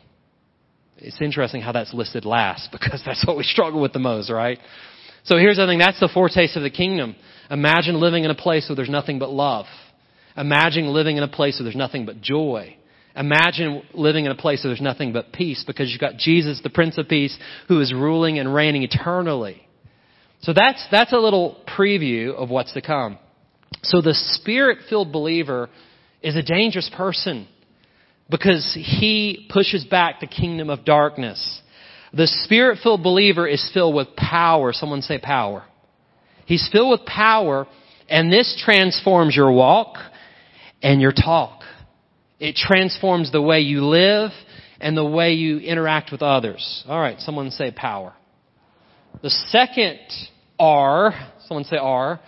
It's 0.98 1.20
interesting 1.20 1.62
how 1.62 1.72
that's 1.72 1.92
listed 1.92 2.24
last 2.24 2.70
because 2.72 3.02
that's 3.04 3.26
what 3.26 3.36
we 3.36 3.42
struggle 3.42 3.80
with 3.80 3.92
the 3.92 3.98
most, 3.98 4.30
right? 4.30 4.58
So 5.24 5.36
here's 5.36 5.56
the 5.56 5.66
thing, 5.66 5.78
that's 5.78 6.00
the 6.00 6.10
foretaste 6.12 6.56
of 6.56 6.62
the 6.62 6.70
kingdom. 6.70 7.16
Imagine 7.52 8.00
living 8.00 8.24
in 8.24 8.30
a 8.30 8.34
place 8.34 8.66
where 8.68 8.76
there's 8.76 8.88
nothing 8.88 9.18
but 9.18 9.30
love. 9.30 9.66
Imagine 10.38 10.86
living 10.86 11.18
in 11.18 11.22
a 11.22 11.28
place 11.28 11.58
where 11.58 11.64
there's 11.64 11.76
nothing 11.76 12.06
but 12.06 12.22
joy. 12.22 12.76
Imagine 13.14 13.82
living 13.92 14.24
in 14.24 14.32
a 14.32 14.34
place 14.34 14.64
where 14.64 14.70
there's 14.70 14.80
nothing 14.80 15.12
but 15.12 15.34
peace 15.34 15.62
because 15.66 15.90
you've 15.90 16.00
got 16.00 16.16
Jesus, 16.16 16.62
the 16.62 16.70
Prince 16.70 16.96
of 16.96 17.08
Peace, 17.08 17.38
who 17.68 17.78
is 17.82 17.92
ruling 17.92 18.38
and 18.38 18.54
reigning 18.54 18.84
eternally. 18.84 19.68
So 20.40 20.54
that's, 20.54 20.82
that's 20.90 21.12
a 21.12 21.18
little 21.18 21.62
preview 21.78 22.34
of 22.34 22.48
what's 22.48 22.72
to 22.72 22.80
come. 22.80 23.18
So 23.82 24.00
the 24.00 24.14
spirit 24.14 24.78
filled 24.88 25.12
believer 25.12 25.68
is 26.22 26.36
a 26.36 26.42
dangerous 26.42 26.90
person 26.96 27.46
because 28.30 28.72
he 28.74 29.46
pushes 29.52 29.84
back 29.84 30.20
the 30.20 30.26
kingdom 30.26 30.70
of 30.70 30.86
darkness. 30.86 31.60
The 32.14 32.26
spirit 32.44 32.78
filled 32.82 33.02
believer 33.02 33.46
is 33.46 33.70
filled 33.74 33.94
with 33.94 34.16
power. 34.16 34.72
Someone 34.72 35.02
say 35.02 35.18
power. 35.18 35.64
He's 36.46 36.68
filled 36.72 36.90
with 36.90 37.06
power 37.06 37.66
and 38.08 38.32
this 38.32 38.60
transforms 38.64 39.34
your 39.34 39.52
walk 39.52 39.96
and 40.82 41.00
your 41.00 41.12
talk. 41.12 41.62
It 42.38 42.56
transforms 42.56 43.32
the 43.32 43.40
way 43.40 43.60
you 43.60 43.86
live 43.86 44.32
and 44.80 44.96
the 44.96 45.04
way 45.04 45.32
you 45.34 45.58
interact 45.58 46.10
with 46.12 46.22
others. 46.22 46.84
All 46.88 47.00
right, 47.00 47.18
someone 47.20 47.50
say 47.50 47.70
power. 47.70 48.12
The 49.22 49.30
second 49.30 50.00
R, 50.58 51.14
someone 51.46 51.64
say 51.64 51.76
R, 51.76 52.20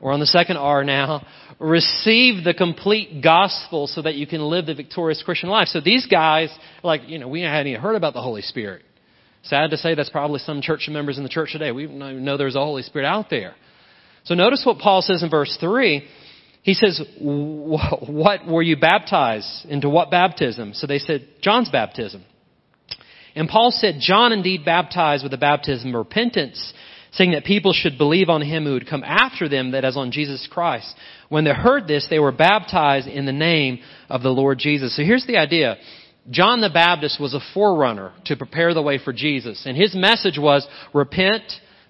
we're 0.00 0.12
on 0.12 0.20
the 0.20 0.26
second 0.26 0.58
R 0.58 0.84
now. 0.84 1.26
Receive 1.58 2.44
the 2.44 2.54
complete 2.54 3.20
gospel 3.22 3.88
so 3.88 4.02
that 4.02 4.14
you 4.14 4.26
can 4.26 4.42
live 4.42 4.66
the 4.66 4.74
victorious 4.74 5.22
Christian 5.24 5.48
life. 5.48 5.68
So 5.68 5.80
these 5.80 6.06
guys, 6.06 6.56
like, 6.84 7.08
you 7.08 7.18
know, 7.18 7.26
we 7.26 7.40
hadn't 7.40 7.66
even 7.66 7.80
heard 7.80 7.96
about 7.96 8.14
the 8.14 8.22
Holy 8.22 8.42
Spirit. 8.42 8.82
Sad 9.42 9.70
to 9.70 9.76
say 9.76 9.94
that's 9.94 10.10
probably 10.10 10.40
some 10.40 10.60
church 10.60 10.88
members 10.90 11.16
in 11.16 11.22
the 11.22 11.28
church 11.28 11.52
today. 11.52 11.72
We 11.72 11.86
know 11.86 12.36
there's 12.36 12.56
a 12.56 12.60
Holy 12.60 12.82
Spirit 12.82 13.06
out 13.06 13.30
there. 13.30 13.54
So 14.24 14.34
notice 14.34 14.62
what 14.66 14.78
Paul 14.78 15.00
says 15.00 15.22
in 15.22 15.30
verse 15.30 15.56
3. 15.60 16.06
he 16.68 16.74
says, 16.74 17.00
what 17.18 18.46
were 18.46 18.60
you 18.60 18.76
baptized? 18.76 19.64
Into 19.70 19.88
what 19.88 20.10
baptism? 20.10 20.74
So 20.74 20.86
they 20.86 20.98
said, 20.98 21.26
John's 21.40 21.70
baptism. 21.70 22.22
And 23.34 23.48
Paul 23.48 23.70
said, 23.70 23.96
John 24.00 24.32
indeed 24.32 24.66
baptized 24.66 25.22
with 25.22 25.30
the 25.30 25.38
baptism 25.38 25.94
of 25.94 25.94
repentance, 25.94 26.74
saying 27.12 27.32
that 27.32 27.44
people 27.44 27.72
should 27.72 27.96
believe 27.96 28.28
on 28.28 28.42
him 28.42 28.64
who 28.64 28.72
would 28.72 28.86
come 28.86 29.02
after 29.02 29.48
them, 29.48 29.70
that 29.70 29.86
as 29.86 29.96
on 29.96 30.10
Jesus 30.10 30.46
Christ. 30.50 30.94
When 31.30 31.44
they 31.44 31.52
heard 31.52 31.86
this, 31.86 32.06
they 32.10 32.18
were 32.18 32.32
baptized 32.32 33.06
in 33.06 33.24
the 33.24 33.32
name 33.32 33.78
of 34.10 34.22
the 34.22 34.28
Lord 34.28 34.58
Jesus. 34.58 34.94
So 34.94 35.02
here's 35.02 35.26
the 35.26 35.38
idea. 35.38 35.76
John 36.30 36.60
the 36.60 36.70
Baptist 36.70 37.20
was 37.20 37.34
a 37.34 37.40
forerunner 37.54 38.12
to 38.26 38.36
prepare 38.36 38.74
the 38.74 38.82
way 38.82 38.98
for 39.02 39.12
Jesus. 39.12 39.64
And 39.66 39.76
his 39.76 39.94
message 39.94 40.38
was, 40.38 40.66
repent, 40.92 41.44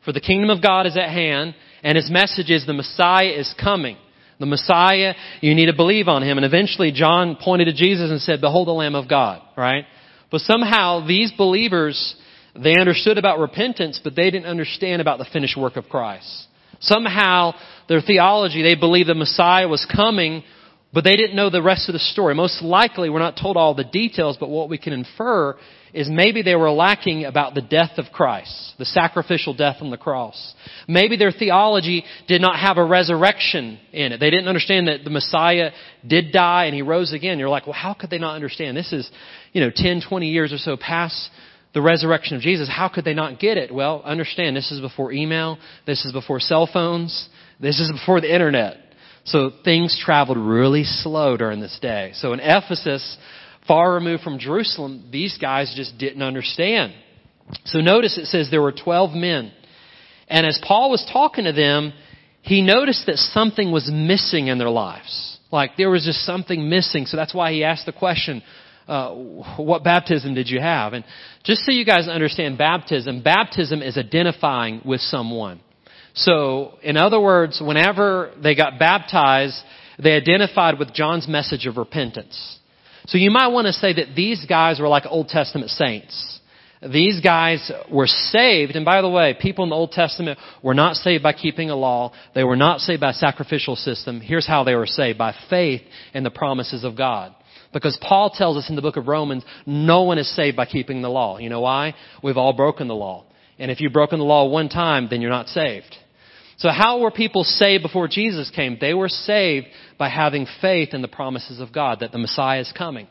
for 0.05 0.12
the 0.12 0.20
kingdom 0.20 0.51
of 0.51 0.62
God 0.62 0.87
is 0.87 0.96
at 0.96 1.11
hand. 1.11 1.55
And 1.83 1.96
his 1.96 2.11
message 2.11 2.51
is, 2.51 2.66
the 2.66 2.72
Messiah 2.72 3.31
is 3.31 3.55
coming. 3.61 3.96
The 4.40 4.46
Messiah, 4.46 5.14
you 5.40 5.55
need 5.55 5.66
to 5.66 5.74
believe 5.74 6.07
on 6.07 6.22
him. 6.22 6.38
And 6.38 6.46
eventually 6.46 6.92
John 6.92 7.37
pointed 7.40 7.64
to 7.64 7.72
Jesus 7.72 8.11
and 8.11 8.20
said, 8.20 8.40
behold 8.40 8.68
the 8.68 8.72
Lamb 8.72 8.94
of 8.94 9.09
God, 9.09 9.42
right? 9.57 9.85
But 10.31 10.42
somehow 10.42 11.07
these 11.07 11.33
believers, 11.37 12.14
they 12.55 12.77
understood 12.79 13.18
about 13.18 13.40
repentance, 13.40 14.01
but 14.03 14.14
they 14.14 14.31
didn't 14.31 14.46
understand 14.46 15.03
about 15.03 15.18
the 15.18 15.27
finished 15.33 15.57
work 15.57 15.77
of 15.77 15.88
Christ. 15.88 16.46
Somehow 16.81 17.55
their 17.88 18.01
theology, 18.01 18.62
they 18.62 18.77
believed 18.77 19.09
the 19.09 19.14
Messiah 19.14 19.66
was 19.66 19.85
coming, 19.92 20.44
but 20.92 21.05
they 21.05 21.16
didn't 21.16 21.37
know 21.37 21.51
the 21.51 21.62
rest 21.62 21.88
of 21.88 21.92
the 21.92 21.98
story. 21.98 22.35
Most 22.35 22.62
likely, 22.62 23.11
we're 23.11 23.18
not 23.18 23.38
told 23.40 23.57
all 23.57 23.74
the 23.74 23.85
details, 23.85 24.37
but 24.40 24.48
what 24.48 24.70
we 24.70 24.79
can 24.79 24.92
infer 24.92 25.57
is 25.92 26.09
maybe 26.11 26.42
they 26.42 26.55
were 26.55 26.70
lacking 26.70 27.24
about 27.24 27.55
the 27.55 27.62
death 27.62 27.92
of 27.98 28.07
Christ, 28.12 28.74
the 28.79 28.85
sacrificial 28.85 29.55
death 29.55 29.77
on 29.81 29.90
the 29.90 29.96
cross. 29.96 30.55
Maybe 30.87 31.16
their 31.16 31.33
theology 31.33 32.05
did 32.27 32.40
not 32.40 32.59
have 32.59 32.79
a 32.79 32.85
resurrection 32.85 33.79
in 33.92 34.12
it. 34.12 34.20
They 34.20 34.31
didn't 34.31 34.48
understand 34.48 34.88
that 34.88 35.05
the 35.05 35.11
Messiah 35.11 35.70
did 36.07 36.33
die 36.33 36.66
and 36.66 36.74
he 36.74 36.83
rose 36.83 37.12
again. 37.12 37.38
You're 37.38 37.48
like, 37.48 37.66
well, 37.66 37.74
how 37.74 37.94
could 37.94 38.11
they 38.11 38.18
not 38.18 38.35
understand? 38.35 38.77
This 38.77 38.92
is, 38.92 39.11
you 39.53 39.61
know, 39.61 39.70
10, 39.74 40.03
20 40.09 40.29
years 40.29 40.53
or 40.53 40.59
so 40.59 40.77
past 40.77 41.31
the 41.74 41.83
resurrection 41.83 42.37
of 42.37 42.42
Jesus. 42.42 42.68
How 42.68 42.88
could 42.88 43.05
they 43.05 43.14
not 43.14 43.38
get 43.38 43.57
it? 43.57 43.72
Well, 43.72 44.03
understand 44.05 44.57
this 44.57 44.70
is 44.70 44.81
before 44.81 45.12
email. 45.12 45.59
This 45.87 46.05
is 46.05 46.12
before 46.12 46.40
cell 46.40 46.68
phones. 46.70 47.29
This 47.61 47.81
is 47.81 47.90
before 47.92 48.20
the 48.20 48.33
internet. 48.33 48.88
So 49.29 49.51
things 49.62 49.99
traveled 50.03 50.38
really 50.38 50.85
slow 50.85 51.37
during 51.37 51.61
this 51.61 51.79
day. 51.81 52.12
So 52.14 52.33
in 52.33 52.41
Ephesus, 52.41 53.19
far 53.67 53.93
removed 53.93 54.23
from 54.23 54.38
Jerusalem, 54.38 55.09
these 55.12 55.37
guys 55.38 55.73
just 55.77 55.99
didn't 55.99 56.23
understand. 56.23 56.95
So 57.67 57.81
notice 57.81 58.17
it 58.17 58.27
says 58.27 58.49
there 58.51 58.62
were 58.62 58.73
12 58.73 59.12
men. 59.12 59.53
And 60.29 60.47
as 60.47 60.59
Paul 60.67 60.91
was 60.91 61.07
talking 61.12 61.45
to 61.45 61.53
them, 61.53 61.93
he 62.41 62.62
noticed 62.62 63.05
that 63.07 63.17
something 63.17 63.71
was 63.71 63.91
missing 63.93 64.47
in 64.47 64.59
their 64.59 64.71
lives. 64.71 65.38
Like 65.51 65.77
there 65.77 65.91
was 65.91 66.05
just 66.05 66.25
something 66.25 66.69
missing. 66.69 67.05
So 67.07 67.17
that's 67.19 67.35
why 67.35 67.53
he 67.53 67.64
asked 67.64 67.87
the 67.87 67.93
question, 67.93 68.43
uh, 68.87 69.11
what 69.57 69.85
baptism 69.85 70.35
did 70.35 70.49
you 70.49 70.61
have? 70.61 70.95
And 70.95 71.05
just 71.45 71.64
so 71.64 71.73
you 71.73 71.85
guys 71.85 72.09
understand 72.09 72.57
baptism, 72.57 73.23
baptism 73.23 73.83
is 73.83 73.99
identifying 73.99 74.81
with 74.85 75.01
someone. 75.03 75.61
So, 76.18 76.78
in 76.83 76.96
other 76.96 77.20
words, 77.20 77.62
whenever 77.64 78.33
they 78.42 78.57
got 78.57 78.78
baptized, 78.78 79.57
they 80.02 80.12
identified 80.12 80.76
with 80.76 80.92
John's 80.92 81.28
message 81.28 81.66
of 81.66 81.76
repentance. 81.76 82.59
So 83.07 83.18
you 83.18 83.31
might 83.31 83.48
want 83.48 83.68
to 83.68 83.72
say 83.72 83.92
that 83.94 84.16
these 84.16 84.44
guys 84.44 84.81
were 84.81 84.88
like 84.88 85.04
Old 85.07 85.28
Testament 85.28 85.70
saints. 85.70 86.40
These 86.83 87.20
guys 87.20 87.70
were 87.90 88.09
saved, 88.09 88.74
and 88.74 88.85
by 88.85 89.00
the 89.00 89.09
way, 89.09 89.37
people 89.40 89.62
in 89.62 89.70
the 89.70 89.76
Old 89.76 89.92
Testament 89.92 90.40
were 90.61 90.74
not 90.74 90.96
saved 90.96 91.22
by 91.22 91.33
keeping 91.33 91.70
a 91.70 91.76
law. 91.76 92.12
They 92.35 92.44
were 92.44 92.57
not 92.57 92.81
saved 92.81 93.00
by 93.00 93.11
a 93.11 93.14
sacrificial 93.14 93.76
system. 93.76 94.20
Here's 94.20 94.46
how 94.46 94.64
they 94.64 94.74
were 94.74 94.87
saved, 94.87 95.18
by 95.18 95.35
faith 95.48 95.83
in 96.14 96.24
the 96.24 96.31
promises 96.31 96.83
of 96.83 96.96
God. 96.96 97.33
Because 97.72 97.98
Paul 98.00 98.31
tells 98.31 98.57
us 98.57 98.68
in 98.68 98.76
the 98.76 98.83
book 98.83 98.96
of 98.96 99.07
Romans, 99.07 99.44
no 99.66 100.02
one 100.02 100.18
is 100.18 100.35
saved 100.35 100.57
by 100.57 100.66
keeping 100.66 101.00
the 101.02 101.11
law. 101.11 101.38
You 101.38 101.48
know 101.48 101.61
why? 101.61 101.94
We've 102.22 102.37
all 102.37 102.52
broken 102.52 102.88
the 102.88 102.94
law. 102.94 103.24
And 103.59 103.70
if 103.70 103.81
you've 103.81 103.92
broken 103.92 104.18
the 104.18 104.24
law 104.24 104.48
one 104.48 104.68
time, 104.68 105.09
then 105.11 105.20
you're 105.20 105.31
not 105.31 105.48
saved. 105.48 105.96
So 106.59 106.71
how 106.71 107.01
were 107.01 107.11
people 107.11 107.44
saved 107.44 107.83
before 107.83 108.09
Jesus 108.09 108.51
came? 108.51 108.79
They 108.81 108.94
were 108.94 109.09
saved 109.09 109.66
by 109.97 110.09
having 110.09 110.47
faith 110.61 110.92
in 110.92 111.03
the 111.03 111.09
promises 111.09 111.61
of 111.61 111.73
God 111.73 112.01
that 112.01 112.12
the 112.12 112.18
Messiah 112.18 112.61
is 112.61 112.73
coming. 112.77 113.07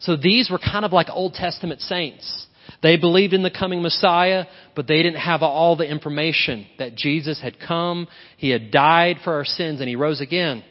So 0.00 0.16
these 0.16 0.50
were 0.50 0.58
kind 0.58 0.84
of 0.84 0.92
like 0.92 1.08
Old 1.10 1.34
Testament 1.34 1.80
saints. 1.80 2.46
They 2.82 2.96
believed 2.96 3.32
in 3.32 3.42
the 3.42 3.50
coming 3.50 3.82
Messiah, 3.82 4.44
but 4.74 4.86
they 4.86 5.02
didn't 5.02 5.20
have 5.20 5.42
all 5.42 5.76
the 5.76 5.88
information 5.88 6.66
that 6.78 6.94
Jesus 6.94 7.40
had 7.40 7.58
come, 7.60 8.08
He 8.36 8.50
had 8.50 8.70
died 8.70 9.18
for 9.22 9.34
our 9.34 9.44
sins, 9.44 9.80
and 9.80 9.88
He 9.88 9.96
rose 9.96 10.20
again. 10.20 10.64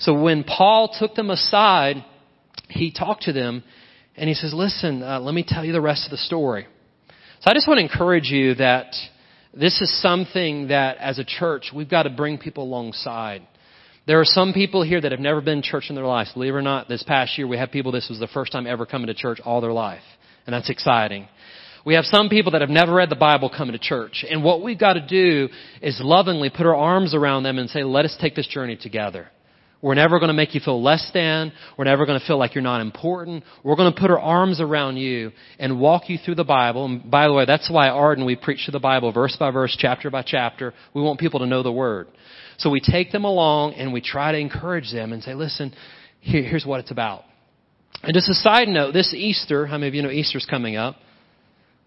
So 0.00 0.14
when 0.20 0.44
Paul 0.44 0.94
took 0.98 1.14
them 1.14 1.30
aside, 1.30 2.04
he 2.68 2.92
talked 2.92 3.24
to 3.24 3.32
them 3.32 3.64
and 4.16 4.28
he 4.28 4.34
says, 4.34 4.52
listen, 4.54 5.02
uh, 5.02 5.20
let 5.20 5.34
me 5.34 5.44
tell 5.46 5.64
you 5.64 5.72
the 5.72 5.80
rest 5.80 6.04
of 6.04 6.10
the 6.10 6.18
story. 6.18 6.66
So 7.40 7.50
I 7.50 7.54
just 7.54 7.68
want 7.68 7.78
to 7.78 7.82
encourage 7.82 8.30
you 8.30 8.54
that 8.56 8.94
this 9.58 9.80
is 9.80 10.00
something 10.00 10.68
that 10.68 10.98
as 10.98 11.18
a 11.18 11.24
church, 11.24 11.72
we've 11.74 11.90
got 11.90 12.04
to 12.04 12.10
bring 12.10 12.38
people 12.38 12.64
alongside. 12.64 13.42
There 14.06 14.20
are 14.20 14.24
some 14.24 14.52
people 14.52 14.82
here 14.82 15.00
that 15.00 15.12
have 15.12 15.20
never 15.20 15.40
been 15.40 15.62
church 15.62 15.86
in 15.88 15.96
their 15.96 16.06
lives. 16.06 16.32
Believe 16.32 16.54
it 16.54 16.56
or 16.56 16.62
not, 16.62 16.88
this 16.88 17.02
past 17.02 17.36
year 17.36 17.46
we 17.46 17.58
have 17.58 17.70
people 17.70 17.92
this 17.92 18.08
was 18.08 18.18
the 18.20 18.28
first 18.28 18.52
time 18.52 18.66
ever 18.66 18.86
coming 18.86 19.08
to 19.08 19.14
church 19.14 19.40
all 19.44 19.60
their 19.60 19.72
life. 19.72 20.02
And 20.46 20.54
that's 20.54 20.70
exciting. 20.70 21.28
We 21.84 21.94
have 21.94 22.04
some 22.04 22.28
people 22.28 22.52
that 22.52 22.60
have 22.60 22.70
never 22.70 22.94
read 22.94 23.10
the 23.10 23.16
Bible 23.16 23.50
coming 23.54 23.72
to 23.72 23.78
church. 23.78 24.24
And 24.28 24.44
what 24.44 24.62
we've 24.62 24.78
got 24.78 24.94
to 24.94 25.06
do 25.06 25.48
is 25.82 26.00
lovingly 26.02 26.50
put 26.50 26.66
our 26.66 26.74
arms 26.74 27.14
around 27.14 27.42
them 27.42 27.58
and 27.58 27.68
say, 27.68 27.82
let 27.82 28.04
us 28.04 28.16
take 28.20 28.34
this 28.34 28.46
journey 28.46 28.76
together. 28.76 29.28
We're 29.80 29.94
never 29.94 30.18
going 30.18 30.28
to 30.28 30.34
make 30.34 30.54
you 30.54 30.60
feel 30.60 30.82
less 30.82 31.08
than. 31.14 31.52
We're 31.76 31.84
never 31.84 32.04
going 32.04 32.18
to 32.18 32.26
feel 32.26 32.36
like 32.36 32.54
you're 32.56 32.62
not 32.62 32.80
important. 32.80 33.44
We're 33.62 33.76
going 33.76 33.92
to 33.92 34.00
put 34.00 34.10
our 34.10 34.18
arms 34.18 34.60
around 34.60 34.96
you 34.96 35.30
and 35.58 35.78
walk 35.78 36.08
you 36.08 36.18
through 36.18 36.34
the 36.34 36.44
Bible. 36.44 36.84
And 36.84 37.08
by 37.08 37.28
the 37.28 37.32
way, 37.32 37.44
that's 37.44 37.70
why 37.70 37.88
Arden 37.88 38.24
we 38.24 38.34
preach 38.34 38.66
to 38.66 38.72
the 38.72 38.80
Bible 38.80 39.12
verse 39.12 39.36
by 39.38 39.52
verse, 39.52 39.76
chapter 39.78 40.10
by 40.10 40.22
chapter. 40.26 40.74
We 40.94 41.02
want 41.02 41.20
people 41.20 41.40
to 41.40 41.46
know 41.46 41.62
the 41.62 41.70
Word. 41.70 42.08
So 42.58 42.70
we 42.70 42.80
take 42.80 43.12
them 43.12 43.22
along 43.22 43.74
and 43.74 43.92
we 43.92 44.00
try 44.00 44.32
to 44.32 44.38
encourage 44.38 44.90
them 44.90 45.12
and 45.12 45.22
say, 45.22 45.34
listen, 45.34 45.72
here, 46.20 46.42
here's 46.42 46.66
what 46.66 46.80
it's 46.80 46.90
about. 46.90 47.22
And 48.02 48.14
just 48.14 48.28
a 48.28 48.34
side 48.34 48.66
note, 48.66 48.92
this 48.92 49.14
Easter, 49.14 49.66
how 49.66 49.78
many 49.78 49.88
of 49.88 49.94
you 49.94 50.02
know 50.02 50.10
Easter's 50.10 50.46
coming 50.48 50.74
up? 50.76 50.96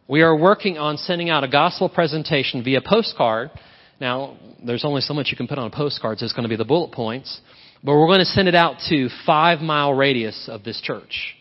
We 0.07 0.21
are 0.21 0.35
working 0.35 0.77
on 0.77 0.95
sending 0.95 1.29
out 1.29 1.43
a 1.43 1.47
gospel 1.49 1.89
presentation 1.89 2.63
via 2.63 2.81
postcard. 2.81 3.51
Now, 3.99 4.37
there's 4.65 4.83
only 4.83 5.01
so 5.01 5.13
much 5.13 5.27
you 5.29 5.37
can 5.37 5.47
put 5.47 5.57
on 5.57 5.67
a 5.67 5.75
postcard, 5.75 6.19
so 6.19 6.25
it's 6.25 6.33
going 6.33 6.43
to 6.43 6.49
be 6.49 6.55
the 6.55 6.65
bullet 6.65 6.91
points. 6.91 7.39
But 7.83 7.95
we're 7.95 8.07
going 8.07 8.19
to 8.19 8.25
send 8.25 8.47
it 8.47 8.55
out 8.55 8.75
to 8.89 9.09
five 9.25 9.59
mile 9.59 9.93
radius 9.93 10.47
of 10.51 10.63
this 10.63 10.79
church. 10.81 11.35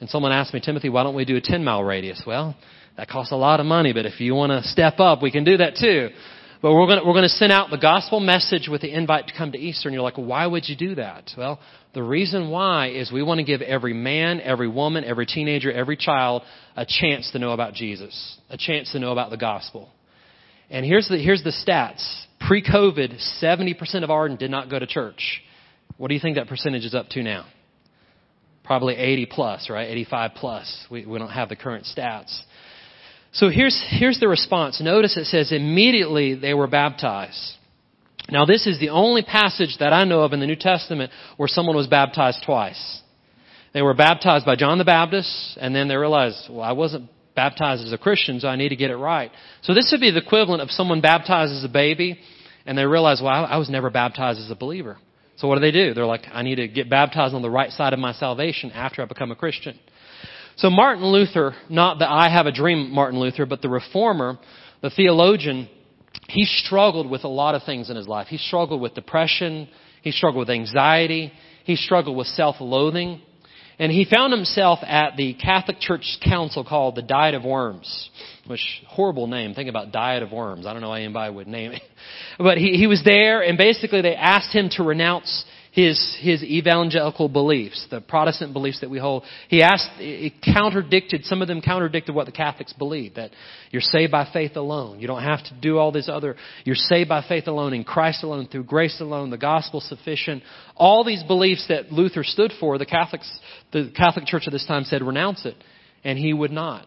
And 0.00 0.08
someone 0.08 0.32
asked 0.32 0.54
me, 0.54 0.60
Timothy, 0.60 0.88
why 0.88 1.02
don't 1.02 1.14
we 1.14 1.24
do 1.24 1.36
a 1.36 1.40
10 1.40 1.62
mile 1.62 1.84
radius? 1.84 2.22
Well, 2.26 2.56
that 2.96 3.08
costs 3.08 3.32
a 3.32 3.36
lot 3.36 3.60
of 3.60 3.66
money, 3.66 3.92
but 3.92 4.06
if 4.06 4.20
you 4.20 4.34
want 4.34 4.50
to 4.50 4.68
step 4.68 4.98
up, 4.98 5.22
we 5.22 5.30
can 5.30 5.44
do 5.44 5.58
that 5.58 5.76
too. 5.76 6.08
But 6.62 6.72
we're 6.72 6.86
going, 6.86 7.00
to, 7.00 7.04
we're 7.04 7.12
going 7.12 7.24
to 7.24 7.28
send 7.28 7.52
out 7.52 7.68
the 7.70 7.76
gospel 7.76 8.20
message 8.20 8.68
with 8.70 8.80
the 8.80 8.90
invite 8.90 9.26
to 9.26 9.34
come 9.36 9.52
to 9.52 9.58
Easter. 9.58 9.88
And 9.88 9.94
you're 9.94 10.02
like, 10.02 10.16
why 10.16 10.46
would 10.46 10.66
you 10.66 10.76
do 10.76 10.94
that? 10.94 11.30
Well, 11.36 11.60
the 11.92 12.02
reason 12.02 12.48
why 12.48 12.88
is 12.88 13.12
we 13.12 13.22
want 13.22 13.38
to 13.38 13.44
give 13.44 13.60
every 13.60 13.92
man, 13.92 14.40
every 14.40 14.68
woman, 14.68 15.04
every 15.04 15.26
teenager, 15.26 15.70
every 15.70 15.98
child 15.98 16.42
a 16.74 16.86
chance 16.86 17.30
to 17.32 17.38
know 17.38 17.50
about 17.50 17.74
Jesus, 17.74 18.38
a 18.48 18.56
chance 18.56 18.92
to 18.92 18.98
know 18.98 19.12
about 19.12 19.28
the 19.28 19.36
gospel. 19.36 19.90
And 20.70 20.86
here's 20.86 21.06
the, 21.06 21.18
here's 21.18 21.42
the 21.42 21.52
stats. 21.52 22.02
Pre-COVID, 22.48 23.20
70% 23.42 24.02
of 24.02 24.10
Arden 24.10 24.38
did 24.38 24.50
not 24.50 24.70
go 24.70 24.78
to 24.78 24.86
church. 24.86 25.42
What 25.96 26.08
do 26.08 26.14
you 26.14 26.20
think 26.20 26.36
that 26.36 26.48
percentage 26.48 26.84
is 26.84 26.94
up 26.94 27.08
to 27.10 27.22
now? 27.22 27.46
Probably 28.64 28.96
80 28.96 29.26
plus, 29.26 29.70
right? 29.70 29.88
85 29.90 30.30
plus. 30.36 30.86
We, 30.90 31.04
we 31.06 31.18
don't 31.18 31.30
have 31.30 31.48
the 31.48 31.56
current 31.56 31.86
stats. 31.86 32.40
So 33.32 33.48
here's, 33.48 33.80
here's 33.90 34.20
the 34.20 34.28
response. 34.28 34.80
Notice 34.80 35.16
it 35.16 35.26
says, 35.26 35.52
immediately 35.52 36.34
they 36.34 36.54
were 36.54 36.66
baptized. 36.66 37.54
Now 38.30 38.44
this 38.46 38.66
is 38.66 38.80
the 38.80 38.88
only 38.88 39.22
passage 39.22 39.76
that 39.80 39.92
I 39.92 40.04
know 40.04 40.20
of 40.22 40.32
in 40.32 40.40
the 40.40 40.46
New 40.46 40.56
Testament 40.56 41.10
where 41.36 41.48
someone 41.48 41.76
was 41.76 41.86
baptized 41.86 42.42
twice. 42.46 43.00
They 43.74 43.82
were 43.82 43.92
baptized 43.92 44.46
by 44.46 44.54
John 44.56 44.78
the 44.78 44.84
Baptist, 44.84 45.58
and 45.60 45.74
then 45.74 45.88
they 45.88 45.96
realized, 45.96 46.48
well, 46.48 46.62
I 46.62 46.72
wasn't 46.72 47.10
baptized 47.34 47.84
as 47.84 47.92
a 47.92 47.98
Christian, 47.98 48.38
so 48.38 48.46
I 48.46 48.54
need 48.54 48.68
to 48.68 48.76
get 48.76 48.90
it 48.90 48.96
right. 48.96 49.32
So 49.62 49.74
this 49.74 49.88
would 49.90 50.00
be 50.00 50.12
the 50.12 50.24
equivalent 50.24 50.62
of 50.62 50.70
someone 50.70 51.00
baptized 51.00 51.52
as 51.52 51.64
a 51.64 51.68
baby, 51.68 52.20
and 52.64 52.78
they 52.78 52.84
realize, 52.84 53.20
well, 53.20 53.44
I 53.44 53.56
was 53.56 53.68
never 53.68 53.90
baptized 53.90 54.38
as 54.38 54.48
a 54.48 54.54
believer. 54.54 54.96
So 55.36 55.48
what 55.48 55.56
do 55.56 55.60
they 55.60 55.72
do? 55.72 55.94
They're 55.94 56.06
like, 56.06 56.26
I 56.32 56.42
need 56.42 56.56
to 56.56 56.68
get 56.68 56.88
baptized 56.88 57.34
on 57.34 57.42
the 57.42 57.50
right 57.50 57.70
side 57.70 57.92
of 57.92 57.98
my 57.98 58.12
salvation 58.12 58.70
after 58.70 59.02
I 59.02 59.06
become 59.06 59.30
a 59.30 59.36
Christian. 59.36 59.78
So 60.56 60.70
Martin 60.70 61.04
Luther, 61.04 61.54
not 61.68 61.98
the 61.98 62.08
I 62.08 62.28
have 62.28 62.46
a 62.46 62.52
dream 62.52 62.92
Martin 62.92 63.18
Luther, 63.18 63.44
but 63.44 63.60
the 63.60 63.68
reformer, 63.68 64.38
the 64.82 64.90
theologian, 64.90 65.68
he 66.28 66.44
struggled 66.44 67.10
with 67.10 67.24
a 67.24 67.28
lot 67.28 67.54
of 67.56 67.64
things 67.64 67.90
in 67.90 67.96
his 67.96 68.06
life. 68.06 68.28
He 68.28 68.38
struggled 68.38 68.80
with 68.80 68.94
depression. 68.94 69.68
He 70.02 70.12
struggled 70.12 70.46
with 70.46 70.50
anxiety. 70.50 71.32
He 71.64 71.76
struggled 71.76 72.16
with 72.16 72.28
self-loathing. 72.28 73.20
And 73.78 73.90
he 73.90 74.04
found 74.04 74.32
himself 74.32 74.80
at 74.82 75.16
the 75.16 75.34
Catholic 75.34 75.80
Church 75.80 76.18
Council 76.24 76.64
called 76.64 76.94
the 76.94 77.02
Diet 77.02 77.34
of 77.34 77.44
Worms. 77.44 78.10
Which 78.46 78.82
horrible 78.86 79.26
name. 79.26 79.54
Think 79.54 79.68
about 79.68 79.90
Diet 79.90 80.22
of 80.22 80.30
Worms. 80.32 80.66
I 80.66 80.72
don't 80.72 80.82
know 80.82 80.90
why 80.90 81.00
anybody 81.00 81.34
would 81.34 81.48
name 81.48 81.72
it. 81.72 81.82
But 82.36 82.58
he, 82.58 82.72
he 82.72 82.88
was 82.88 83.00
there 83.04 83.42
and 83.42 83.56
basically 83.56 84.02
they 84.02 84.16
asked 84.16 84.52
him 84.52 84.68
to 84.70 84.82
renounce 84.82 85.44
his, 85.74 86.16
his 86.20 86.40
evangelical 86.44 87.28
beliefs, 87.28 87.84
the 87.90 88.00
Protestant 88.00 88.52
beliefs 88.52 88.80
that 88.80 88.90
we 88.90 89.00
hold. 89.00 89.24
He 89.48 89.60
asked, 89.60 89.90
it 89.98 90.34
contradicted, 90.54 91.24
some 91.24 91.42
of 91.42 91.48
them 91.48 91.60
contradicted 91.60 92.14
what 92.14 92.26
the 92.26 92.32
Catholics 92.32 92.72
believe, 92.72 93.16
that 93.16 93.32
you're 93.72 93.82
saved 93.82 94.12
by 94.12 94.30
faith 94.32 94.54
alone. 94.54 95.00
You 95.00 95.08
don't 95.08 95.24
have 95.24 95.42
to 95.42 95.54
do 95.60 95.78
all 95.78 95.90
this 95.90 96.08
other, 96.08 96.36
you're 96.64 96.76
saved 96.76 97.08
by 97.08 97.24
faith 97.26 97.48
alone, 97.48 97.74
in 97.74 97.82
Christ 97.82 98.22
alone, 98.22 98.46
through 98.46 98.64
grace 98.64 99.00
alone, 99.00 99.30
the 99.30 99.36
gospel 99.36 99.80
sufficient. 99.80 100.44
All 100.76 101.02
these 101.02 101.24
beliefs 101.24 101.66
that 101.68 101.90
Luther 101.90 102.22
stood 102.22 102.52
for, 102.60 102.78
the 102.78 102.86
Catholics, 102.86 103.28
the 103.72 103.92
Catholic 103.96 104.26
Church 104.26 104.44
at 104.46 104.52
this 104.52 104.66
time 104.66 104.84
said 104.84 105.02
renounce 105.02 105.44
it. 105.44 105.56
And 106.04 106.16
he 106.16 106.32
would 106.32 106.52
not. 106.52 106.86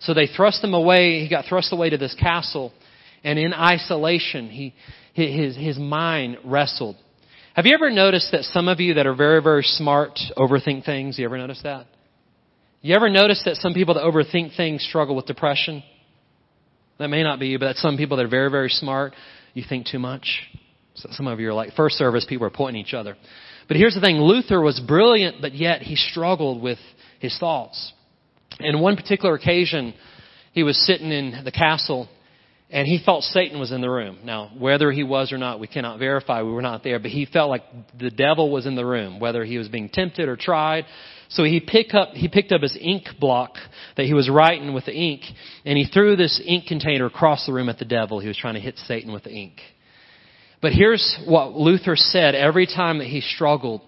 So 0.00 0.12
they 0.12 0.26
thrust 0.26 0.64
him 0.64 0.74
away, 0.74 1.20
he 1.20 1.28
got 1.28 1.44
thrust 1.44 1.72
away 1.72 1.90
to 1.90 1.98
this 1.98 2.16
castle, 2.18 2.72
and 3.22 3.38
in 3.38 3.54
isolation, 3.54 4.48
he, 4.48 4.74
his, 5.12 5.54
his 5.56 5.78
mind 5.78 6.38
wrestled 6.44 6.96
have 7.54 7.66
you 7.66 7.74
ever 7.74 7.88
noticed 7.88 8.32
that 8.32 8.42
some 8.42 8.66
of 8.66 8.80
you 8.80 8.94
that 8.94 9.06
are 9.06 9.14
very, 9.14 9.40
very 9.40 9.62
smart 9.62 10.18
overthink 10.36 10.84
things? 10.84 11.18
You 11.18 11.24
ever 11.24 11.38
notice 11.38 11.60
that? 11.62 11.86
You 12.82 12.96
ever 12.96 13.08
notice 13.08 13.42
that 13.44 13.56
some 13.56 13.74
people 13.74 13.94
that 13.94 14.02
overthink 14.02 14.56
things 14.56 14.84
struggle 14.84 15.14
with 15.14 15.26
depression? 15.26 15.84
That 16.98 17.08
may 17.08 17.22
not 17.22 17.38
be 17.38 17.46
you, 17.46 17.60
but 17.60 17.66
that's 17.66 17.80
some 17.80 17.96
people 17.96 18.16
that 18.16 18.26
are 18.26 18.28
very, 18.28 18.50
very 18.50 18.68
smart. 18.68 19.14
You 19.54 19.62
think 19.68 19.86
too 19.86 20.00
much. 20.00 20.42
So 20.94 21.08
some 21.12 21.28
of 21.28 21.38
you 21.38 21.48
are 21.48 21.54
like 21.54 21.74
first 21.74 21.96
service 21.96 22.26
people 22.28 22.44
are 22.44 22.50
pointing 22.50 22.82
each 22.84 22.92
other. 22.92 23.16
But 23.68 23.76
here's 23.76 23.94
the 23.94 24.00
thing, 24.00 24.16
Luther 24.16 24.60
was 24.60 24.80
brilliant, 24.80 25.40
but 25.40 25.54
yet 25.54 25.80
he 25.80 25.94
struggled 25.94 26.60
with 26.60 26.78
his 27.20 27.38
thoughts. 27.38 27.92
And 28.58 28.80
one 28.80 28.96
particular 28.96 29.34
occasion, 29.36 29.94
he 30.52 30.64
was 30.64 30.84
sitting 30.86 31.12
in 31.12 31.44
the 31.44 31.52
castle 31.52 32.08
and 32.70 32.88
he 32.88 33.00
felt 33.04 33.22
Satan 33.24 33.60
was 33.60 33.72
in 33.72 33.80
the 33.80 33.90
room. 33.90 34.18
Now, 34.24 34.50
whether 34.58 34.90
he 34.90 35.02
was 35.02 35.32
or 35.32 35.38
not, 35.38 35.60
we 35.60 35.66
cannot 35.66 35.98
verify. 35.98 36.42
We 36.42 36.52
were 36.52 36.62
not 36.62 36.82
there, 36.82 36.98
but 36.98 37.10
he 37.10 37.26
felt 37.26 37.50
like 37.50 37.62
the 37.98 38.10
devil 38.10 38.50
was 38.50 38.66
in 38.66 38.74
the 38.74 38.86
room, 38.86 39.20
whether 39.20 39.44
he 39.44 39.58
was 39.58 39.68
being 39.68 39.88
tempted 39.88 40.28
or 40.28 40.36
tried. 40.36 40.86
So 41.28 41.44
he 41.44 41.60
picked 41.60 41.94
up, 41.94 42.10
he 42.10 42.28
picked 42.28 42.52
up 42.52 42.62
his 42.62 42.76
ink 42.80 43.04
block 43.20 43.56
that 43.96 44.06
he 44.06 44.14
was 44.14 44.30
writing 44.30 44.72
with 44.72 44.86
the 44.86 44.94
ink, 44.94 45.22
and 45.64 45.76
he 45.76 45.84
threw 45.84 46.16
this 46.16 46.40
ink 46.44 46.66
container 46.66 47.06
across 47.06 47.46
the 47.46 47.52
room 47.52 47.68
at 47.68 47.78
the 47.78 47.84
devil. 47.84 48.18
He 48.18 48.28
was 48.28 48.36
trying 48.36 48.54
to 48.54 48.60
hit 48.60 48.78
Satan 48.78 49.12
with 49.12 49.24
the 49.24 49.32
ink. 49.32 49.60
But 50.62 50.72
here's 50.72 51.18
what 51.26 51.52
Luther 51.52 51.96
said 51.96 52.34
every 52.34 52.66
time 52.66 52.98
that 52.98 53.06
he 53.06 53.20
struggled. 53.20 53.82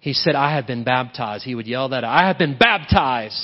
He 0.00 0.14
said, 0.14 0.34
I 0.34 0.54
have 0.54 0.66
been 0.66 0.84
baptized. 0.84 1.44
He 1.44 1.54
would 1.54 1.66
yell 1.66 1.90
that, 1.90 2.02
I 2.02 2.26
have 2.26 2.38
been 2.38 2.56
baptized. 2.58 3.40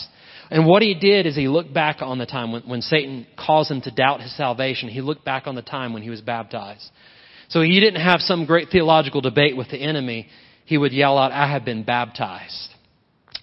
And 0.50 0.66
what 0.66 0.82
he 0.82 0.94
did 0.94 1.26
is 1.26 1.36
he 1.36 1.48
looked 1.48 1.74
back 1.74 1.98
on 2.00 2.18
the 2.18 2.26
time 2.26 2.52
when, 2.52 2.62
when 2.62 2.80
Satan 2.80 3.26
caused 3.36 3.70
him 3.70 3.80
to 3.82 3.90
doubt 3.90 4.22
his 4.22 4.34
salvation. 4.36 4.88
He 4.88 5.00
looked 5.00 5.24
back 5.24 5.46
on 5.46 5.54
the 5.54 5.62
time 5.62 5.92
when 5.92 6.02
he 6.02 6.10
was 6.10 6.20
baptized. 6.20 6.88
So 7.48 7.62
he 7.62 7.80
didn't 7.80 8.00
have 8.00 8.20
some 8.20 8.46
great 8.46 8.68
theological 8.70 9.20
debate 9.20 9.56
with 9.56 9.68
the 9.68 9.78
enemy. 9.78 10.28
He 10.64 10.78
would 10.78 10.92
yell 10.92 11.18
out, 11.18 11.32
I 11.32 11.50
have 11.50 11.64
been 11.64 11.84
baptized. 11.84 12.68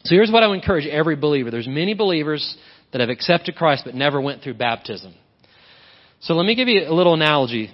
So 0.04 0.16
here's 0.16 0.32
what 0.32 0.44
I 0.44 0.48
would 0.48 0.56
encourage 0.56 0.86
every 0.86 1.16
believer. 1.16 1.50
There's 1.52 1.68
many 1.68 1.94
believers 1.96 2.58
that 2.92 3.02
have 3.02 3.10
accepted 3.10 3.56
Christ 3.56 3.84
but 3.86 3.96
never 3.96 4.22
went 4.22 4.44
through 4.44 4.56
baptism. 4.56 5.14
So 6.22 6.34
let 6.34 6.46
me 6.46 6.56
give 6.56 6.68
you 6.68 6.88
a 6.88 6.94
little 6.94 7.14
analogy. 7.14 7.72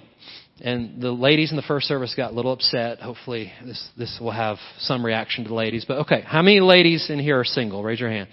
And 0.60 1.02
the 1.02 1.10
ladies 1.10 1.50
in 1.50 1.56
the 1.56 1.62
first 1.62 1.86
service 1.86 2.14
got 2.14 2.32
a 2.32 2.34
little 2.34 2.52
upset. 2.52 3.00
Hopefully 3.00 3.52
this, 3.64 3.88
this 3.96 4.18
will 4.20 4.30
have 4.30 4.58
some 4.78 5.04
reaction 5.04 5.44
to 5.44 5.48
the 5.48 5.54
ladies. 5.54 5.84
But 5.86 5.98
okay, 6.00 6.22
how 6.22 6.42
many 6.42 6.60
ladies 6.60 7.08
in 7.10 7.18
here 7.18 7.40
are 7.40 7.44
single? 7.44 7.82
Raise 7.82 8.00
your 8.00 8.10
hand. 8.10 8.28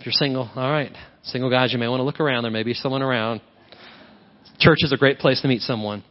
If 0.00 0.06
you're 0.06 0.12
single, 0.14 0.50
all 0.56 0.70
right. 0.70 0.96
Single 1.24 1.50
guys, 1.50 1.74
you 1.74 1.78
may 1.78 1.86
want 1.86 2.00
to 2.00 2.04
look 2.04 2.20
around. 2.20 2.44
There 2.44 2.50
may 2.50 2.62
be 2.62 2.72
someone 2.72 3.02
around. 3.02 3.42
Church 4.58 4.78
is 4.80 4.92
a 4.94 4.96
great 4.96 5.18
place 5.18 5.42
to 5.42 5.48
meet 5.48 5.60
someone. 5.60 6.02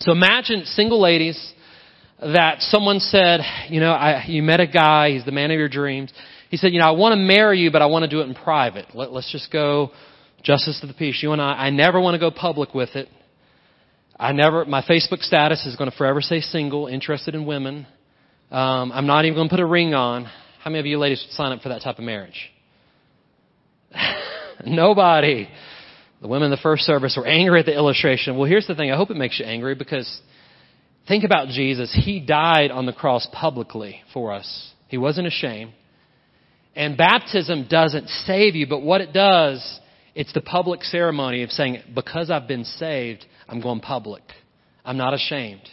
So 0.00 0.12
imagine 0.12 0.64
single 0.64 0.98
ladies 0.98 1.52
that 2.22 2.62
someone 2.62 3.00
said, 3.00 3.40
you 3.68 3.80
know, 3.80 3.92
I, 3.92 4.24
you 4.26 4.42
met 4.42 4.60
a 4.60 4.66
guy, 4.66 5.10
he's 5.10 5.26
the 5.26 5.30
man 5.30 5.50
of 5.50 5.58
your 5.58 5.68
dreams. 5.68 6.10
He 6.48 6.56
said, 6.56 6.72
you 6.72 6.80
know, 6.80 6.86
I 6.86 6.92
want 6.92 7.12
to 7.12 7.16
marry 7.16 7.58
you, 7.58 7.70
but 7.70 7.82
I 7.82 7.86
want 7.86 8.04
to 8.04 8.08
do 8.08 8.20
it 8.20 8.28
in 8.28 8.34
private. 8.34 8.94
Let, 8.94 9.12
let's 9.12 9.30
just 9.30 9.52
go 9.52 9.90
justice 10.42 10.80
to 10.80 10.86
the 10.86 10.94
peace. 10.94 11.18
You 11.22 11.32
and 11.32 11.42
I, 11.42 11.52
I 11.52 11.70
never 11.70 12.00
want 12.00 12.14
to 12.14 12.18
go 12.18 12.30
public 12.30 12.72
with 12.72 12.96
it. 12.96 13.10
I 14.18 14.32
never, 14.32 14.64
my 14.64 14.80
Facebook 14.80 15.20
status 15.20 15.66
is 15.66 15.76
going 15.76 15.90
to 15.90 15.96
forever 15.98 16.22
say 16.22 16.40
single, 16.40 16.86
interested 16.86 17.34
in 17.34 17.44
women. 17.44 17.86
Um, 18.50 18.90
I'm 18.90 19.06
not 19.06 19.26
even 19.26 19.36
going 19.36 19.50
to 19.50 19.54
put 19.54 19.60
a 19.60 19.66
ring 19.66 19.92
on. 19.92 20.24
How 20.24 20.70
many 20.70 20.80
of 20.80 20.86
you 20.86 20.98
ladies 20.98 21.22
would 21.26 21.34
sign 21.34 21.52
up 21.52 21.60
for 21.60 21.68
that 21.68 21.82
type 21.82 21.98
of 21.98 22.04
marriage? 22.04 22.52
Nobody. 24.66 25.48
The 26.20 26.28
women 26.28 26.46
in 26.46 26.50
the 26.50 26.56
first 26.62 26.82
service 26.82 27.16
were 27.16 27.26
angry 27.26 27.60
at 27.60 27.66
the 27.66 27.74
illustration. 27.74 28.36
Well, 28.36 28.48
here's 28.48 28.66
the 28.66 28.74
thing. 28.74 28.90
I 28.90 28.96
hope 28.96 29.10
it 29.10 29.16
makes 29.16 29.38
you 29.38 29.46
angry 29.46 29.74
because 29.74 30.20
think 31.06 31.24
about 31.24 31.48
Jesus. 31.48 31.96
He 32.04 32.20
died 32.20 32.70
on 32.70 32.86
the 32.86 32.92
cross 32.92 33.28
publicly 33.32 34.00
for 34.12 34.32
us. 34.32 34.72
He 34.88 34.98
wasn't 34.98 35.28
ashamed. 35.28 35.72
And 36.74 36.96
baptism 36.96 37.66
doesn't 37.68 38.08
save 38.26 38.54
you, 38.54 38.66
but 38.66 38.82
what 38.82 39.00
it 39.00 39.12
does, 39.12 39.80
it's 40.14 40.32
the 40.32 40.40
public 40.40 40.84
ceremony 40.84 41.42
of 41.42 41.50
saying, 41.50 41.82
because 41.94 42.30
I've 42.30 42.48
been 42.48 42.64
saved, 42.64 43.24
I'm 43.48 43.60
going 43.60 43.80
public. 43.80 44.22
I'm 44.84 44.96
not 44.96 45.14
ashamed. 45.14 45.68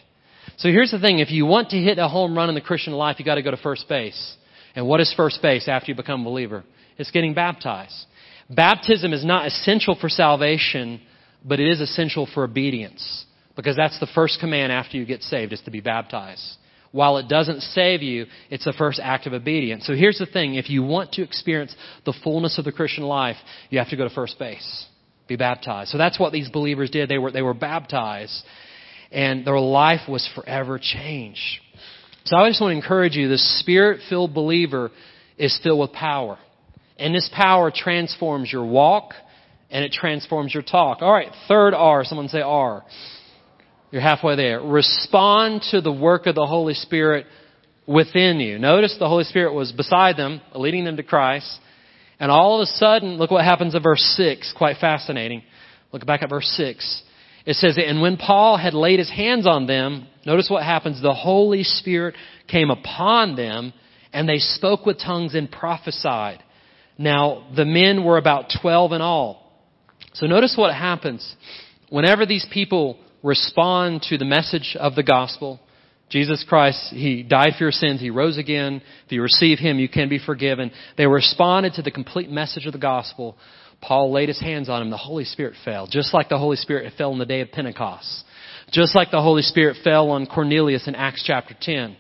So 0.57 0.69
here's 0.69 0.91
the 0.91 0.99
thing. 0.99 1.19
If 1.19 1.31
you 1.31 1.45
want 1.45 1.69
to 1.69 1.77
hit 1.77 1.97
a 1.97 2.07
home 2.07 2.35
run 2.35 2.49
in 2.49 2.55
the 2.55 2.61
Christian 2.61 2.93
life, 2.93 3.17
you 3.19 3.25
got 3.25 3.35
to 3.35 3.43
go 3.43 3.51
to 3.51 3.57
first 3.57 3.87
base. 3.89 4.35
And 4.75 4.87
what 4.87 4.99
is 4.99 5.13
first 5.15 5.41
base 5.41 5.67
after 5.67 5.91
you 5.91 5.95
become 5.95 6.21
a 6.21 6.23
believer? 6.23 6.63
It's 6.97 7.11
getting 7.11 7.33
baptized. 7.33 8.05
Baptism 8.49 9.13
is 9.13 9.25
not 9.25 9.47
essential 9.47 9.95
for 9.99 10.09
salvation, 10.09 11.01
but 11.43 11.59
it 11.59 11.67
is 11.67 11.81
essential 11.81 12.27
for 12.31 12.43
obedience. 12.43 13.25
Because 13.55 13.75
that's 13.75 13.99
the 13.99 14.07
first 14.13 14.39
command 14.39 14.71
after 14.71 14.97
you 14.97 15.05
get 15.05 15.23
saved, 15.23 15.53
is 15.53 15.61
to 15.61 15.71
be 15.71 15.81
baptized. 15.81 16.57
While 16.91 17.17
it 17.17 17.27
doesn't 17.27 17.61
save 17.61 18.01
you, 18.01 18.25
it's 18.49 18.65
the 18.65 18.73
first 18.73 18.99
act 19.03 19.27
of 19.27 19.33
obedience. 19.33 19.85
So 19.85 19.93
here's 19.93 20.17
the 20.17 20.25
thing. 20.25 20.55
If 20.55 20.69
you 20.69 20.83
want 20.83 21.13
to 21.13 21.23
experience 21.23 21.75
the 22.05 22.13
fullness 22.23 22.57
of 22.57 22.65
the 22.65 22.71
Christian 22.71 23.03
life, 23.03 23.37
you 23.69 23.79
have 23.79 23.89
to 23.89 23.97
go 23.97 24.07
to 24.07 24.13
first 24.13 24.39
base. 24.39 24.85
Be 25.27 25.35
baptized. 25.35 25.89
So 25.89 25.97
that's 25.97 26.19
what 26.19 26.31
these 26.31 26.49
believers 26.49 26.89
did. 26.89 27.09
They 27.09 27.17
were, 27.17 27.31
they 27.31 27.41
were 27.41 27.53
baptized. 27.53 28.43
And 29.11 29.45
their 29.45 29.59
life 29.59 30.07
was 30.07 30.29
forever 30.35 30.79
changed. 30.81 31.59
So 32.25 32.37
I 32.37 32.49
just 32.49 32.61
want 32.61 32.71
to 32.71 32.77
encourage 32.77 33.15
you, 33.15 33.27
the 33.27 33.37
spirit-filled 33.37 34.33
believer 34.33 34.91
is 35.37 35.59
filled 35.63 35.79
with 35.79 35.91
power. 35.91 36.37
And 36.97 37.13
this 37.13 37.29
power 37.33 37.71
transforms 37.75 38.51
your 38.51 38.65
walk 38.65 39.13
and 39.69 39.83
it 39.83 39.91
transforms 39.91 40.53
your 40.53 40.63
talk. 40.63 41.01
All 41.01 41.11
right, 41.11 41.31
third 41.47 41.73
R. 41.73 42.03
Someone 42.05 42.29
say 42.29 42.41
R. 42.41 42.83
You're 43.91 44.01
halfway 44.01 44.35
there. 44.35 44.61
Respond 44.61 45.63
to 45.71 45.81
the 45.81 45.91
work 45.91 46.27
of 46.27 46.35
the 46.35 46.45
Holy 46.45 46.73
Spirit 46.73 47.25
within 47.87 48.39
you. 48.39 48.59
Notice 48.59 48.95
the 48.99 49.07
Holy 49.07 49.23
Spirit 49.23 49.53
was 49.53 49.71
beside 49.71 50.17
them, 50.17 50.41
leading 50.53 50.85
them 50.85 50.97
to 50.97 51.03
Christ. 51.03 51.59
And 52.19 52.31
all 52.31 52.61
of 52.61 52.63
a 52.63 52.71
sudden, 52.71 53.17
look 53.17 53.31
what 53.31 53.43
happens 53.43 53.75
in 53.75 53.83
verse 53.83 54.01
6. 54.17 54.53
Quite 54.57 54.77
fascinating. 54.77 55.43
Look 55.91 56.05
back 56.05 56.23
at 56.23 56.29
verse 56.29 56.47
6. 56.57 57.03
It 57.45 57.55
says, 57.55 57.77
And 57.77 58.01
when 58.01 58.17
Paul 58.17 58.57
had 58.57 58.73
laid 58.73 58.99
his 58.99 59.09
hands 59.09 59.45
on 59.45 59.67
them, 59.67 60.07
notice 60.25 60.49
what 60.49 60.63
happens. 60.63 61.01
The 61.01 61.13
Holy 61.13 61.63
Spirit 61.63 62.15
came 62.47 62.71
upon 62.71 63.35
them, 63.35 63.73
and 64.11 64.27
they 64.27 64.39
spoke 64.39 64.85
with 64.85 64.99
tongues 64.99 65.35
and 65.35 65.51
prophesied. 65.51 66.41
Now, 66.97 67.47
the 67.55 67.65
men 67.65 68.03
were 68.03 68.17
about 68.17 68.53
12 68.61 68.93
in 68.93 69.01
all. 69.01 69.51
So 70.13 70.27
notice 70.27 70.55
what 70.57 70.73
happens. 70.73 71.35
Whenever 71.89 72.25
these 72.25 72.45
people 72.51 72.97
respond 73.21 74.03
to 74.09 74.17
the 74.17 74.25
message 74.25 74.77
of 74.79 74.95
the 74.95 75.03
gospel, 75.03 75.59
Jesus 76.09 76.45
Christ, 76.47 76.91
He 76.91 77.23
died 77.23 77.53
for 77.57 77.65
your 77.65 77.71
sins. 77.71 77.99
He 77.99 78.09
rose 78.09 78.37
again. 78.37 78.81
If 79.05 79.11
you 79.11 79.21
receive 79.21 79.59
Him, 79.59 79.79
you 79.79 79.89
can 79.89 80.07
be 80.07 80.19
forgiven. 80.19 80.71
They 80.97 81.07
responded 81.07 81.73
to 81.73 81.81
the 81.81 81.91
complete 81.91 82.29
message 82.29 82.65
of 82.65 82.73
the 82.73 82.79
gospel. 82.79 83.35
Paul 83.81 84.11
laid 84.11 84.29
his 84.29 84.39
hands 84.39 84.69
on 84.69 84.81
him. 84.81 84.89
The 84.89 84.97
Holy 84.97 85.25
Spirit 85.25 85.55
fell, 85.63 85.87
just 85.87 86.13
like 86.13 86.29
the 86.29 86.37
Holy 86.37 86.57
Spirit 86.57 86.93
fell 86.97 87.11
on 87.11 87.19
the 87.19 87.25
day 87.25 87.41
of 87.41 87.51
Pentecost. 87.51 88.23
Just 88.71 88.95
like 88.95 89.11
the 89.11 89.21
Holy 89.21 89.43
Spirit 89.43 89.77
fell 89.83 90.09
on 90.09 90.25
Cornelius 90.25 90.87
in 90.87 90.95
Acts 90.95 91.23
chapter 91.25 91.55
10. 91.59 91.95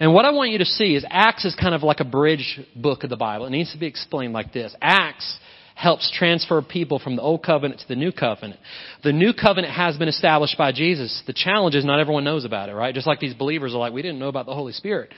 And 0.00 0.12
what 0.12 0.24
I 0.24 0.32
want 0.32 0.50
you 0.50 0.58
to 0.58 0.64
see 0.64 0.94
is 0.94 1.04
Acts 1.08 1.44
is 1.44 1.54
kind 1.54 1.74
of 1.74 1.82
like 1.82 2.00
a 2.00 2.04
bridge 2.04 2.60
book 2.74 3.04
of 3.04 3.10
the 3.10 3.16
Bible. 3.16 3.46
It 3.46 3.50
needs 3.50 3.72
to 3.72 3.78
be 3.78 3.86
explained 3.86 4.32
like 4.32 4.52
this. 4.52 4.74
Acts 4.80 5.38
helps 5.74 6.10
transfer 6.16 6.62
people 6.62 6.98
from 6.98 7.16
the 7.16 7.22
old 7.22 7.42
covenant 7.42 7.80
to 7.80 7.88
the 7.88 7.96
new 7.96 8.12
covenant. 8.12 8.60
The 9.02 9.12
new 9.12 9.32
covenant 9.32 9.74
has 9.74 9.96
been 9.96 10.08
established 10.08 10.56
by 10.56 10.72
Jesus. 10.72 11.22
The 11.26 11.32
challenge 11.32 11.74
is 11.74 11.84
not 11.84 12.00
everyone 12.00 12.24
knows 12.24 12.44
about 12.44 12.68
it, 12.68 12.74
right? 12.74 12.94
Just 12.94 13.06
like 13.06 13.20
these 13.20 13.34
believers 13.34 13.74
are 13.74 13.78
like, 13.78 13.92
we 13.92 14.02
didn't 14.02 14.18
know 14.18 14.28
about 14.28 14.46
the 14.46 14.54
Holy 14.54 14.72
Spirit. 14.72 15.12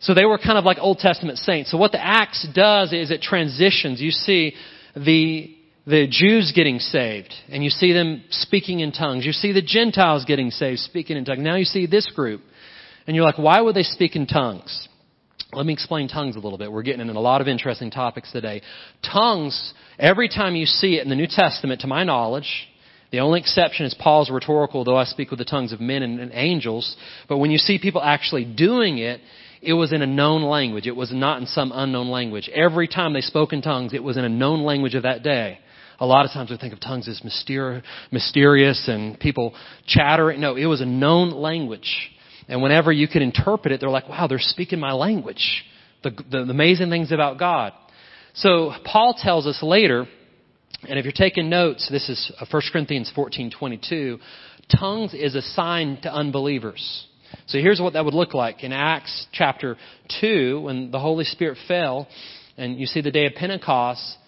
So 0.00 0.14
they 0.14 0.24
were 0.24 0.38
kind 0.38 0.58
of 0.58 0.64
like 0.64 0.78
Old 0.80 0.98
Testament 0.98 1.38
saints. 1.38 1.70
So 1.70 1.78
what 1.78 1.92
the 1.92 2.04
Acts 2.04 2.46
does 2.52 2.92
is 2.92 3.12
it 3.12 3.22
transitions. 3.22 4.00
You 4.00 4.10
see 4.10 4.54
the 4.96 5.56
the 5.84 6.06
Jews 6.08 6.52
getting 6.54 6.78
saved, 6.78 7.34
and 7.48 7.64
you 7.64 7.70
see 7.70 7.92
them 7.92 8.22
speaking 8.30 8.80
in 8.80 8.92
tongues. 8.92 9.26
You 9.26 9.32
see 9.32 9.50
the 9.50 9.62
Gentiles 9.62 10.24
getting 10.24 10.50
saved, 10.50 10.78
speaking 10.78 11.16
in 11.16 11.24
tongues. 11.24 11.40
Now 11.42 11.56
you 11.56 11.64
see 11.64 11.86
this 11.86 12.08
group. 12.14 12.40
And 13.06 13.16
you're 13.16 13.24
like, 13.24 13.38
why 13.38 13.60
would 13.60 13.74
they 13.74 13.82
speak 13.82 14.16
in 14.16 14.26
tongues? 14.26 14.88
Let 15.52 15.66
me 15.66 15.72
explain 15.72 16.08
tongues 16.08 16.36
a 16.36 16.38
little 16.38 16.56
bit. 16.56 16.72
We're 16.72 16.82
getting 16.82 17.00
into 17.00 17.12
a 17.12 17.20
lot 17.20 17.40
of 17.40 17.48
interesting 17.48 17.90
topics 17.90 18.32
today. 18.32 18.62
Tongues, 19.02 19.74
every 19.98 20.28
time 20.28 20.54
you 20.54 20.66
see 20.66 20.96
it 20.96 21.02
in 21.02 21.10
the 21.10 21.16
New 21.16 21.26
Testament, 21.26 21.82
to 21.82 21.86
my 21.86 22.04
knowledge, 22.04 22.68
The 23.12 23.20
only 23.20 23.40
exception 23.40 23.84
is 23.84 23.94
Paul's 23.94 24.30
rhetorical, 24.30 24.84
though 24.84 24.96
I 24.96 25.04
speak 25.04 25.30
with 25.30 25.38
the 25.38 25.44
tongues 25.44 25.72
of 25.72 25.80
men 25.80 26.02
and, 26.02 26.18
and 26.18 26.32
angels. 26.34 26.96
But 27.28 27.38
when 27.38 27.50
you 27.50 27.58
see 27.58 27.78
people 27.78 28.02
actually 28.02 28.46
doing 28.46 28.96
it, 28.98 29.20
it 29.60 29.74
was 29.74 29.92
in 29.92 30.00
a 30.00 30.06
known 30.06 30.42
language. 30.42 30.86
It 30.86 30.96
was 30.96 31.12
not 31.12 31.38
in 31.38 31.46
some 31.46 31.72
unknown 31.74 32.08
language. 32.08 32.48
Every 32.52 32.88
time 32.88 33.12
they 33.12 33.20
spoke 33.20 33.52
in 33.52 33.60
tongues, 33.60 33.92
it 33.92 34.02
was 34.02 34.16
in 34.16 34.24
a 34.24 34.30
known 34.30 34.62
language 34.62 34.94
of 34.94 35.02
that 35.02 35.22
day. 35.22 35.58
A 36.00 36.06
lot 36.06 36.24
of 36.24 36.32
times 36.32 36.50
we 36.50 36.56
think 36.56 36.72
of 36.72 36.80
tongues 36.80 37.06
as 37.06 37.20
mysteri- 37.20 37.82
mysterious 38.10 38.88
and 38.88 39.20
people 39.20 39.54
chattering. 39.86 40.40
No, 40.40 40.56
it 40.56 40.64
was 40.64 40.80
a 40.80 40.86
known 40.86 41.30
language. 41.30 42.10
And 42.48 42.62
whenever 42.62 42.90
you 42.92 43.08
can 43.08 43.22
interpret 43.22 43.72
it, 43.72 43.80
they're 43.80 43.90
like, 43.90 44.08
wow, 44.08 44.26
they're 44.26 44.38
speaking 44.38 44.80
my 44.80 44.92
language. 44.92 45.64
The, 46.02 46.10
the, 46.10 46.44
the 46.44 46.50
amazing 46.50 46.90
things 46.90 47.12
about 47.12 47.38
God. 47.38 47.72
So 48.34 48.72
Paul 48.84 49.14
tells 49.16 49.46
us 49.46 49.62
later, 49.62 50.06
and 50.88 50.98
if 50.98 51.04
you're 51.04 51.12
taking 51.12 51.48
notes, 51.48 51.88
this 51.90 52.08
is 52.08 52.32
uh, 52.40 52.46
1 52.50 52.62
Corinthians 52.72 53.12
14:22, 53.14 54.18
tongues 54.76 55.14
is 55.14 55.34
a 55.34 55.42
sign 55.42 56.00
to 56.02 56.12
unbelievers. 56.12 57.06
So 57.46 57.58
here's 57.58 57.80
what 57.80 57.92
that 57.92 58.04
would 58.04 58.14
look 58.14 58.34
like. 58.34 58.64
In 58.64 58.72
Acts 58.72 59.26
chapter 59.32 59.76
2, 60.20 60.60
when 60.62 60.90
the 60.90 60.98
Holy 60.98 61.24
Spirit 61.24 61.58
fell, 61.68 62.08
and 62.56 62.78
you 62.78 62.86
see 62.86 63.00
the 63.00 63.10
day 63.10 63.26
of 63.26 63.34
Pentecost, 63.34 64.18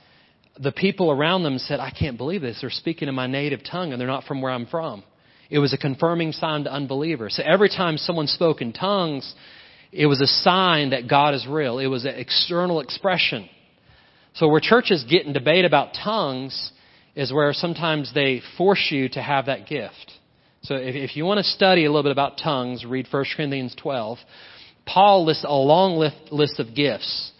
the 0.58 0.72
people 0.72 1.10
around 1.10 1.42
them 1.42 1.58
said, 1.58 1.80
I 1.80 1.90
can't 1.90 2.16
believe 2.16 2.40
this. 2.40 2.58
They're 2.60 2.70
speaking 2.70 3.08
in 3.08 3.14
my 3.14 3.26
native 3.26 3.60
tongue 3.68 3.92
and 3.92 4.00
they're 4.00 4.08
not 4.08 4.24
from 4.24 4.40
where 4.40 4.52
I'm 4.52 4.66
from. 4.66 5.02
It 5.50 5.58
was 5.58 5.72
a 5.72 5.78
confirming 5.78 6.32
sign 6.32 6.64
to 6.64 6.72
unbelievers. 6.72 7.36
So 7.36 7.42
every 7.44 7.68
time 7.68 7.96
someone 7.98 8.26
spoke 8.26 8.62
in 8.62 8.72
tongues, 8.72 9.34
it 9.92 10.06
was 10.06 10.20
a 10.20 10.26
sign 10.26 10.90
that 10.90 11.08
God 11.08 11.34
is 11.34 11.46
real. 11.46 11.78
It 11.78 11.86
was 11.86 12.04
an 12.04 12.14
external 12.14 12.80
expression. 12.80 13.48
So 14.34 14.48
where 14.48 14.60
churches 14.60 15.04
get 15.08 15.26
in 15.26 15.32
debate 15.32 15.64
about 15.64 15.94
tongues 16.02 16.72
is 17.14 17.32
where 17.32 17.52
sometimes 17.52 18.12
they 18.12 18.42
force 18.58 18.88
you 18.90 19.08
to 19.10 19.22
have 19.22 19.46
that 19.46 19.66
gift. 19.68 20.12
So 20.62 20.74
if, 20.74 20.94
if 20.94 21.16
you 21.16 21.24
want 21.24 21.38
to 21.38 21.44
study 21.44 21.84
a 21.84 21.88
little 21.88 22.02
bit 22.02 22.12
about 22.12 22.38
tongues, 22.38 22.84
read 22.84 23.06
1 23.10 23.24
Corinthians 23.36 23.76
12. 23.80 24.18
Paul 24.86 25.24
lists 25.24 25.44
a 25.46 25.52
long 25.52 25.96
list, 25.96 26.16
list 26.32 26.58
of 26.58 26.74
gifts. 26.74 27.32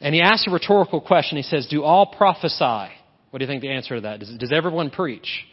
And 0.00 0.14
he 0.14 0.20
asks 0.20 0.46
a 0.46 0.50
rhetorical 0.50 1.00
question. 1.00 1.36
He 1.36 1.42
says, 1.42 1.66
Do 1.70 1.82
all 1.84 2.06
prophesy? 2.06 2.92
What 3.30 3.38
do 3.38 3.44
you 3.44 3.46
think 3.46 3.62
the 3.62 3.70
answer 3.70 3.96
to 3.96 4.00
that? 4.02 4.20
Does, 4.20 4.36
does 4.36 4.52
everyone 4.54 4.90
preach? 4.90 5.46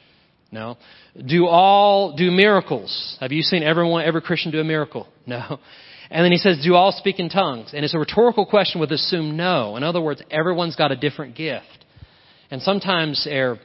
No. 0.52 0.78
Do 1.26 1.48
all 1.48 2.16
do 2.16 2.30
miracles? 2.30 3.18
Have 3.20 3.32
you 3.32 3.42
seen 3.42 3.64
everyone, 3.64 4.04
every 4.04 4.22
Christian 4.22 4.52
do 4.52 4.60
a 4.60 4.64
miracle? 4.64 5.08
No. 5.26 5.60
And 6.10 6.26
then 6.26 6.34
he 6.34 6.38
says, 6.38 6.62
Do 6.64 6.76
all 6.76 6.92
speak 6.92 7.20
in 7.20 7.30
tongues? 7.30 7.72
And 7.74 7.86
it's 7.86 7.94
a 7.94 8.00
rhetorical 8.00 8.46
question 8.46 8.82
with 8.82 8.92
assume 8.92 9.38
no. 9.38 9.78
In 9.78 9.84
other 9.84 10.02
words, 10.02 10.22
everyone's 10.30 10.76
got 10.76 10.92
a 10.92 10.96
different 10.98 11.36
gift. 11.36 11.66
And 12.52 12.62
sometimes, 12.62 13.26
er, 13.32 13.60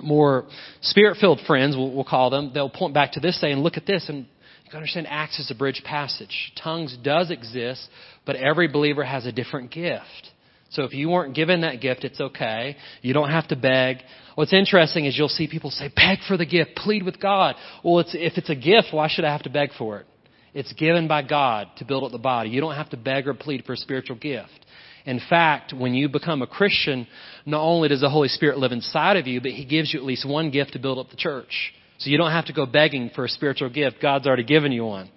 more 0.00 0.46
spirit-filled 0.80 1.40
friends, 1.46 1.76
we'll, 1.76 1.92
we'll 1.92 2.04
call 2.04 2.30
them, 2.30 2.52
they'll 2.54 2.70
point 2.70 2.94
back 2.94 3.12
to 3.12 3.20
this 3.20 3.40
saying, 3.40 3.58
look 3.58 3.76
at 3.76 3.84
this, 3.84 4.08
and 4.08 4.18
you 4.18 4.70
can 4.70 4.76
understand 4.76 5.08
Acts 5.08 5.40
is 5.40 5.50
a 5.50 5.54
bridge 5.54 5.82
passage. 5.84 6.52
Tongues 6.62 6.96
does 7.02 7.32
exist, 7.32 7.88
but 8.24 8.36
every 8.36 8.68
believer 8.68 9.02
has 9.02 9.26
a 9.26 9.32
different 9.32 9.72
gift. 9.72 10.30
So 10.72 10.84
if 10.84 10.94
you 10.94 11.10
weren't 11.10 11.34
given 11.34 11.60
that 11.60 11.80
gift, 11.80 12.04
it's 12.04 12.20
okay. 12.20 12.76
You 13.02 13.12
don't 13.12 13.30
have 13.30 13.48
to 13.48 13.56
beg. 13.56 13.98
What's 14.34 14.54
interesting 14.54 15.04
is 15.04 15.16
you'll 15.16 15.28
see 15.28 15.46
people 15.46 15.70
say, 15.70 15.90
beg 15.94 16.18
for 16.26 16.36
the 16.36 16.46
gift, 16.46 16.76
plead 16.76 17.04
with 17.04 17.20
God. 17.20 17.56
Well, 17.84 18.00
it's, 18.00 18.14
if 18.14 18.38
it's 18.38 18.48
a 18.48 18.54
gift, 18.54 18.88
why 18.90 19.08
should 19.08 19.24
I 19.24 19.32
have 19.32 19.42
to 19.42 19.50
beg 19.50 19.70
for 19.78 19.98
it? 19.98 20.06
It's 20.54 20.72
given 20.72 21.08
by 21.08 21.22
God 21.22 21.68
to 21.78 21.84
build 21.84 22.04
up 22.04 22.12
the 22.12 22.18
body. 22.18 22.50
You 22.50 22.60
don't 22.60 22.74
have 22.74 22.90
to 22.90 22.96
beg 22.96 23.28
or 23.28 23.34
plead 23.34 23.64
for 23.64 23.74
a 23.74 23.76
spiritual 23.76 24.16
gift. 24.16 24.66
In 25.04 25.20
fact, 25.28 25.72
when 25.72 25.94
you 25.94 26.08
become 26.08 26.42
a 26.42 26.46
Christian, 26.46 27.06
not 27.44 27.62
only 27.62 27.88
does 27.88 28.00
the 28.00 28.10
Holy 28.10 28.28
Spirit 28.28 28.58
live 28.58 28.72
inside 28.72 29.16
of 29.16 29.26
you, 29.26 29.40
but 29.40 29.50
He 29.50 29.64
gives 29.64 29.92
you 29.92 30.00
at 30.00 30.06
least 30.06 30.28
one 30.28 30.50
gift 30.50 30.72
to 30.72 30.78
build 30.78 30.98
up 30.98 31.10
the 31.10 31.16
church. 31.16 31.72
So 31.98 32.08
you 32.08 32.18
don't 32.18 32.30
have 32.30 32.46
to 32.46 32.52
go 32.52 32.66
begging 32.66 33.10
for 33.14 33.24
a 33.24 33.28
spiritual 33.28 33.68
gift. 33.68 33.96
God's 34.00 34.26
already 34.26 34.44
given 34.44 34.72
you 34.72 34.84
one. 34.84 35.10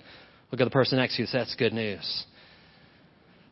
Look 0.52 0.62
at 0.62 0.66
the 0.66 0.72
person 0.72 0.98
next 0.98 1.16
to 1.16 1.24
you 1.24 1.28
that's 1.32 1.56
good 1.56 1.74
news. 1.74 2.26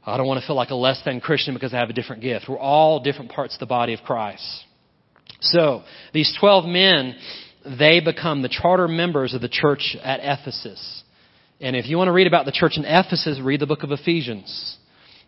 I 0.06 0.18
don't 0.18 0.28
want 0.28 0.42
to 0.42 0.48
feel 0.48 0.56
like 0.56 0.70
a 0.70 0.76
less 0.76 1.02
than 1.06 1.22
Christian 1.22 1.54
because 1.54 1.74
I 1.74 1.78
have 1.78 1.90
a 1.90 1.94
different 1.94 2.22
gift. 2.22 2.46
We're 2.50 2.58
all 2.58 3.00
different 3.00 3.32
parts 3.32 3.54
of 3.56 3.60
the 3.60 3.66
body 3.66 3.94
of 3.94 4.02
Christ. 4.02 4.66
So, 5.40 5.84
these 6.14 6.36
12 6.40 6.66
men, 6.66 7.16
they 7.80 8.00
become 8.00 8.42
the 8.42 8.50
charter 8.50 8.88
members 8.88 9.34
of 9.34 9.42
the 9.42 9.50
church 9.50 9.96
at 10.04 10.20
Ephesus. 10.22 11.04
And 11.62 11.76
if 11.76 11.88
you 11.88 11.98
want 11.98 12.10
to 12.10 12.12
read 12.12 12.28
about 12.28 12.46
the 12.46 12.52
church 12.52 12.74
in 12.76 12.84
Ephesus, 12.86 13.40
read 13.42 13.62
the 13.62 13.66
book 13.66 13.84
of 13.84 13.92
Ephesians 13.92 14.78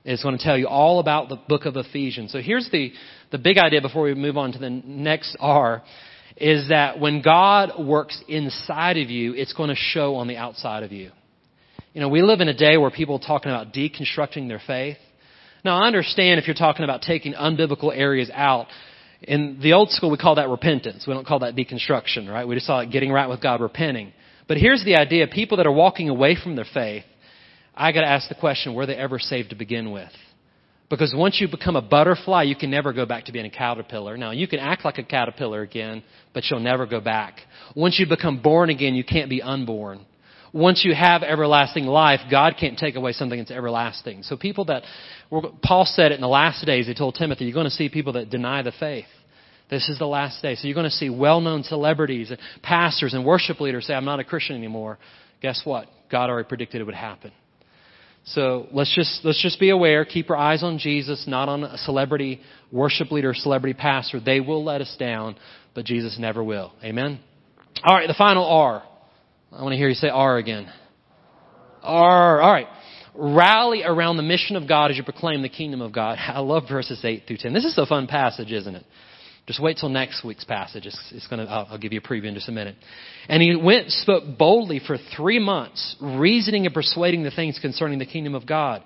It's 0.03 0.23
going 0.23 0.38
to 0.38 0.43
tell 0.43 0.57
you 0.57 0.67
all 0.67 0.99
about 0.99 1.29
the 1.29 1.38
book 1.38 1.65
of 1.65 1.77
Ephesians. 1.77 2.31
So 2.31 2.41
here's 2.41 2.69
the, 2.71 2.91
the 3.31 3.38
big 3.38 3.57
idea 3.57 3.81
before 3.81 4.03
we 4.03 4.13
move 4.13 4.38
on 4.38 4.51
to 4.51 4.59
the 4.59 4.69
next 4.69 5.38
R 5.39 5.83
is 6.38 6.67
that 6.67 6.99
when 6.99 7.21
God 7.21 7.83
works 7.83 8.21
inside 8.27 8.97
of 8.97 9.09
you, 9.09 9.33
it's 9.33 9.53
going 9.53 9.69
to 9.69 9.75
show 9.75 10.15
on 10.15 10.27
the 10.27 10.35
outside 10.35 10.83
of 10.83 10.91
you. 10.91 11.11
You 11.95 12.01
know, 12.01 12.10
we 12.10 12.21
live 12.21 12.41
in 12.41 12.49
a 12.49 12.53
day 12.53 12.75
where 12.75 12.91
people 12.91 13.15
are 13.15 13.25
talking 13.25 13.49
about 13.49 13.73
deconstructing 13.73 14.49
their 14.49 14.62
faith. 14.67 14.97
Now, 15.63 15.81
I 15.81 15.88
understand 15.88 16.41
if 16.41 16.45
you're 16.45 16.53
talking 16.53 16.84
about 16.84 17.03
taking 17.03 17.34
unbiblical 17.34 17.89
areas 17.95 18.29
out. 18.34 18.67
In 19.21 19.60
the 19.62 19.71
old 19.71 19.91
school, 19.91 20.12
we 20.12 20.17
call 20.17 20.36
that 20.36 20.49
repentance. 20.49 21.05
We 21.08 21.13
don't 21.13 21.25
call 21.25 21.39
that 21.39 21.55
deconstruction, 21.55 22.29
right? 22.29 22.45
We 22.45 22.55
just 22.55 22.67
call 22.67 22.81
it 22.81 22.91
getting 22.91 23.13
right 23.13 23.29
with 23.29 23.41
God, 23.41 23.62
repenting. 23.62 24.12
But 24.45 24.58
here's 24.58 24.84
the 24.84 24.97
idea 24.97 25.25
people 25.27 25.55
that 25.55 25.65
are 25.65 25.71
walking 25.71 26.10
away 26.10 26.36
from 26.36 26.58
their 26.58 26.65
faith, 26.73 27.05
I 27.73 27.93
got 27.93 28.01
to 28.01 28.08
ask 28.08 28.27
the 28.27 28.36
question 28.36 28.73
were 28.73 28.86
they 28.86 28.95
ever 28.95 29.17
saved 29.17 29.51
to 29.51 29.55
begin 29.55 29.91
with? 29.91 30.12
Because 30.89 31.15
once 31.17 31.39
you 31.39 31.47
become 31.47 31.77
a 31.77 31.81
butterfly, 31.81 32.43
you 32.43 32.58
can 32.58 32.69
never 32.69 32.91
go 32.91 33.05
back 33.05 33.23
to 33.25 33.31
being 33.31 33.45
a 33.45 33.49
caterpillar. 33.49 34.17
Now, 34.17 34.31
you 34.31 34.49
can 34.49 34.60
act 34.60 34.84
like 34.84 34.97
a 34.97 35.03
caterpillar 35.03 35.62
again, 35.62 36.03
but 36.34 36.43
you'll 36.49 36.60
never 36.60 36.86
go 36.86 36.99
back. 36.99 37.39
Once 37.73 37.97
you 37.99 38.05
become 38.05 38.41
born 38.41 38.69
again, 38.69 38.95
you 38.95 39.05
can't 39.05 39.29
be 39.29 39.41
unborn. 39.41 40.05
Once 40.55 40.85
you 40.85 40.95
have 40.95 41.21
everlasting 41.21 41.83
life, 41.83 42.21
God 42.31 42.55
can't 42.57 42.77
take 42.77 42.95
away 42.95 43.11
something 43.11 43.37
that's 43.37 43.51
everlasting. 43.51 44.23
So 44.23 44.37
people 44.37 44.63
that, 44.65 44.83
Paul 45.61 45.83
said 45.83 46.13
it 46.13 46.15
in 46.15 46.21
the 46.21 46.29
last 46.29 46.65
days, 46.65 46.87
he 46.87 46.93
told 46.93 47.15
Timothy, 47.15 47.43
you're 47.43 47.53
going 47.53 47.65
to 47.65 47.69
see 47.69 47.89
people 47.89 48.13
that 48.13 48.29
deny 48.29 48.61
the 48.61 48.71
faith. 48.71 49.05
This 49.69 49.89
is 49.89 49.99
the 49.99 50.05
last 50.05 50.41
day. 50.41 50.55
So 50.55 50.69
you're 50.69 50.73
going 50.73 50.85
to 50.85 50.91
see 50.91 51.09
well-known 51.09 51.63
celebrities, 51.63 52.31
pastors, 52.63 53.13
and 53.13 53.25
worship 53.25 53.59
leaders 53.59 53.85
say, 53.85 53.95
I'm 53.95 54.05
not 54.05 54.21
a 54.21 54.23
Christian 54.23 54.55
anymore. 54.55 54.97
Guess 55.41 55.63
what? 55.65 55.89
God 56.09 56.29
already 56.29 56.47
predicted 56.47 56.79
it 56.79 56.85
would 56.85 56.95
happen. 56.95 57.33
So 58.23 58.67
let's 58.71 58.95
just, 58.95 59.25
let's 59.25 59.43
just 59.43 59.59
be 59.59 59.71
aware, 59.71 60.05
keep 60.05 60.29
our 60.29 60.37
eyes 60.37 60.63
on 60.63 60.77
Jesus, 60.77 61.25
not 61.27 61.49
on 61.49 61.65
a 61.65 61.77
celebrity 61.79 62.39
worship 62.71 63.11
leader, 63.11 63.33
celebrity 63.33 63.77
pastor. 63.77 64.21
They 64.21 64.39
will 64.39 64.63
let 64.63 64.79
us 64.79 64.95
down, 64.97 65.35
but 65.73 65.83
Jesus 65.83 66.17
never 66.17 66.41
will. 66.41 66.71
Amen? 66.81 67.19
Alright, 67.85 68.07
the 68.07 68.15
final 68.17 68.45
R. 68.45 68.83
I 69.55 69.61
want 69.61 69.71
to 69.71 69.77
hear 69.77 69.87
you 69.87 69.95
say 69.95 70.09
R 70.09 70.37
again. 70.37 70.69
R, 71.81 72.43
alright. 72.43 72.67
Rally 73.13 73.83
around 73.83 74.17
the 74.17 74.23
mission 74.23 74.57
of 74.57 74.67
God 74.67 74.91
as 74.91 74.97
you 74.97 75.03
proclaim 75.03 75.41
the 75.41 75.49
kingdom 75.49 75.81
of 75.81 75.93
God. 75.93 76.17
I 76.19 76.39
love 76.39 76.63
verses 76.69 76.99
8 77.03 77.23
through 77.25 77.37
10. 77.37 77.53
This 77.53 77.63
is 77.63 77.77
a 77.77 77.85
fun 77.85 78.07
passage, 78.07 78.51
isn't 78.51 78.75
it? 78.75 78.85
Just 79.47 79.61
wait 79.61 79.77
till 79.77 79.89
next 79.89 80.25
week's 80.25 80.43
passage. 80.43 80.87
It's, 80.87 81.13
it's 81.13 81.27
gonna, 81.27 81.45
I'll, 81.45 81.67
I'll 81.71 81.77
give 81.77 81.93
you 81.93 82.01
a 82.03 82.07
preview 82.07 82.25
in 82.25 82.33
just 82.33 82.49
a 82.49 82.51
minute. 82.51 82.75
And 83.29 83.41
he 83.41 83.55
went, 83.55 83.91
spoke 83.91 84.37
boldly 84.37 84.81
for 84.85 84.97
three 85.15 85.39
months, 85.39 85.95
reasoning 86.01 86.65
and 86.65 86.73
persuading 86.73 87.23
the 87.23 87.31
things 87.31 87.57
concerning 87.61 87.99
the 87.99 88.05
kingdom 88.05 88.35
of 88.35 88.45
God. 88.45 88.83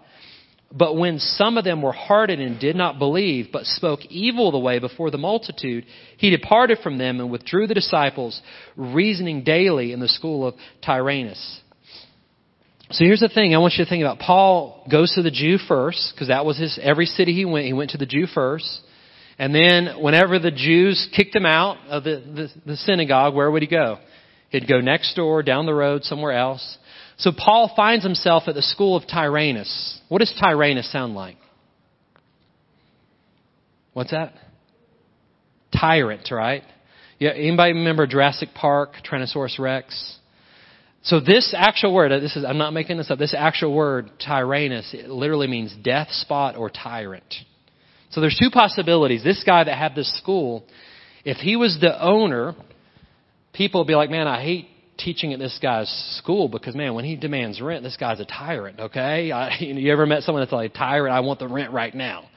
But 0.72 0.96
when 0.96 1.18
some 1.18 1.58
of 1.58 1.64
them 1.64 1.82
were 1.82 1.92
hardened 1.92 2.42
and 2.42 2.60
did 2.60 2.76
not 2.76 3.00
believe, 3.00 3.48
but 3.52 3.66
spoke 3.66 4.06
evil 4.06 4.52
the 4.52 4.60
way 4.60 4.78
before 4.78 5.10
the 5.10 5.18
multitude, 5.18 5.86
he 6.18 6.30
departed 6.30 6.80
from 6.84 7.00
them 7.00 7.20
and 7.20 7.32
withdrew 7.32 7.66
the 7.66 7.74
disciples, 7.74 8.40
reasoning 8.76 9.44
daily 9.44 9.94
in 9.94 10.00
the 10.00 10.08
school 10.08 10.48
of 10.48 10.54
Tyrannus. 10.86 11.62
So 12.92 13.04
here's 13.04 13.20
the 13.20 13.30
thing 13.30 13.54
I 13.54 13.60
want 13.60 13.76
you 13.78 13.86
to 13.86 13.90
think 13.90 14.02
about. 14.02 14.20
Paul 14.20 14.86
goes 14.90 15.14
to 15.14 15.24
the 15.24 15.32
Jew 15.32 15.58
first, 15.58 16.12
because 16.14 16.28
that 16.28 16.46
was 16.46 16.60
his, 16.60 16.80
every 16.82 17.06
city 17.06 17.34
he 17.34 17.46
went, 17.46 17.66
he 17.66 17.74
went 17.74 17.92
to 17.92 17.98
the 17.98 18.06
Jew 18.06 18.28
first. 18.28 18.82
And 19.40 19.56
then 19.56 20.02
whenever 20.02 20.38
the 20.38 20.52
Jews 20.52 21.08
kicked 21.16 21.36
him 21.36 21.46
out 21.46 21.78
of 21.88 22.04
the, 22.04 22.50
the, 22.66 22.72
the 22.72 22.76
synagogue, 22.78 23.34
where 23.34 23.50
would 23.50 23.62
he 23.62 23.68
go? 23.68 23.98
He'd 24.50 24.68
go 24.68 24.82
next 24.82 25.16
door, 25.16 25.44
down 25.44 25.66
the 25.66 25.74
road, 25.74 26.04
somewhere 26.04 26.34
else. 26.34 26.78
So 27.20 27.32
Paul 27.38 27.72
finds 27.76 28.04
himself 28.04 28.44
at 28.48 28.56
the 28.56 28.62
school 28.62 28.96
of 28.96 29.04
Tyrannus. 29.08 30.00
What 30.08 30.20
does 30.20 30.34
Tyrannus 30.40 30.92
sound 30.92 31.16
like? 31.16 31.38
What's 33.94 34.12
that? 34.12 34.34
Tyrant, 35.78 36.30
right? 36.32 36.64
Yeah, 37.20 37.32
anybody 37.32 37.74
remember 37.74 38.08
Jurassic 38.08 38.50
Park, 38.56 38.92
Tyrannosaurus 39.04 39.60
Rex? 39.60 40.18
So 41.04 41.20
this 41.20 41.54
actual 41.58 41.94
word, 41.94 42.12
this 42.22 42.38
is, 42.38 42.46
I'm 42.46 42.58
not 42.58 42.72
making 42.72 42.98
this 42.98 43.12
up, 43.12 43.20
this 43.20 43.36
actual 43.38 43.74
word, 43.74 44.10
Tyrannus, 44.26 44.94
it 44.94 45.10
literally 45.10 45.48
means 45.48 45.76
death 45.84 46.10
spot 46.12 46.56
or 46.56 46.70
tyrant. 46.70 47.34
So 48.12 48.22
there's 48.22 48.38
two 48.42 48.50
possibilities. 48.50 49.24
This 49.24 49.44
guy 49.46 49.66
that 49.66 49.78
had 49.78 49.96
this 49.96 50.18
school, 50.18 50.64
if 51.26 51.38
he 51.38 51.58
was 51.58 51.78
the 51.80 52.02
owner, 52.02 52.56
people 53.54 53.82
would 53.82 53.88
be 53.88 53.96
like, 53.96 54.10
man, 54.10 54.28
I 54.28 54.42
hate 54.42 54.68
teaching 55.00 55.34
at 55.34 55.40
this 55.40 55.58
guy's 55.62 55.90
school 56.18 56.48
because 56.48 56.76
man, 56.76 56.94
when 56.94 57.06
he 57.06 57.16
demands 57.16 57.62
rent, 57.62 57.84
this 57.84 57.98
guy's 57.98 58.20
a 58.20 58.26
tyrant. 58.26 58.80
Okay, 58.80 59.32
I, 59.32 59.56
you 59.60 59.92
ever 59.92 60.06
met 60.06 60.24
someone 60.24 60.44
that's 60.44 60.52
like 60.52 60.74
tyrant? 60.74 61.14
I 61.14 61.22
want 61.22 61.40
the 61.40 61.48
rent 61.48 61.72
right 61.72 61.94
now. 61.94 62.30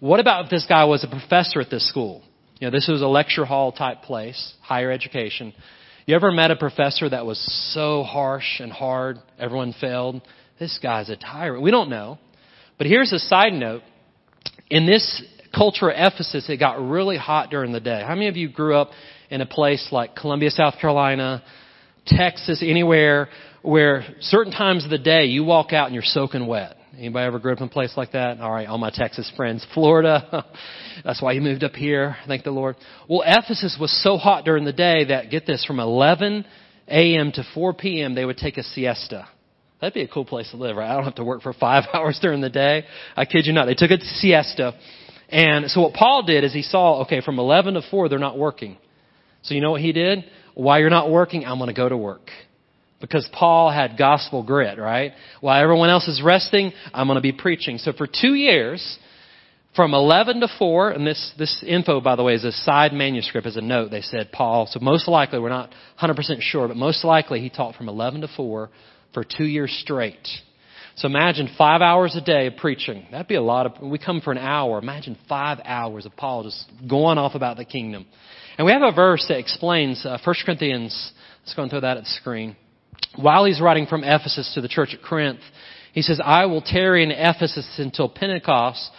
What 0.00 0.20
about 0.20 0.44
if 0.44 0.50
this 0.50 0.66
guy 0.68 0.84
was 0.84 1.04
a 1.04 1.08
professor 1.08 1.60
at 1.60 1.70
this 1.70 1.88
school? 1.88 2.22
You 2.60 2.68
know, 2.68 2.70
this 2.70 2.88
was 2.88 3.02
a 3.02 3.06
lecture 3.06 3.44
hall 3.44 3.72
type 3.72 4.02
place, 4.02 4.54
higher 4.62 4.90
education. 4.90 5.52
You 6.06 6.14
ever 6.14 6.30
met 6.30 6.50
a 6.50 6.56
professor 6.56 7.08
that 7.08 7.24
was 7.24 7.38
so 7.72 8.02
harsh 8.02 8.60
and 8.60 8.70
hard, 8.70 9.18
everyone 9.38 9.74
failed? 9.80 10.20
This 10.58 10.78
guy's 10.82 11.08
a 11.08 11.16
tyrant. 11.16 11.62
We 11.62 11.70
don't 11.70 11.88
know. 11.88 12.18
But 12.78 12.86
here's 12.86 13.12
a 13.12 13.18
side 13.18 13.52
note. 13.52 13.82
In 14.70 14.86
this 14.86 15.22
culture 15.54 15.88
of 15.88 15.96
Ephesus, 15.96 16.48
it 16.48 16.58
got 16.58 16.80
really 16.80 17.16
hot 17.16 17.50
during 17.50 17.72
the 17.72 17.80
day. 17.80 18.02
How 18.06 18.14
many 18.14 18.28
of 18.28 18.36
you 18.36 18.48
grew 18.48 18.76
up 18.76 18.90
in 19.30 19.40
a 19.40 19.46
place 19.46 19.88
like 19.90 20.14
Columbia, 20.14 20.50
South 20.50 20.74
Carolina, 20.80 21.42
Texas, 22.06 22.62
anywhere 22.62 23.28
where 23.62 24.04
certain 24.20 24.52
times 24.52 24.84
of 24.84 24.90
the 24.90 24.98
day 24.98 25.24
you 25.24 25.44
walk 25.44 25.72
out 25.72 25.86
and 25.86 25.94
you're 25.94 26.02
soaking 26.04 26.46
wet? 26.46 26.76
Anybody 26.96 27.26
ever 27.26 27.38
grew 27.38 27.52
up 27.52 27.58
in 27.58 27.66
a 27.66 27.70
place 27.70 27.92
like 27.96 28.12
that? 28.12 28.40
All 28.40 28.52
right, 28.52 28.68
all 28.68 28.78
my 28.78 28.90
Texas 28.90 29.30
friends. 29.36 29.66
Florida. 29.74 30.44
That's 31.04 31.20
why 31.20 31.32
you 31.32 31.40
moved 31.40 31.64
up 31.64 31.72
here. 31.72 32.16
Thank 32.28 32.44
the 32.44 32.52
Lord. 32.52 32.76
Well, 33.08 33.22
Ephesus 33.26 33.76
was 33.80 33.90
so 34.02 34.16
hot 34.16 34.44
during 34.44 34.64
the 34.64 34.72
day 34.72 35.06
that, 35.06 35.30
get 35.30 35.46
this, 35.46 35.64
from 35.64 35.80
11 35.80 36.44
a.m. 36.88 37.32
to 37.32 37.44
4 37.54 37.74
p.m. 37.74 38.14
they 38.14 38.24
would 38.24 38.36
take 38.36 38.58
a 38.58 38.62
siesta. 38.62 39.26
That'd 39.80 39.94
be 39.94 40.02
a 40.02 40.08
cool 40.08 40.24
place 40.24 40.50
to 40.52 40.56
live, 40.56 40.76
right? 40.76 40.90
I 40.90 40.94
don't 40.94 41.04
have 41.04 41.16
to 41.16 41.24
work 41.24 41.42
for 41.42 41.52
five 41.60 41.84
hours 41.92 42.18
during 42.22 42.40
the 42.40 42.50
day. 42.50 42.84
I 43.16 43.24
kid 43.24 43.46
you 43.46 43.52
not. 43.52 43.66
They 43.66 43.74
took 43.74 43.90
a 43.90 43.98
siesta. 44.00 44.74
And 45.30 45.70
so 45.70 45.80
what 45.80 45.94
Paul 45.94 46.22
did 46.22 46.44
is 46.44 46.52
he 46.52 46.62
saw, 46.62 47.02
okay, 47.02 47.20
from 47.22 47.38
11 47.38 47.74
to 47.74 47.82
4, 47.90 48.08
they're 48.08 48.18
not 48.18 48.38
working. 48.38 48.76
So 49.42 49.54
you 49.54 49.60
know 49.60 49.72
what 49.72 49.80
he 49.80 49.92
did? 49.92 50.24
While 50.54 50.80
you're 50.80 50.90
not 50.90 51.10
working, 51.10 51.44
I'm 51.44 51.58
going 51.58 51.68
to 51.68 51.74
go 51.74 51.88
to 51.88 51.96
work. 51.96 52.30
Because 53.00 53.28
Paul 53.32 53.70
had 53.70 53.98
gospel 53.98 54.42
grit, 54.42 54.78
right? 54.78 55.12
While 55.40 55.62
everyone 55.62 55.90
else 55.90 56.08
is 56.08 56.22
resting, 56.24 56.72
I'm 56.92 57.06
going 57.06 57.16
to 57.16 57.22
be 57.22 57.32
preaching. 57.32 57.78
So 57.78 57.92
for 57.92 58.06
two 58.06 58.34
years, 58.34 58.98
from 59.76 59.92
11 59.92 60.40
to 60.40 60.48
4, 60.58 60.90
and 60.90 61.06
this, 61.06 61.32
this 61.36 61.62
info, 61.66 62.00
by 62.00 62.16
the 62.16 62.22
way, 62.22 62.34
is 62.34 62.44
a 62.44 62.52
side 62.52 62.92
manuscript 62.92 63.46
as 63.46 63.56
a 63.56 63.60
note. 63.60 63.90
They 63.90 64.00
said 64.00 64.30
Paul, 64.32 64.66
so 64.70 64.78
most 64.80 65.08
likely, 65.08 65.40
we're 65.40 65.48
not 65.48 65.70
100% 66.00 66.16
sure, 66.40 66.68
but 66.68 66.76
most 66.76 67.04
likely 67.04 67.40
he 67.40 67.50
taught 67.50 67.74
from 67.74 67.88
11 67.88 68.22
to 68.22 68.28
4 68.28 68.70
for 69.12 69.24
two 69.24 69.44
years 69.44 69.76
straight. 69.82 70.26
So 70.96 71.08
imagine 71.08 71.48
five 71.58 71.80
hours 71.80 72.14
a 72.14 72.20
day 72.20 72.46
of 72.46 72.56
preaching. 72.56 73.06
That'd 73.10 73.26
be 73.26 73.34
a 73.34 73.42
lot 73.42 73.66
of, 73.66 73.82
we 73.82 73.98
come 73.98 74.20
for 74.20 74.30
an 74.30 74.38
hour. 74.38 74.78
Imagine 74.78 75.18
five 75.28 75.58
hours 75.64 76.06
of 76.06 76.14
Paul 76.16 76.44
just 76.44 76.70
going 76.88 77.18
off 77.18 77.34
about 77.34 77.56
the 77.56 77.64
kingdom. 77.64 78.06
And 78.56 78.66
we 78.66 78.72
have 78.72 78.82
a 78.82 78.92
verse 78.92 79.24
that 79.28 79.38
explains, 79.38 80.06
uh, 80.06 80.18
1 80.22 80.34
Corinthians, 80.44 81.12
let's 81.40 81.54
go 81.54 81.62
and 81.62 81.70
throw 81.70 81.80
that 81.80 81.96
at 81.96 82.04
the 82.04 82.10
screen. 82.10 82.56
While 83.16 83.44
he's 83.44 83.60
writing 83.60 83.86
from 83.86 84.04
Ephesus 84.04 84.52
to 84.54 84.60
the 84.60 84.68
church 84.68 84.94
at 84.94 85.02
Corinth, 85.02 85.40
he 85.92 86.02
says, 86.02 86.20
I 86.24 86.46
will 86.46 86.60
tarry 86.60 87.02
in 87.02 87.10
Ephesus 87.10 87.68
until 87.78 88.08
Pentecost, 88.08 88.90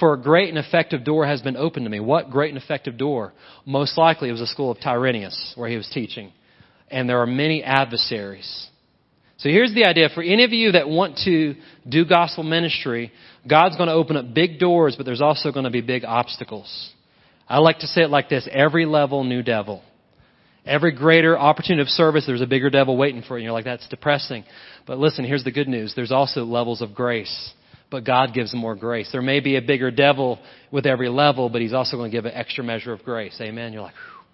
for 0.00 0.14
a 0.14 0.20
great 0.20 0.48
and 0.48 0.58
effective 0.58 1.04
door 1.04 1.26
has 1.26 1.40
been 1.40 1.56
opened 1.56 1.84
to 1.84 1.90
me. 1.90 2.00
What 2.00 2.30
great 2.30 2.52
and 2.52 2.62
effective 2.62 2.96
door? 2.96 3.32
Most 3.64 3.96
likely 3.96 4.28
it 4.28 4.32
was 4.32 4.40
the 4.40 4.46
school 4.46 4.70
of 4.70 4.80
Tyrannus, 4.80 5.52
where 5.56 5.68
he 5.68 5.76
was 5.76 5.88
teaching. 5.92 6.32
And 6.90 7.08
there 7.08 7.20
are 7.20 7.26
many 7.26 7.62
adversaries. 7.62 8.68
So 9.36 9.48
here's 9.48 9.74
the 9.74 9.84
idea. 9.84 10.08
For 10.14 10.22
any 10.22 10.44
of 10.44 10.52
you 10.52 10.72
that 10.72 10.88
want 10.88 11.18
to 11.24 11.54
do 11.88 12.04
gospel 12.04 12.42
ministry, 12.42 13.12
God's 13.48 13.76
going 13.76 13.88
to 13.88 13.94
open 13.94 14.16
up 14.16 14.34
big 14.34 14.58
doors, 14.58 14.94
but 14.96 15.06
there's 15.06 15.22
also 15.22 15.52
going 15.52 15.64
to 15.64 15.70
be 15.70 15.80
big 15.80 16.04
obstacles. 16.04 16.92
I 17.48 17.58
like 17.58 17.80
to 17.80 17.86
say 17.86 18.02
it 18.02 18.10
like 18.10 18.28
this. 18.28 18.48
Every 18.50 18.86
level, 18.86 19.24
new 19.24 19.42
devil. 19.42 19.82
Every 20.66 20.92
greater 20.92 21.38
opportunity 21.38 21.82
of 21.82 21.88
service, 21.88 22.24
there's 22.26 22.40
a 22.40 22.46
bigger 22.46 22.70
devil 22.70 22.96
waiting 22.96 23.22
for 23.22 23.34
you. 23.34 23.42
And 23.42 23.44
you're 23.44 23.52
like, 23.52 23.66
that's 23.66 23.86
depressing. 23.88 24.44
But 24.86 24.98
listen, 24.98 25.24
here's 25.24 25.44
the 25.44 25.52
good 25.52 25.68
news. 25.68 25.92
There's 25.94 26.12
also 26.12 26.44
levels 26.44 26.80
of 26.80 26.94
grace. 26.94 27.52
But 27.90 28.04
God 28.04 28.32
gives 28.32 28.54
more 28.54 28.74
grace. 28.74 29.10
There 29.12 29.22
may 29.22 29.40
be 29.40 29.56
a 29.56 29.62
bigger 29.62 29.90
devil 29.90 30.38
with 30.72 30.86
every 30.86 31.10
level, 31.10 31.50
but 31.50 31.60
He's 31.60 31.74
also 31.74 31.96
going 31.98 32.10
to 32.10 32.16
give 32.16 32.24
an 32.24 32.32
extra 32.32 32.64
measure 32.64 32.92
of 32.92 33.02
grace. 33.04 33.36
Amen. 33.40 33.72
You're 33.72 33.82
like, 33.82 33.94
Whew. 33.94 34.24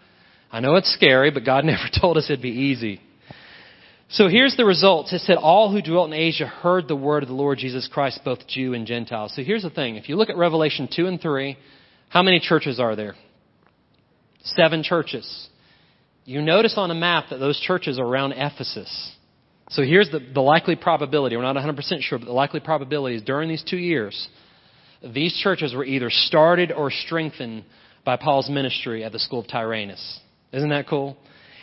I 0.53 0.61
know 0.61 0.77
it's 0.77 0.93
scary, 0.95 1.31
but 1.31 1.45
God 1.45 1.65
never 1.67 1.89
told 2.01 2.17
us 2.17 2.27
it'd 2.31 2.41
be 2.41 2.49
easy. 2.49 3.01
So 4.11 4.29
here's 4.29 4.57
the 4.57 4.65
results. 4.65 5.13
It 5.13 5.21
said, 5.21 5.37
All 5.37 5.71
who 5.71 5.83
dwelt 5.83 6.09
in 6.09 6.15
Asia 6.15 6.47
heard 6.47 6.89
the 6.89 6.97
word 6.97 7.23
of 7.23 7.29
the 7.29 7.35
Lord 7.35 7.59
Jesus 7.59 7.89
Christ, 7.93 8.21
both 8.25 8.47
Jew 8.49 8.75
and 8.75 8.87
Gentile. 8.87 9.29
So 9.29 9.43
here's 9.43 9.63
the 9.63 9.71
thing. 9.71 9.97
If 9.97 10.09
you 10.09 10.17
look 10.17 10.31
at 10.31 10.37
Revelation 10.37 10.89
2 10.95 11.07
and 11.07 11.21
3, 11.21 11.57
how 12.11 12.23
many 12.23 12.41
churches 12.41 12.81
are 12.81 12.97
there? 12.97 13.15
Seven 14.43 14.83
churches. 14.83 15.49
You 16.25 16.43
notice 16.43 16.75
on 16.77 16.91
a 16.91 16.95
map 16.95 17.27
that 17.31 17.39
those 17.39 17.59
churches 17.61 17.99
are 17.99 18.05
around 18.05 18.33
Ephesus. 18.33 19.13
So 19.71 19.83
here's 19.83 20.11
the, 20.11 20.19
the 20.19 20.41
likely 20.41 20.75
probability. 20.75 21.37
We're 21.37 21.43
not 21.43 21.55
100% 21.55 21.77
sure, 22.01 22.19
but 22.19 22.25
the 22.25 22.33
likely 22.33 22.59
probability 22.59 23.17
is 23.17 23.23
during 23.23 23.49
these 23.49 23.63
two 23.63 23.79
years, 23.79 24.29
these 25.15 25.39
churches 25.41 25.73
were 25.73 25.85
either 25.85 26.11
started 26.11 26.73
or 26.73 26.91
strengthened 26.91 27.65
by 28.05 28.17
Paul's 28.17 28.51
ministry 28.51 29.05
at 29.05 29.13
the 29.13 29.21
school 29.21 29.41
of 29.41 29.49
Tyrannus. 29.49 30.21
Isn't 30.53 30.71
that 30.71 30.89
cool? 30.89 31.17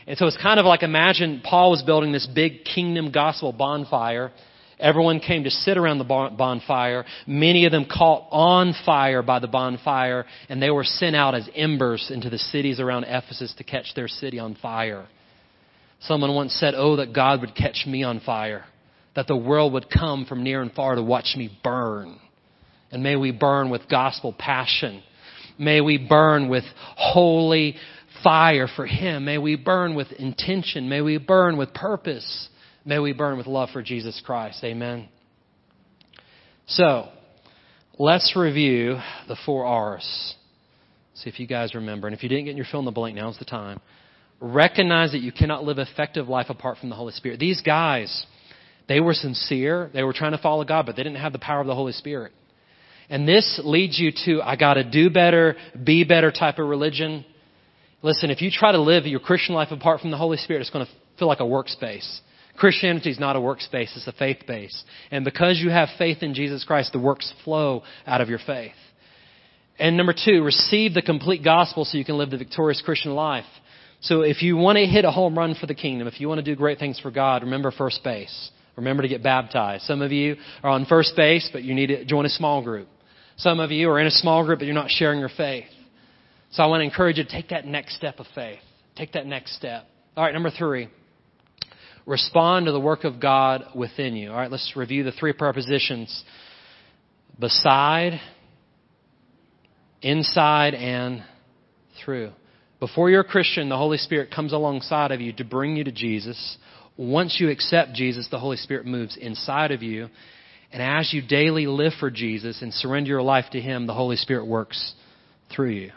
And 0.08 0.18
so 0.18 0.28
it's 0.28 0.38
kind 0.42 0.62
of 0.62 0.66
like 0.66 0.82
imagine 0.82 1.42
Paul 1.44 1.72
was 1.72 1.84
building 1.84 2.14
this 2.14 2.26
big 2.26 2.64
kingdom 2.64 3.12
gospel 3.12 3.52
bonfire. 3.52 4.32
Everyone 4.80 5.20
came 5.20 5.44
to 5.44 5.50
sit 5.50 5.78
around 5.78 5.98
the 5.98 6.04
bonfire. 6.04 7.04
Many 7.26 7.66
of 7.66 7.72
them 7.72 7.86
caught 7.86 8.28
on 8.32 8.76
fire 8.86 9.24
by 9.24 9.40
the 9.40 9.48
bonfire, 9.48 10.26
and 10.50 10.62
they 10.62 10.70
were 10.70 10.84
sent 10.84 11.16
out 11.16 11.34
as 11.34 11.50
embers 11.56 12.12
into 12.14 12.30
the 12.30 12.38
cities 12.38 12.80
around 12.80 13.06
Ephesus 13.06 13.54
to 13.58 13.64
catch 13.64 13.94
their 13.96 14.08
city 14.08 14.38
on 14.38 14.56
fire. 14.56 15.08
Someone 16.02 16.36
once 16.36 16.54
said, 16.54 16.76
Oh, 16.76 16.98
that 16.98 17.14
God 17.14 17.42
would 17.42 17.56
catch 17.56 17.86
me 17.88 18.04
on 18.04 18.20
fire, 18.20 18.66
that 19.16 19.26
the 19.26 19.36
world 19.36 19.74
would 19.74 19.90
come 19.90 20.26
from 20.26 20.44
near 20.44 20.62
and 20.62 20.72
far 20.72 20.94
to 20.94 21.02
watch 21.02 21.34
me 21.36 21.50
burn. 21.64 22.20
And 22.92 23.02
may 23.02 23.16
we 23.16 23.32
burn 23.32 23.72
with 23.72 23.90
gospel 23.90 24.34
passion. 24.38 25.02
May 25.58 25.82
we 25.82 25.98
burn 25.98 26.50
with 26.50 26.64
holy 26.96 27.76
fire 28.24 28.68
for 28.76 28.86
Him. 28.86 29.26
May 29.26 29.40
we 29.40 29.56
burn 29.56 29.96
with 29.96 30.12
intention. 30.12 30.88
May 30.88 31.02
we 31.02 31.18
burn 31.18 31.58
with 31.58 31.74
purpose. 31.74 32.50
May 32.88 33.00
we 33.00 33.12
burn 33.12 33.38
with 33.38 33.48
love 33.48 33.72
for 33.72 33.84
Jesus 33.84 34.22
Christ. 34.26 34.64
Amen. 34.64 35.10
So, 36.68 37.10
let's 38.00 38.34
review 38.34 38.98
the 39.28 39.36
four 39.46 39.66
R's. 39.66 40.36
See 41.16 41.30
if 41.30 41.38
you 41.38 41.48
guys 41.48 41.76
remember. 41.76 42.08
And 42.08 42.16
if 42.16 42.24
you 42.24 42.30
didn't 42.30 42.46
get 42.46 42.56
your 42.56 42.66
fill 42.72 42.80
in 42.80 42.86
the 42.86 42.92
blank, 42.92 43.18
now's 43.18 43.38
the 43.40 43.44
time. 43.44 43.82
Recognize 44.40 45.12
that 45.12 45.20
you 45.20 45.34
cannot 45.34 45.66
live 45.66 45.80
effective 45.80 46.30
life 46.30 46.46
apart 46.48 46.78
from 46.78 46.88
the 46.88 46.96
Holy 46.96 47.12
Spirit. 47.12 47.42
These 47.42 47.62
guys, 47.62 48.26
they 48.88 49.02
were 49.02 49.14
sincere. 49.14 49.90
They 49.94 50.04
were 50.04 50.14
trying 50.14 50.32
to 50.32 50.38
follow 50.38 50.64
God, 50.64 50.86
but 50.86 50.96
they 50.96 51.04
didn't 51.04 51.20
have 51.20 51.34
the 51.34 51.40
power 51.40 51.60
of 51.60 51.68
the 51.68 51.76
Holy 51.76 51.92
Spirit. 51.92 52.32
And 53.10 53.28
this 53.28 53.60
leads 53.66 54.00
you 54.00 54.14
to, 54.24 54.42
I 54.42 54.56
gotta 54.56 54.90
do 54.90 55.10
better, 55.10 55.58
be 55.84 56.06
better 56.06 56.32
type 56.32 56.58
of 56.58 56.70
religion. 56.70 57.26
Listen, 58.02 58.32
if 58.32 58.42
you 58.42 58.50
try 58.50 58.72
to 58.72 58.80
live 58.80 59.06
your 59.06 59.20
Christian 59.20 59.56
life 59.56 59.72
apart 59.72 60.00
from 60.00 60.12
the 60.12 60.18
Holy 60.18 60.38
Spirit, 60.38 60.62
it's 60.62 60.70
going 60.70 60.86
to 60.86 60.92
feel 61.20 61.28
like 61.28 61.42
a 61.42 61.44
workspace. 61.44 62.22
Christianity 62.58 63.12
is 63.12 63.20
not 63.20 63.36
a 63.36 63.40
workspace, 63.40 63.96
it's 63.96 64.08
a 64.08 64.12
faith 64.14 64.40
base. 64.48 64.84
And 65.12 65.24
because 65.24 65.60
you 65.60 65.70
have 65.70 65.90
faith 65.98 66.22
in 66.22 66.34
Jesus 66.34 66.64
Christ, 66.64 66.92
the 66.92 67.00
works 67.00 67.32
flow 67.44 67.84
out 68.06 68.22
of 68.22 68.30
your 68.30 68.40
faith. 68.46 68.74
And 69.80 69.96
number 69.96 70.14
two, 70.14 70.44
receive 70.44 70.94
the 70.94 71.04
complete 71.04 71.44
gospel 71.44 71.86
so 71.86 71.98
you 71.98 72.06
can 72.06 72.18
live 72.18 72.32
the 72.32 72.38
victorious 72.38 72.82
Christian 72.84 73.14
life. 73.14 73.46
So 74.02 74.22
if 74.22 74.42
you 74.42 74.58
want 74.58 74.78
to 74.78 74.86
hit 74.86 75.06
a 75.06 75.12
home 75.12 75.38
run 75.38 75.56
for 75.56 75.68
the 75.68 75.76
kingdom, 75.76 76.08
if 76.08 76.20
you 76.20 76.28
want 76.28 76.40
to 76.40 76.44
do 76.44 76.56
great 76.56 76.80
things 76.80 77.00
for 77.00 77.12
God, 77.12 77.44
remember 77.44 77.72
first 77.72 78.04
base. 78.04 78.52
Remember 78.76 79.02
to 79.02 79.10
get 79.10 79.24
baptized. 79.24 79.84
Some 79.84 80.02
of 80.02 80.12
you 80.12 80.36
are 80.64 80.70
on 80.70 80.86
first 80.86 81.16
base, 81.16 81.50
but 81.52 81.64
you 81.64 81.74
need 81.74 81.88
to 81.88 82.06
join 82.06 82.26
a 82.26 82.30
small 82.30 82.64
group. 82.64 82.88
Some 83.38 83.60
of 83.60 83.72
you 83.72 83.90
are 83.90 84.00
in 84.00 84.08
a 84.08 84.12
small 84.12 84.46
group, 84.46 84.60
but 84.60 84.66
you're 84.66 84.76
not 84.76 84.90
sharing 84.90 85.20
your 85.20 85.30
faith. 85.36 85.66
So 86.52 86.64
I 86.64 86.68
want 86.68 86.82
to 86.82 86.86
encourage 86.86 87.18
you 87.18 87.24
to 87.24 87.30
take 87.30 87.50
that 87.50 87.66
next 87.66 87.96
step 87.96 88.20
of 88.20 88.28
faith. 88.34 88.60
Take 88.96 89.14
that 89.14 89.26
next 89.26 89.56
step. 89.56 89.86
All 90.16 90.24
right, 90.24 90.34
number 90.34 90.52
three. 90.52 90.90
Respond 92.08 92.68
to 92.68 92.72
the 92.72 92.80
work 92.80 93.04
of 93.04 93.20
God 93.20 93.66
within 93.76 94.16
you. 94.16 94.32
All 94.32 94.38
right, 94.38 94.50
let's 94.50 94.74
review 94.78 95.04
the 95.04 95.12
three 95.12 95.34
prepositions 95.34 96.24
beside, 97.38 98.22
inside, 100.02 100.74
and 100.74 101.22
through. 102.04 102.32
Before 102.80 103.10
you're 103.10 103.22
a 103.22 103.26
Christian, 103.26 103.68
the 103.68 103.76
Holy 103.76 103.98
Spirit 103.98 104.32
comes 104.34 104.54
alongside 104.54 105.12
of 105.12 105.20
you 105.20 105.34
to 105.34 105.44
bring 105.44 105.76
you 105.76 105.84
to 105.84 105.92
Jesus. 105.92 106.58
Once 106.96 107.40
you 107.42 107.50
accept 107.50 107.94
Jesus, 107.94 108.30
the 108.32 108.40
Holy 108.40 108.58
Spirit 108.58 108.86
moves 108.86 109.18
inside 109.18 109.72
of 109.72 109.84
you. 109.84 110.08
And 110.72 110.82
as 110.82 111.12
you 111.12 111.22
daily 111.22 111.68
live 111.68 111.92
for 112.00 112.10
Jesus 112.10 112.62
and 112.62 112.74
surrender 112.74 113.10
your 113.10 113.22
life 113.22 113.46
to 113.52 113.60
Him, 113.60 113.86
the 113.86 113.94
Holy 113.94 114.16
Spirit 114.16 114.48
works 114.48 114.94
through 115.54 115.72
you. 115.72 115.92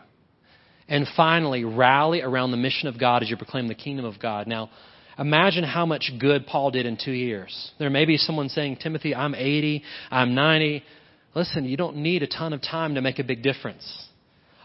And 0.88 1.06
finally, 1.16 1.64
rally 1.64 2.20
around 2.20 2.50
the 2.50 2.56
mission 2.56 2.88
of 2.88 2.98
God 2.98 3.22
as 3.22 3.30
you 3.30 3.36
proclaim 3.36 3.68
the 3.68 3.76
kingdom 3.76 4.04
of 4.04 4.18
God. 4.18 4.48
Now, 4.48 4.70
imagine 5.18 5.64
how 5.64 5.86
much 5.86 6.12
good 6.18 6.46
Paul 6.46 6.70
did 6.70 6.86
in 6.86 6.96
two 7.02 7.12
years. 7.12 7.72
There 7.78 7.90
may 7.90 8.04
be 8.04 8.16
someone 8.16 8.48
saying, 8.48 8.78
Timothy, 8.82 9.14
I'm 9.14 9.34
80, 9.34 9.82
I'm 10.10 10.34
90. 10.34 10.82
Listen, 11.34 11.64
you 11.64 11.76
don't 11.76 11.98
need 11.98 12.22
a 12.22 12.26
ton 12.26 12.52
of 12.52 12.62
time 12.62 12.94
to 12.94 13.00
make 13.00 13.18
a 13.18 13.24
big 13.24 13.42
difference. 13.42 14.06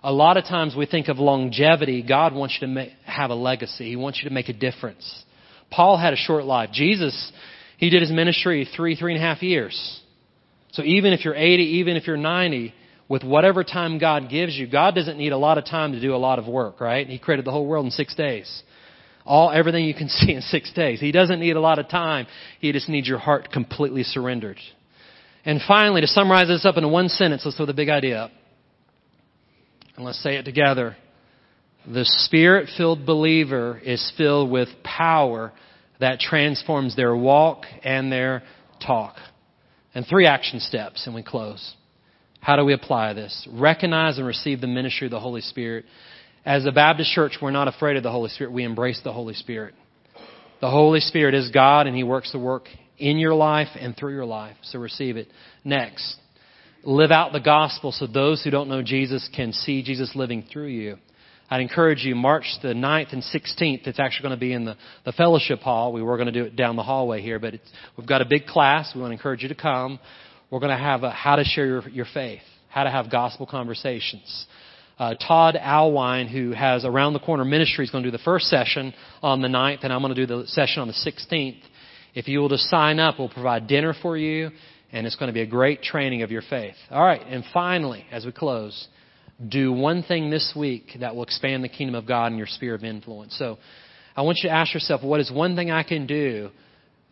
A 0.03 0.11
lot 0.11 0.37
of 0.37 0.45
times 0.45 0.75
we 0.75 0.85
think 0.85 1.07
of 1.07 1.17
longevity. 1.17 2.03
God 2.03 2.33
wants 2.33 2.57
you 2.59 2.67
to 2.67 2.73
make, 2.73 2.91
have 3.05 3.31
a 3.31 3.35
legacy. 3.35 3.89
He 3.89 3.95
wants 3.95 4.19
you 4.21 4.29
to 4.29 4.33
make 4.33 4.49
a 4.49 4.53
difference. 4.53 5.23
Paul 5.71 5.97
had 5.97 6.13
a 6.13 6.17
short 6.17 6.45
life. 6.45 6.69
Jesus, 6.71 7.31
he 7.77 7.89
did 7.89 8.01
his 8.01 8.11
ministry 8.11 8.67
three, 8.75 8.95
three 8.95 9.15
and 9.15 9.23
a 9.23 9.25
half 9.25 9.41
years. 9.41 10.01
So 10.73 10.83
even 10.83 11.13
if 11.13 11.25
you're 11.25 11.35
80, 11.35 11.63
even 11.63 11.95
if 11.95 12.05
you're 12.05 12.17
90, 12.17 12.73
with 13.07 13.23
whatever 13.23 13.63
time 13.63 13.99
God 13.99 14.29
gives 14.29 14.55
you. 14.55 14.67
God 14.67 14.95
doesn't 14.95 15.17
need 15.17 15.31
a 15.31 15.37
lot 15.37 15.57
of 15.57 15.65
time 15.65 15.91
to 15.91 16.01
do 16.01 16.15
a 16.15 16.17
lot 16.17 16.39
of 16.39 16.47
work, 16.47 16.81
right? 16.81 17.07
He 17.07 17.19
created 17.19 17.45
the 17.45 17.51
whole 17.51 17.67
world 17.67 17.85
in 17.85 17.91
six 17.91 18.15
days. 18.15 18.63
All, 19.25 19.51
everything 19.51 19.85
you 19.85 19.93
can 19.93 20.09
see 20.09 20.33
in 20.33 20.41
six 20.41 20.71
days. 20.73 20.99
He 20.99 21.11
doesn't 21.11 21.39
need 21.39 21.55
a 21.55 21.61
lot 21.61 21.79
of 21.79 21.89
time. 21.89 22.27
He 22.59 22.71
just 22.71 22.89
needs 22.89 23.07
your 23.07 23.17
heart 23.17 23.51
completely 23.51 24.03
surrendered. 24.03 24.57
And 25.43 25.61
finally, 25.67 26.01
to 26.01 26.07
summarize 26.07 26.47
this 26.47 26.65
up 26.65 26.77
in 26.77 26.91
one 26.91 27.09
sentence, 27.09 27.43
let's 27.45 27.57
throw 27.57 27.65
the 27.65 27.73
big 27.73 27.89
idea 27.89 28.17
up. 28.17 28.31
And 29.95 30.03
let's 30.03 30.21
say 30.21 30.35
it 30.37 30.43
together. 30.43 30.97
The 31.87 32.05
spirit 32.05 32.69
filled 32.75 33.05
believer 33.05 33.79
is 33.83 34.11
filled 34.17 34.49
with 34.49 34.69
power 34.83 35.53
that 35.99 36.19
transforms 36.19 36.95
their 36.95 37.15
walk 37.15 37.65
and 37.83 38.11
their 38.11 38.43
talk. 38.85 39.15
And 39.93 40.05
three 40.05 40.25
action 40.25 40.59
steps, 40.59 41.05
and 41.05 41.15
we 41.15 41.23
close. 41.23 41.75
How 42.41 42.55
do 42.55 42.65
we 42.65 42.73
apply 42.73 43.13
this? 43.13 43.47
Recognize 43.51 44.17
and 44.17 44.27
receive 44.27 44.61
the 44.61 44.67
ministry 44.67 45.07
of 45.07 45.11
the 45.11 45.19
Holy 45.19 45.41
Spirit. 45.41 45.85
As 46.45 46.67
a 46.67 46.71
Baptist 46.71 47.11
church, 47.11 47.37
we're 47.41 47.49
not 47.49 47.67
afraid 47.67 47.97
of 47.97 48.03
the 48.03 48.11
Holy 48.11 48.29
Spirit. 48.29 48.53
We 48.53 48.63
embrace 48.63 49.01
the 49.03 49.11
Holy 49.11 49.33
Spirit. 49.33 49.73
The 50.61 50.69
Holy 50.69 50.99
Spirit 50.99 51.33
is 51.33 51.49
God, 51.49 51.87
and 51.87 51.95
He 51.95 52.03
works 52.03 52.31
the 52.31 52.37
work 52.37 52.67
in 52.99 53.17
your 53.17 53.33
life 53.33 53.69
and 53.79 53.97
through 53.97 54.13
your 54.13 54.25
life. 54.25 54.55
So 54.61 54.77
receive 54.77 55.17
it. 55.17 55.27
Next, 55.63 56.17
live 56.83 57.09
out 57.09 57.33
the 57.33 57.39
gospel 57.39 57.91
so 57.91 58.05
those 58.05 58.43
who 58.43 58.51
don't 58.51 58.69
know 58.69 58.83
Jesus 58.83 59.27
can 59.35 59.53
see 59.53 59.81
Jesus 59.81 60.11
living 60.15 60.45
through 60.51 60.67
you. 60.67 60.97
I'd 61.49 61.61
encourage 61.61 62.03
you, 62.03 62.13
March 62.13 62.45
the 62.61 62.69
9th 62.69 63.13
and 63.13 63.23
16th, 63.23 63.87
it's 63.87 63.99
actually 63.99 64.23
going 64.27 64.37
to 64.37 64.39
be 64.39 64.53
in 64.53 64.65
the, 64.65 64.77
the 65.03 65.13
fellowship 65.13 65.61
hall. 65.61 65.93
We 65.93 66.03
were 66.03 66.17
going 66.17 66.31
to 66.31 66.31
do 66.31 66.43
it 66.43 66.55
down 66.55 66.75
the 66.75 66.83
hallway 66.83 67.21
here, 67.21 67.39
but 67.39 67.55
we've 67.97 68.07
got 68.07 68.21
a 68.21 68.25
big 68.25 68.45
class. 68.45 68.91
We 68.93 69.01
want 69.01 69.11
to 69.11 69.15
encourage 69.15 69.41
you 69.41 69.49
to 69.49 69.55
come. 69.55 69.99
We're 70.51 70.59
going 70.59 70.77
to 70.77 70.83
have 70.83 71.03
a, 71.03 71.09
how 71.09 71.37
to 71.37 71.43
share 71.43 71.65
your, 71.65 71.89
your 71.89 72.07
faith, 72.13 72.41
how 72.69 72.83
to 72.83 72.91
have 72.91 73.11
gospel 73.11 73.47
conversations. 73.47 74.45
Uh, 74.97 75.13
Todd 75.15 75.57
Alwine, 75.59 76.27
who 76.27 76.51
has 76.51 76.85
Around 76.85 77.13
the 77.13 77.19
Corner 77.19 77.43
Ministry, 77.43 77.83
is 77.83 77.91
going 77.91 78.03
to 78.03 78.11
do 78.11 78.15
the 78.17 78.23
first 78.23 78.45
session 78.45 78.93
on 79.21 79.41
the 79.41 79.49
9th, 79.49 79.83
and 79.83 79.91
I'm 79.91 80.01
going 80.01 80.15
to 80.15 80.25
do 80.25 80.41
the 80.41 80.47
session 80.47 80.81
on 80.81 80.87
the 80.87 80.93
16th. 80.93 81.61
If 82.13 82.29
you 82.29 82.39
will 82.39 82.47
just 82.47 82.69
sign 82.69 82.97
up, 82.99 83.19
we'll 83.19 83.27
provide 83.27 83.67
dinner 83.67 83.93
for 84.01 84.15
you, 84.15 84.51
and 84.93 85.05
it's 85.05 85.17
going 85.17 85.27
to 85.27 85.33
be 85.33 85.41
a 85.41 85.45
great 85.45 85.81
training 85.83 86.21
of 86.21 86.31
your 86.31 86.43
faith. 86.49 86.75
All 86.89 87.03
right, 87.03 87.21
and 87.27 87.43
finally, 87.53 88.05
as 88.09 88.25
we 88.25 88.31
close, 88.31 88.87
do 89.49 89.73
one 89.73 90.01
thing 90.01 90.29
this 90.29 90.53
week 90.55 90.91
that 91.01 91.13
will 91.13 91.23
expand 91.23 91.61
the 91.61 91.69
kingdom 91.69 91.95
of 91.95 92.07
God 92.07 92.31
in 92.31 92.37
your 92.37 92.47
sphere 92.47 92.73
of 92.73 92.85
influence. 92.85 93.35
So 93.37 93.57
I 94.15 94.21
want 94.21 94.39
you 94.41 94.49
to 94.49 94.55
ask 94.55 94.73
yourself, 94.73 95.03
what 95.03 95.19
is 95.19 95.29
one 95.29 95.57
thing 95.57 95.71
I 95.71 95.83
can 95.83 96.07
do 96.07 96.51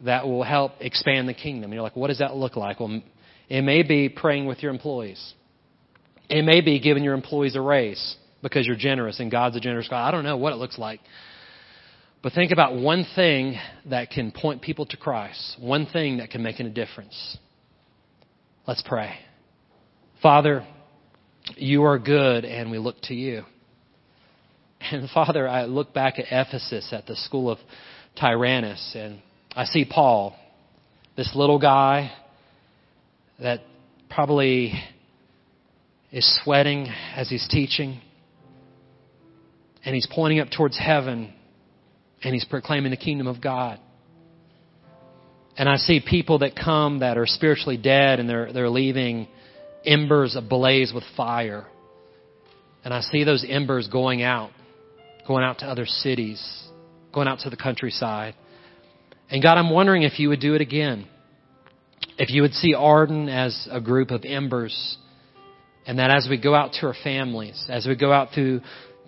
that 0.05 0.25
will 0.25 0.43
help 0.43 0.71
expand 0.79 1.27
the 1.27 1.33
kingdom? 1.33 1.65
And 1.65 1.73
you're 1.73 1.83
like, 1.83 1.97
what 1.97 2.07
does 2.07 2.19
that 2.19 2.33
look 2.33 2.55
like? 2.55 2.79
Well, 2.79 3.01
it 3.49 3.61
may 3.61 3.83
be 3.83 4.07
praying 4.07 4.45
with 4.45 4.63
your 4.63 4.71
employees. 4.71 5.33
It 6.29 6.43
may 6.43 6.61
be 6.61 6.79
giving 6.79 7.03
your 7.03 7.13
employees 7.13 7.55
a 7.55 7.61
raise 7.61 8.15
because 8.41 8.65
you're 8.67 8.75
generous 8.75 9.19
and 9.19 9.31
God's 9.31 9.55
a 9.55 9.59
generous 9.59 9.87
God. 9.87 10.07
I 10.07 10.11
don't 10.11 10.23
know 10.23 10.37
what 10.37 10.53
it 10.53 10.57
looks 10.57 10.77
like. 10.77 10.99
But 12.21 12.33
think 12.33 12.51
about 12.51 12.75
one 12.75 13.05
thing 13.15 13.59
that 13.89 14.09
can 14.09 14.31
point 14.31 14.61
people 14.61 14.85
to 14.87 14.97
Christ, 14.97 15.57
one 15.59 15.85
thing 15.85 16.17
that 16.17 16.29
can 16.29 16.41
make 16.41 16.59
a 16.59 16.69
difference. 16.69 17.37
Let's 18.65 18.81
pray. 18.85 19.13
Father, 20.21 20.65
you 21.57 21.83
are 21.83 21.99
good 21.99 22.45
and 22.45 22.71
we 22.71 22.77
look 22.77 22.95
to 23.03 23.13
you. 23.13 23.43
And 24.79 25.09
Father, 25.09 25.47
I 25.47 25.65
look 25.65 25.93
back 25.93 26.17
at 26.17 26.25
Ephesus 26.31 26.93
at 26.93 27.05
the 27.05 27.15
school 27.15 27.49
of 27.49 27.57
Tyrannus 28.19 28.93
and 28.95 29.21
I 29.55 29.65
see 29.65 29.85
Paul, 29.85 30.35
this 31.15 31.31
little 31.35 31.59
guy 31.59 32.11
that 33.41 33.61
probably 34.09 34.73
is 36.13 36.39
sweating 36.43 36.87
as 37.15 37.27
he's 37.27 37.45
teaching 37.49 37.99
and 39.83 39.95
he's 39.95 40.07
pointing 40.09 40.39
up 40.39 40.49
towards 40.55 40.77
heaven 40.77 41.33
and 42.21 42.33
he's 42.33 42.45
proclaiming 42.45 42.91
the 42.91 42.97
kingdom 42.97 43.27
of 43.27 43.41
God. 43.41 43.79
And 45.57 45.67
I 45.67 45.75
see 45.77 45.99
people 46.07 46.39
that 46.39 46.55
come 46.55 46.99
that 46.99 47.17
are 47.17 47.25
spiritually 47.25 47.77
dead 47.77 48.19
and 48.19 48.29
they're, 48.29 48.53
they're 48.53 48.69
leaving 48.69 49.27
embers 49.85 50.35
ablaze 50.35 50.93
with 50.93 51.03
fire. 51.17 51.65
And 52.85 52.93
I 52.93 53.01
see 53.01 53.23
those 53.23 53.45
embers 53.47 53.87
going 53.87 54.21
out, 54.21 54.51
going 55.27 55.43
out 55.43 55.59
to 55.59 55.65
other 55.65 55.85
cities, 55.85 56.63
going 57.11 57.27
out 57.27 57.39
to 57.39 57.49
the 57.49 57.57
countryside. 57.57 58.35
And 59.29 59.41
God, 59.41 59.57
I'm 59.57 59.71
wondering 59.71 60.03
if 60.03 60.19
you 60.19 60.29
would 60.29 60.39
do 60.39 60.53
it 60.53 60.61
again. 60.61 61.07
If 62.17 62.29
you 62.29 62.43
would 62.43 62.53
see 62.53 62.75
Arden 62.75 63.29
as 63.29 63.67
a 63.71 63.81
group 63.81 64.11
of 64.11 64.25
embers, 64.25 64.97
and 65.85 65.99
that 65.99 66.09
as 66.09 66.27
we 66.29 66.37
go 66.37 66.55
out 66.55 66.73
to 66.73 66.87
our 66.87 66.95
families, 67.03 67.65
as 67.69 67.85
we 67.85 67.95
go 67.95 68.11
out 68.11 68.29
to, 68.35 68.61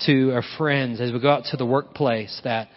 to 0.05 0.31
our 0.31 0.43
friends, 0.57 0.99
as 0.99 1.11
we 1.11 1.19
go 1.19 1.29
out 1.29 1.45
to 1.51 1.57
the 1.57 1.65
workplace, 1.65 2.39
that 2.43 2.69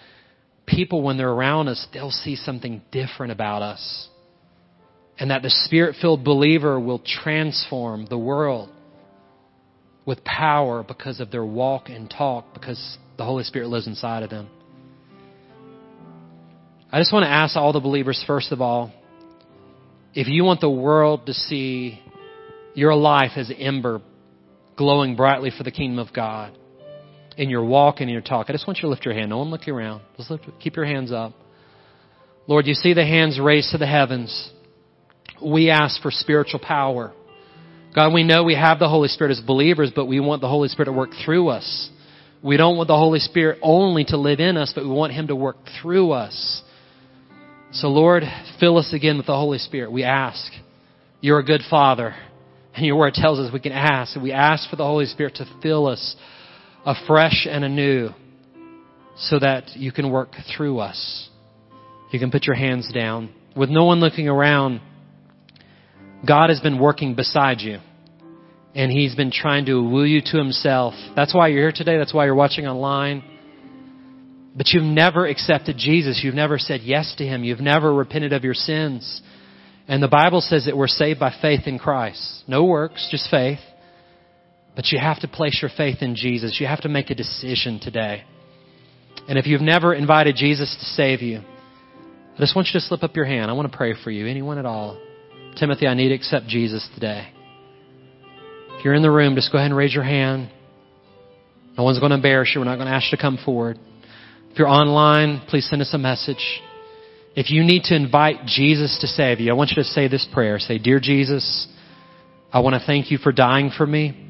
people, 0.66 1.03
when 1.03 1.16
they're 1.16 1.30
around 1.30 1.68
us, 1.68 1.86
they'll 1.92 2.11
see 2.11 2.36
something 2.36 2.82
different 2.92 3.32
about 3.32 3.62
us 3.62 4.09
and 5.18 5.30
that 5.30 5.42
the 5.42 5.51
spirit 5.51 5.96
filled 6.01 6.24
believer 6.24 6.78
will 6.78 7.01
transform 7.01 8.07
the 8.07 8.18
world 8.18 8.70
with 10.07 10.24
power 10.24 10.82
because 10.82 11.20
of 11.20 11.30
their 11.30 11.44
walk 11.44 11.88
and 11.88 12.09
talk, 12.09 12.55
because 12.55 12.99
the 13.16 13.24
Holy 13.24 13.44
Spirit 13.44 13.68
lives 13.68 13.86
inside 13.86 14.22
of 14.22 14.30
them. 14.30 14.49
I 16.90 17.01
just 17.01 17.12
want 17.12 17.24
to 17.24 17.28
ask 17.28 17.57
all 17.57 17.72
the 17.72 17.80
believers, 17.80 18.22
first 18.26 18.53
of 18.53 18.62
all, 18.62 18.92
if 20.14 20.28
you 20.28 20.44
want 20.44 20.61
the 20.61 20.70
world 20.70 21.26
to 21.26 21.34
see 21.34 22.01
your 22.79 22.95
life 22.95 23.33
as 23.35 23.51
ember 23.59 24.01
glowing 24.76 25.16
brightly 25.16 25.51
for 25.51 25.64
the 25.64 25.70
kingdom 25.72 25.99
of 25.99 26.14
God 26.14 26.57
in 27.37 27.51
your 27.51 27.64
walk 27.64 27.97
and 27.99 28.09
in 28.09 28.12
your 28.12 28.22
talk, 28.22 28.47
I 28.49 28.53
just 28.53 28.68
want 28.68 28.79
you 28.79 28.83
to 28.83 28.89
lift 28.89 29.05
your 29.05 29.14
hand. 29.14 29.31
No 29.31 29.39
one 29.39 29.51
look 29.51 29.66
around. 29.66 30.03
Just 30.16 30.31
lift, 30.31 30.45
keep 30.61 30.76
your 30.76 30.85
hands 30.85 31.11
up. 31.11 31.33
Lord, 32.47 32.68
you 32.68 32.74
see 32.74 32.95
the 32.95 33.05
hands 33.05 33.41
raised 33.43 33.72
to 33.72 33.79
the 33.79 33.87
heavens 33.87 34.53
we 35.45 35.70
ask 35.70 36.01
for 36.01 36.12
spiritual 36.12 36.61
power. 36.61 37.12
God, 37.95 38.12
we 38.12 38.22
know 38.22 38.45
we 38.45 38.55
have 38.55 38.79
the 38.79 38.89
Holy 38.89 39.09
Spirit 39.09 39.33
as 39.33 39.41
believers, 39.41 39.91
but 39.95 40.07
we 40.07 40.20
want 40.20 40.41
the 40.41 40.49
Holy 40.49 40.68
Spirit 40.68 40.87
to 40.87 40.93
work 40.93 41.11
through 41.24 41.49
us. 41.49 41.91
We 42.45 42.57
don't 42.57 42.76
want 42.76 42.87
the 42.87 42.97
Holy 42.97 43.18
Spirit 43.18 43.59
only 43.61 44.05
to 44.07 44.16
live 44.16 44.39
in 44.39 44.57
us, 44.57 44.72
but 44.72 44.85
we 44.85 44.91
want 44.91 45.12
Him 45.12 45.26
to 45.29 45.37
work 45.37 45.57
through 45.83 46.12
us. 46.12 46.62
So 47.72 47.89
Lord, 47.89 48.22
fill 48.61 48.79
us 48.79 48.93
again 48.93 49.16
with 49.16 49.26
the 49.26 49.35
Holy 49.35 49.59
Spirit. 49.59 49.91
We 49.91 50.05
ask. 50.05 50.53
You're 51.20 51.41
a 51.41 51.45
good 51.45 51.62
Father. 51.68 52.14
And 52.79 52.87
your 52.87 52.95
word 52.95 53.14
tells 53.14 53.41
us 53.41 53.53
we 53.53 53.59
can 53.59 53.72
ask. 53.72 54.14
And 54.14 54.22
we 54.22 54.31
ask 54.31 54.70
for 54.70 54.76
the 54.76 54.85
Holy 54.85 55.07
Spirit 55.07 55.35
to 55.35 55.47
fill 55.61 55.89
us 55.89 56.14
afresh 56.87 57.45
and 57.51 57.64
anew 57.64 58.11
so 59.16 59.41
that 59.41 59.70
you 59.74 59.91
can 59.91 60.12
work 60.12 60.29
through 60.57 60.79
us. 60.79 61.29
You 62.12 62.20
can 62.20 62.31
put 62.31 62.45
your 62.45 62.55
hands 62.55 62.89
down. 62.95 63.31
With 63.57 63.68
no 63.68 63.85
one 63.85 63.99
looking 63.99 64.29
around, 64.29 64.81
God 66.24 66.51
has 66.51 66.61
been 66.61 66.79
working 66.79 67.16
beside 67.16 67.61
you. 67.62 67.81
And 68.76 68.93
He's 68.93 69.16
been 69.16 69.33
trying 69.33 69.66
to 69.66 69.83
woo 69.83 70.05
you 70.05 70.20
to 70.26 70.39
Himself. 70.39 70.95
That's 71.16 71.35
why 71.35 71.49
you're 71.49 71.62
here 71.62 71.72
today. 71.74 71.99
That's 71.99 72.14
why 72.14 72.26
you're 72.26 72.37
watching 72.37 72.68
online. 72.68 73.24
But 74.55 74.68
you've 74.68 74.85
never 74.85 75.26
accepted 75.26 75.79
Jesus. 75.79 76.20
You've 76.22 76.37
never 76.37 76.59
said 76.59 76.83
yes 76.85 77.12
to 77.18 77.26
Him. 77.26 77.43
You've 77.43 77.59
never 77.59 77.93
repented 77.93 78.33
of 78.33 78.45
your 78.45 78.55
sins. 78.55 79.20
And 79.89 80.03
the 80.03 80.09
Bible 80.09 80.43
says 80.43 80.66
that 80.66 80.76
we're 80.76 80.86
saved 80.86 81.18
by 81.18 81.34
faith 81.41 81.62
in 81.66 81.78
Christ. 81.78 82.45
No 82.47 82.64
works, 82.66 83.09
just 83.11 83.30
faith. 83.30 83.59
But 84.76 84.93
you 84.93 84.99
have 85.01 85.20
to 85.20 85.28
place 85.28 85.59
your 85.62 85.70
faith 85.74 86.03
in 86.03 86.14
Jesus. 86.14 86.59
You 86.61 86.66
have 86.66 86.82
to 86.82 86.89
make 86.89 87.11
a 87.11 87.14
decision 87.14 87.80
today. 87.80 88.22
And 89.28 89.39
if 89.39 89.47
you've 89.47 89.62
never 89.62 89.95
invited 89.95 90.36
Jesus 90.36 90.76
to 90.78 90.84
save 90.84 91.22
you, 91.22 91.41
I 91.41 92.39
just 92.39 92.55
want 92.55 92.68
you 92.68 92.78
to 92.78 92.86
slip 92.86 93.03
up 93.03 93.16
your 93.16 93.24
hand. 93.24 93.51
I 93.51 93.55
want 93.55 93.70
to 93.72 93.76
pray 93.76 93.95
for 94.05 94.11
you. 94.11 94.26
Anyone 94.26 94.59
at 94.59 94.66
all. 94.66 95.01
Timothy, 95.57 95.86
I 95.86 95.95
need 95.95 96.11
to 96.11 96.14
accept 96.14 96.47
Jesus 96.47 96.89
today. 96.95 97.32
If 98.76 98.84
you're 98.84 98.95
in 98.95 99.03
the 99.03 99.11
room, 99.11 99.34
just 99.34 99.51
go 99.51 99.59
ahead 99.59 99.70
and 99.70 99.76
raise 99.76 99.93
your 99.93 100.05
hand. 100.05 100.51
No 101.76 101.82
one's 101.82 101.99
going 101.99 102.11
to 102.11 102.16
embarrass 102.16 102.53
you. 102.55 102.61
We're 102.61 102.66
not 102.66 102.76
going 102.76 102.86
to 102.86 102.95
ask 102.95 103.11
you 103.11 103.16
to 103.16 103.22
come 103.22 103.39
forward. 103.45 103.78
If 104.51 104.59
you're 104.59 104.68
online, 104.68 105.43
please 105.49 105.68
send 105.68 105.82
us 105.82 105.93
a 105.95 105.99
message. 105.99 106.61
If 107.39 107.53
you 107.53 107.62
need 107.62 107.84
to 107.84 107.95
invite 107.95 108.47
Jesus 108.47 108.99
to 109.01 109.07
save 109.07 109.39
you, 109.39 109.53
I 109.53 109.55
want 109.55 109.70
you 109.70 109.76
to 109.76 109.84
say 109.84 110.09
this 110.09 110.26
prayer. 110.32 110.59
Say, 110.59 110.78
Dear 110.78 110.99
Jesus, 110.99 111.68
I 112.53 112.59
want 112.59 112.74
to 112.74 112.84
thank 112.84 113.12
you 113.12 113.18
for 113.18 113.30
dying 113.30 113.70
for 113.70 113.86
me. 113.86 114.26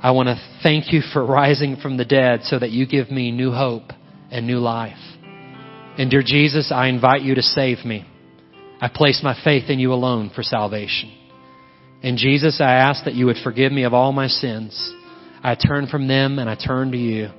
I 0.00 0.12
want 0.12 0.28
to 0.28 0.40
thank 0.62 0.92
you 0.92 1.00
for 1.12 1.26
rising 1.26 1.78
from 1.82 1.96
the 1.96 2.04
dead 2.04 2.42
so 2.44 2.56
that 2.56 2.70
you 2.70 2.86
give 2.86 3.10
me 3.10 3.32
new 3.32 3.50
hope 3.50 3.90
and 4.30 4.46
new 4.46 4.60
life. 4.60 4.96
And 5.98 6.08
dear 6.08 6.22
Jesus, 6.24 6.70
I 6.72 6.86
invite 6.86 7.22
you 7.22 7.34
to 7.34 7.42
save 7.42 7.84
me. 7.84 8.06
I 8.80 8.86
place 8.86 9.22
my 9.24 9.36
faith 9.42 9.68
in 9.68 9.80
you 9.80 9.92
alone 9.92 10.30
for 10.32 10.44
salvation. 10.44 11.12
And 12.00 12.16
Jesus, 12.16 12.60
I 12.60 12.74
ask 12.74 13.06
that 13.06 13.14
you 13.14 13.26
would 13.26 13.38
forgive 13.42 13.72
me 13.72 13.82
of 13.82 13.92
all 13.92 14.12
my 14.12 14.28
sins. 14.28 14.94
I 15.42 15.56
turn 15.56 15.88
from 15.88 16.06
them 16.06 16.38
and 16.38 16.48
I 16.48 16.54
turn 16.54 16.92
to 16.92 16.96
you. 16.96 17.30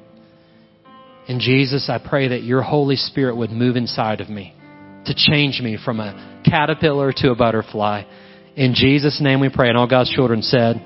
And 1.29 1.39
Jesus, 1.39 1.89
I 1.89 1.97
pray 1.97 2.27
that 2.27 2.43
your 2.43 2.61
Holy 2.61 2.97
Spirit 2.97 3.37
would 3.37 3.51
move 3.51 3.77
inside 3.77 4.19
of 4.19 4.29
me 4.29 4.53
to 5.05 5.13
change 5.15 5.61
me 5.61 5.77
from 5.83 5.99
a 5.99 6.41
caterpillar 6.45 7.11
to 7.17 7.31
a 7.31 7.35
butterfly. 7.35 8.03
In 8.55 8.73
Jesus' 8.73 9.19
name 9.21 9.39
we 9.39 9.49
pray. 9.49 9.69
And 9.69 9.77
all 9.77 9.87
God's 9.87 10.11
children 10.13 10.41
said, 10.41 10.83